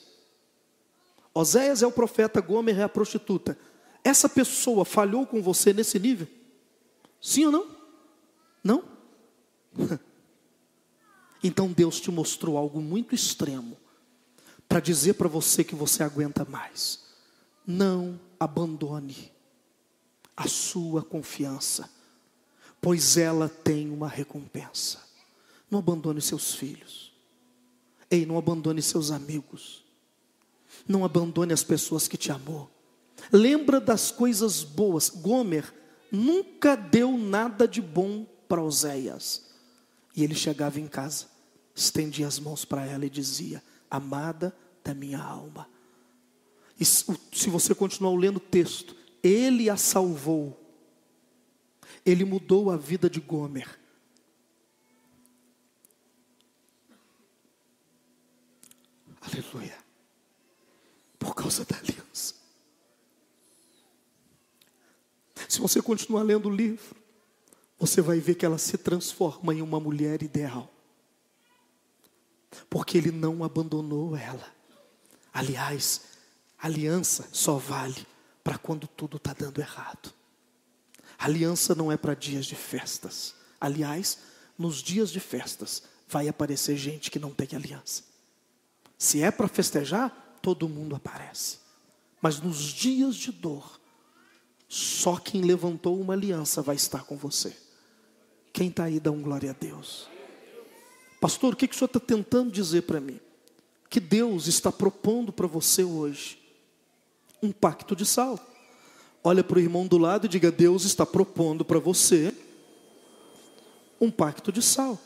Oséias 1.34 1.84
é 1.84 1.88
o 1.88 1.92
profeta, 1.92 2.42
Gomer 2.42 2.80
é 2.80 2.84
a 2.84 2.90
prostituta. 2.90 3.58
Essa 4.10 4.28
pessoa 4.28 4.84
falhou 4.86 5.26
com 5.26 5.42
você 5.42 5.72
nesse 5.74 6.00
nível? 6.00 6.28
Sim 7.22 7.46
ou 7.46 7.52
não? 7.52 7.68
Não? 8.64 8.84
Então 11.42 11.72
Deus 11.72 12.02
te 12.02 12.12
mostrou 12.12 12.58
algo 12.58 12.82
muito 12.82 13.16
extremo 13.16 13.78
para 14.68 14.82
dizer 14.82 15.14
para 15.14 15.30
você 15.30 15.64
que 15.64 15.74
você 15.74 16.04
aguenta 16.04 16.44
mais. 16.44 17.00
Não 17.66 18.20
abandone 18.38 19.32
a 20.36 20.50
sua 20.50 21.02
confiança 21.02 21.90
pois 22.82 23.18
ela 23.18 23.50
tem 23.50 23.90
uma 23.90 24.08
recompensa. 24.08 25.00
Não 25.70 25.80
abandone 25.80 26.22
seus 26.22 26.56
filhos. 26.56 27.14
Ei, 28.10 28.26
não 28.26 28.38
abandone 28.38 28.82
seus 28.82 29.12
amigos. 29.12 29.84
Não 30.88 31.06
abandone 31.06 31.54
as 31.54 31.64
pessoas 31.64 32.08
que 32.08 32.18
te 32.18 32.32
amou. 32.32 32.70
Lembra 33.32 33.80
das 33.80 34.12
coisas 34.12 34.64
boas. 34.64 35.10
Gomer 35.10 35.74
nunca 36.12 36.76
deu 36.76 37.18
nada 37.18 37.68
de 37.68 37.82
bom 37.82 38.26
para 38.48 38.64
Oséias. 38.64 39.48
E 40.16 40.24
ele 40.24 40.36
chegava 40.36 40.80
em 40.80 40.88
casa, 40.88 41.28
estendia 41.76 42.28
as 42.28 42.40
mãos 42.40 42.66
para 42.66 42.86
ela 42.86 43.06
e 43.06 43.10
dizia: 43.10 43.64
Amada 43.90 44.56
da 44.84 44.94
minha 44.94 45.22
alma. 45.22 45.68
E 46.80 46.86
se 46.86 47.50
você 47.50 47.76
continuar 47.76 48.18
lendo 48.18 48.38
o 48.38 48.42
texto, 48.42 48.96
ele 49.22 49.70
a 49.70 49.78
salvou 49.78 50.60
ele 52.06 52.26
mudou 52.26 52.72
a 52.72 52.78
vida 52.78 53.10
de 53.10 53.20
Gomer. 53.20 53.80
Aleluia. 59.22 59.78
Por 61.18 61.36
causa 61.36 61.66
da 61.66 61.78
aliança. 61.78 62.39
Se 65.50 65.60
você 65.60 65.82
continuar 65.82 66.22
lendo 66.22 66.48
o 66.48 66.56
livro, 66.56 66.96
você 67.80 68.02
vai 68.02 68.20
ver 68.20 68.36
que 68.36 68.46
ela 68.46 68.60
se 68.60 68.78
transforma 68.78 69.52
em 69.52 69.64
uma 69.64 69.80
mulher 69.80 70.22
ideal. 70.22 70.72
Porque 72.70 73.00
ele 73.00 73.10
não 73.10 73.44
abandonou 73.44 74.16
ela. 74.16 74.48
Aliás, 75.34 76.02
aliança 76.56 77.28
só 77.32 77.56
vale 77.58 78.06
para 78.44 78.60
quando 78.60 78.88
tudo 78.88 79.18
está 79.18 79.34
dando 79.34 79.60
errado. 79.60 80.14
Aliança 81.18 81.74
não 81.74 81.92
é 81.92 81.98
para 81.98 82.14
dias 82.14 82.46
de 82.46 82.56
festas. 82.56 83.34
Aliás, 83.60 84.20
nos 84.56 84.84
dias 84.84 85.10
de 85.10 85.20
festas 85.20 85.82
vai 86.08 86.28
aparecer 86.28 86.78
gente 86.78 87.10
que 87.10 87.18
não 87.18 87.32
tem 87.32 87.50
aliança. 87.54 88.04
Se 89.00 89.24
é 89.24 89.32
para 89.32 89.48
festejar, 89.48 90.38
todo 90.44 90.70
mundo 90.70 90.96
aparece. 90.96 91.58
Mas 92.22 92.40
nos 92.40 92.58
dias 92.58 93.16
de 93.16 93.32
dor, 93.32 93.79
só 94.70 95.18
quem 95.18 95.42
levantou 95.42 96.00
uma 96.00 96.14
aliança 96.14 96.62
vai 96.62 96.76
estar 96.76 97.04
com 97.04 97.18
você. 97.18 97.58
Quem 98.54 98.70
está 98.70 98.84
aí, 98.84 99.00
dá 99.00 99.10
um 99.10 99.20
glória 99.20 99.50
a 99.50 99.54
Deus. 99.54 100.08
Pastor, 101.20 101.54
o 101.54 101.58
que, 101.58 101.68
que 101.68 101.74
o 101.74 101.78
senhor 101.78 101.88
está 101.88 102.00
tentando 102.00 102.52
dizer 102.52 102.84
para 102.84 103.02
mim? 103.02 103.20
Que 103.90 104.00
Deus 104.00 104.46
está 104.46 104.72
propondo 104.72 105.34
para 105.34 105.48
você 105.48 105.84
hoje 105.84 106.38
um 107.42 107.52
pacto 107.52 107.96
de 107.96 108.06
sal. 108.06 108.40
Olha 109.24 109.44
para 109.44 109.58
o 109.58 109.62
irmão 109.62 109.88
do 109.88 109.98
lado 109.98 110.28
e 110.28 110.30
diga: 110.30 110.52
Deus 110.52 110.86
está 110.86 111.04
propondo 111.04 111.66
para 111.66 111.80
você 111.80 112.32
um 114.00 114.12
pacto 114.12 114.52
de 114.52 114.62
sal. 114.62 115.00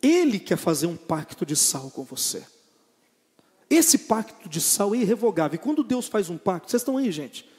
Ele 0.00 0.40
quer 0.40 0.56
fazer 0.56 0.86
um 0.86 0.96
pacto 0.96 1.44
de 1.44 1.54
sal 1.54 1.90
com 1.90 2.04
você. 2.04 2.44
Esse 3.68 3.98
pacto 3.98 4.48
de 4.48 4.62
sal 4.62 4.94
é 4.94 4.98
irrevogável. 4.98 5.56
E 5.56 5.58
quando 5.58 5.84
Deus 5.84 6.08
faz 6.08 6.30
um 6.30 6.38
pacto, 6.38 6.70
vocês 6.70 6.80
estão 6.80 6.96
aí, 6.96 7.12
gente? 7.12 7.52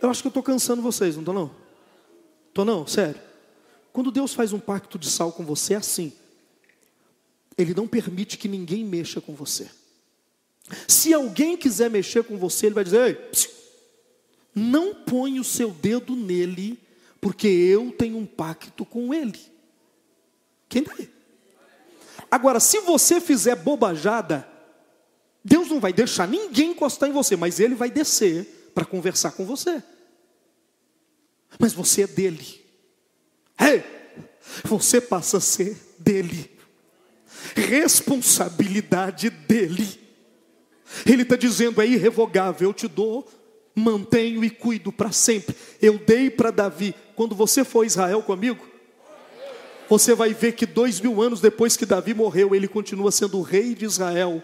Eu 0.00 0.10
acho 0.10 0.22
que 0.22 0.26
eu 0.26 0.30
estou 0.30 0.42
cansando 0.42 0.82
vocês, 0.82 1.14
não 1.14 1.22
estou 1.22 1.34
não? 1.34 1.50
Estou 2.48 2.64
não? 2.64 2.86
Sério. 2.86 3.20
Quando 3.92 4.10
Deus 4.10 4.34
faz 4.34 4.52
um 4.52 4.58
pacto 4.58 4.98
de 4.98 5.10
sal 5.10 5.32
com 5.32 5.44
você, 5.44 5.74
é 5.74 5.78
assim. 5.78 6.12
Ele 7.56 7.72
não 7.74 7.88
permite 7.88 8.36
que 8.36 8.48
ninguém 8.48 8.84
mexa 8.84 9.20
com 9.20 9.34
você. 9.34 9.70
Se 10.86 11.14
alguém 11.14 11.56
quiser 11.56 11.88
mexer 11.90 12.24
com 12.24 12.36
você, 12.36 12.66
ele 12.66 12.74
vai 12.74 12.84
dizer: 12.84 13.00
Ei, 13.08 13.50
não 14.54 14.94
põe 14.94 15.38
o 15.38 15.44
seu 15.44 15.70
dedo 15.70 16.14
nele, 16.14 16.78
porque 17.20 17.46
eu 17.46 17.90
tenho 17.92 18.18
um 18.18 18.26
pacto 18.26 18.84
com 18.84 19.14
ele. 19.14 19.38
Quem 20.68 20.82
está 20.82 20.94
aí? 20.98 21.10
Agora, 22.30 22.58
se 22.58 22.80
você 22.80 23.20
fizer 23.20 23.54
bobajada, 23.56 24.46
Deus 25.44 25.68
não 25.68 25.78
vai 25.78 25.92
deixar 25.92 26.26
ninguém 26.26 26.70
encostar 26.72 27.08
em 27.08 27.12
você, 27.12 27.36
mas 27.36 27.60
ele 27.60 27.74
vai 27.74 27.90
descer 27.90 28.55
para 28.76 28.84
conversar 28.84 29.32
com 29.32 29.46
você. 29.46 29.82
Mas 31.58 31.72
você 31.72 32.02
é 32.02 32.06
dele. 32.06 32.62
Ei, 33.58 33.82
você 34.62 35.00
passa 35.00 35.38
a 35.38 35.40
ser 35.40 35.74
dele. 35.98 36.50
Responsabilidade 37.54 39.30
dele. 39.30 39.98
Ele 41.06 41.22
está 41.22 41.36
dizendo: 41.36 41.80
é 41.80 41.86
irrevogável, 41.86 42.68
eu 42.68 42.74
te 42.74 42.86
dou 42.86 43.26
mantenho 43.74 44.44
e 44.44 44.50
cuido 44.50 44.92
para 44.92 45.10
sempre. 45.10 45.56
Eu 45.80 45.98
dei 45.98 46.28
para 46.28 46.50
Davi. 46.50 46.94
Quando 47.14 47.34
você 47.34 47.64
for 47.64 47.82
Israel 47.82 48.22
comigo, 48.22 48.62
você 49.88 50.14
vai 50.14 50.34
ver 50.34 50.52
que 50.52 50.66
dois 50.66 51.00
mil 51.00 51.22
anos 51.22 51.40
depois 51.40 51.78
que 51.78 51.86
Davi 51.86 52.12
morreu, 52.12 52.54
ele 52.54 52.68
continua 52.68 53.10
sendo 53.10 53.38
o 53.38 53.42
rei 53.42 53.74
de 53.74 53.86
Israel. 53.86 54.42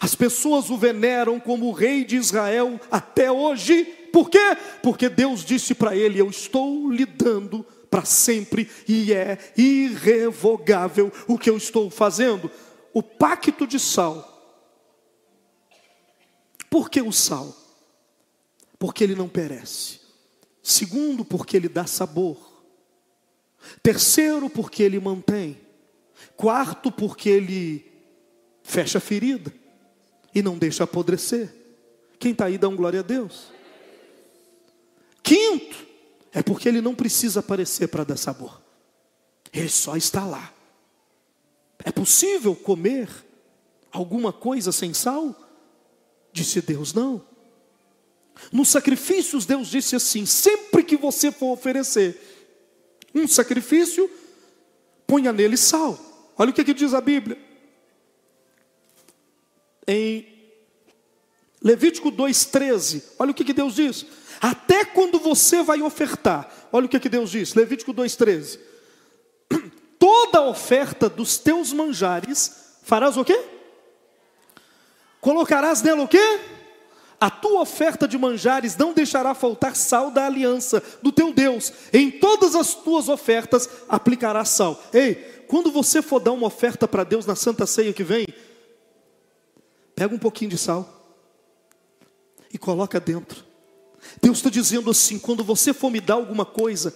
As 0.00 0.14
pessoas 0.14 0.70
o 0.70 0.76
veneram 0.76 1.38
como 1.40 1.66
o 1.66 1.72
rei 1.72 2.04
de 2.04 2.16
Israel 2.16 2.80
até 2.90 3.30
hoje. 3.30 3.84
Por 4.12 4.30
quê? 4.30 4.56
Porque 4.82 5.08
Deus 5.08 5.44
disse 5.44 5.74
para 5.74 5.96
ele: 5.96 6.18
Eu 6.18 6.28
estou 6.28 6.90
lhe 6.90 7.04
dando 7.04 7.64
para 7.90 8.04
sempre 8.04 8.70
e 8.88 9.12
é 9.12 9.38
irrevogável 9.56 11.12
o 11.26 11.38
que 11.38 11.50
eu 11.50 11.56
estou 11.56 11.90
fazendo. 11.90 12.50
O 12.92 13.02
pacto 13.02 13.66
de 13.66 13.78
sal. 13.78 14.28
Por 16.70 16.88
que 16.88 17.02
o 17.02 17.12
sal? 17.12 17.62
porque 18.82 19.04
ele 19.04 19.14
não 19.14 19.28
perece. 19.28 20.00
Segundo, 20.60 21.24
porque 21.24 21.56
ele 21.56 21.68
dá 21.68 21.86
sabor. 21.86 22.36
Terceiro, 23.80 24.50
porque 24.50 24.82
ele 24.82 24.98
mantém. 24.98 25.56
Quarto, 26.36 26.90
porque 26.90 27.28
ele 27.28 27.86
fecha 28.64 28.98
a 28.98 29.00
ferida 29.00 29.54
e 30.34 30.42
não 30.42 30.58
deixa 30.58 30.84
apodrecer. 30.84 31.52
Quem 32.18 32.32
está 32.32 32.46
aí 32.46 32.58
dá 32.58 32.68
um 32.68 32.76
glória 32.76 33.00
a 33.00 33.02
Deus. 33.02 33.52
Quinto, 35.22 35.86
é 36.32 36.42
porque 36.42 36.68
ele 36.68 36.80
não 36.80 36.94
precisa 36.94 37.40
aparecer 37.40 37.88
para 37.88 38.04
dar 38.04 38.16
sabor. 38.16 38.60
Ele 39.52 39.68
só 39.68 39.96
está 39.96 40.24
lá. 40.24 40.52
É 41.84 41.90
possível 41.90 42.54
comer 42.54 43.08
alguma 43.90 44.32
coisa 44.32 44.72
sem 44.72 44.94
sal? 44.94 45.36
Disse 46.32 46.60
Deus, 46.62 46.94
não. 46.94 47.22
Nos 48.50 48.68
sacrifícios, 48.68 49.44
Deus 49.44 49.68
disse 49.68 49.94
assim: 49.94 50.24
sempre 50.24 50.82
que 50.82 50.96
você 50.96 51.30
for 51.30 51.52
oferecer 51.52 52.18
um 53.14 53.28
sacrifício, 53.28 54.10
ponha 55.06 55.32
nele 55.32 55.56
sal. 55.56 55.98
Olha 56.38 56.50
o 56.50 56.52
que, 56.52 56.64
que 56.64 56.72
diz 56.72 56.94
a 56.94 57.00
Bíblia. 57.00 57.38
Em 59.86 60.26
Levítico 61.62 62.10
2,13, 62.10 63.02
olha 63.18 63.30
o 63.30 63.34
que, 63.34 63.44
que 63.44 63.52
Deus 63.52 63.74
diz. 63.74 64.04
Até 64.40 64.84
quando 64.84 65.18
você 65.18 65.62
vai 65.62 65.80
ofertar, 65.80 66.48
olha 66.72 66.86
o 66.86 66.88
que, 66.88 66.98
que 66.98 67.08
Deus 67.08 67.30
diz, 67.30 67.54
Levítico 67.54 67.94
2,13. 67.94 68.58
Toda 69.98 70.42
oferta 70.42 71.08
dos 71.08 71.38
teus 71.38 71.72
manjares, 71.72 72.78
farás 72.82 73.16
o 73.16 73.24
quê? 73.24 73.40
Colocarás 75.20 75.82
nela 75.82 76.02
o 76.02 76.08
quê? 76.08 76.40
A 77.20 77.30
tua 77.30 77.60
oferta 77.60 78.08
de 78.08 78.18
manjares 78.18 78.76
não 78.76 78.92
deixará 78.92 79.32
faltar 79.32 79.76
sal 79.76 80.10
da 80.10 80.26
aliança 80.26 80.82
do 81.00 81.12
teu 81.12 81.32
Deus. 81.32 81.72
Em 81.92 82.10
todas 82.10 82.56
as 82.56 82.74
tuas 82.74 83.08
ofertas 83.08 83.68
aplicarás 83.88 84.48
sal. 84.48 84.82
Ei, 84.92 85.14
quando 85.46 85.70
você 85.70 86.02
for 86.02 86.18
dar 86.18 86.32
uma 86.32 86.48
oferta 86.48 86.88
para 86.88 87.04
Deus 87.04 87.24
na 87.24 87.36
Santa 87.36 87.64
Ceia 87.64 87.92
que 87.92 88.02
vem, 88.02 88.26
pega 90.02 90.16
um 90.16 90.18
pouquinho 90.18 90.50
de 90.50 90.58
sal 90.58 90.84
e 92.52 92.58
coloca 92.58 92.98
dentro. 92.98 93.44
Deus 94.20 94.38
está 94.38 94.50
dizendo 94.50 94.90
assim: 94.90 95.16
quando 95.16 95.44
você 95.44 95.72
for 95.72 95.92
me 95.92 96.00
dar 96.00 96.14
alguma 96.14 96.44
coisa, 96.44 96.92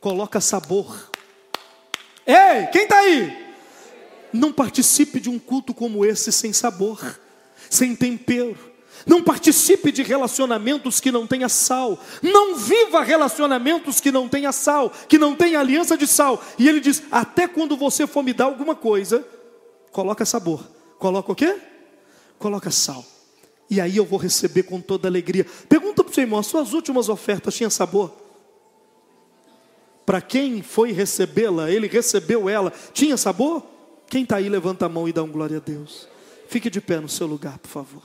coloca 0.00 0.40
sabor. 0.40 1.10
Ei, 2.26 2.66
quem 2.72 2.84
está 2.84 3.00
aí? 3.00 3.54
Não 4.32 4.50
participe 4.50 5.20
de 5.20 5.28
um 5.28 5.38
culto 5.38 5.74
como 5.74 6.06
esse 6.06 6.32
sem 6.32 6.50
sabor, 6.54 7.20
sem 7.68 7.94
tempero. 7.94 8.56
Não 9.06 9.22
participe 9.22 9.92
de 9.92 10.02
relacionamentos 10.02 11.00
que 11.00 11.12
não 11.12 11.26
tenha 11.26 11.50
sal. 11.50 12.00
Não 12.22 12.56
viva 12.56 13.02
relacionamentos 13.02 14.00
que 14.00 14.10
não 14.10 14.26
tenha 14.26 14.52
sal, 14.52 14.90
que 15.06 15.18
não 15.18 15.36
tenha 15.36 15.60
aliança 15.60 15.98
de 15.98 16.06
sal. 16.06 16.42
E 16.58 16.66
ele 16.66 16.80
diz: 16.80 17.02
até 17.10 17.46
quando 17.46 17.76
você 17.76 18.06
for 18.06 18.22
me 18.22 18.32
dar 18.32 18.46
alguma 18.46 18.74
coisa, 18.74 19.22
coloca 19.92 20.24
sabor. 20.24 20.66
Coloca 20.98 21.30
o 21.30 21.36
quê? 21.36 21.68
Coloca 22.38 22.70
sal 22.70 23.04
e 23.70 23.80
aí 23.80 23.96
eu 23.96 24.04
vou 24.04 24.18
receber 24.18 24.62
com 24.62 24.80
toda 24.80 25.08
alegria. 25.08 25.44
Pergunta 25.68 26.02
para 26.02 26.10
o 26.10 26.14
seu 26.14 26.22
irmão: 26.22 26.38
as 26.38 26.46
suas 26.46 26.72
últimas 26.72 27.08
ofertas 27.08 27.54
tinham 27.54 27.70
sabor? 27.70 28.12
Para 30.06 30.22
quem 30.22 30.62
foi 30.62 30.92
recebê-la, 30.92 31.70
ele 31.70 31.86
recebeu 31.86 32.48
ela, 32.48 32.72
tinha 32.94 33.16
sabor? 33.16 33.62
Quem 34.08 34.22
está 34.22 34.36
aí, 34.36 34.48
levanta 34.48 34.86
a 34.86 34.88
mão 34.88 35.06
e 35.06 35.12
dá 35.12 35.22
um 35.22 35.30
glória 35.30 35.58
a 35.58 35.60
Deus. 35.60 36.08
Fique 36.48 36.70
de 36.70 36.80
pé 36.80 36.98
no 36.98 37.10
seu 37.10 37.26
lugar, 37.26 37.58
por 37.58 37.68
favor. 37.68 38.02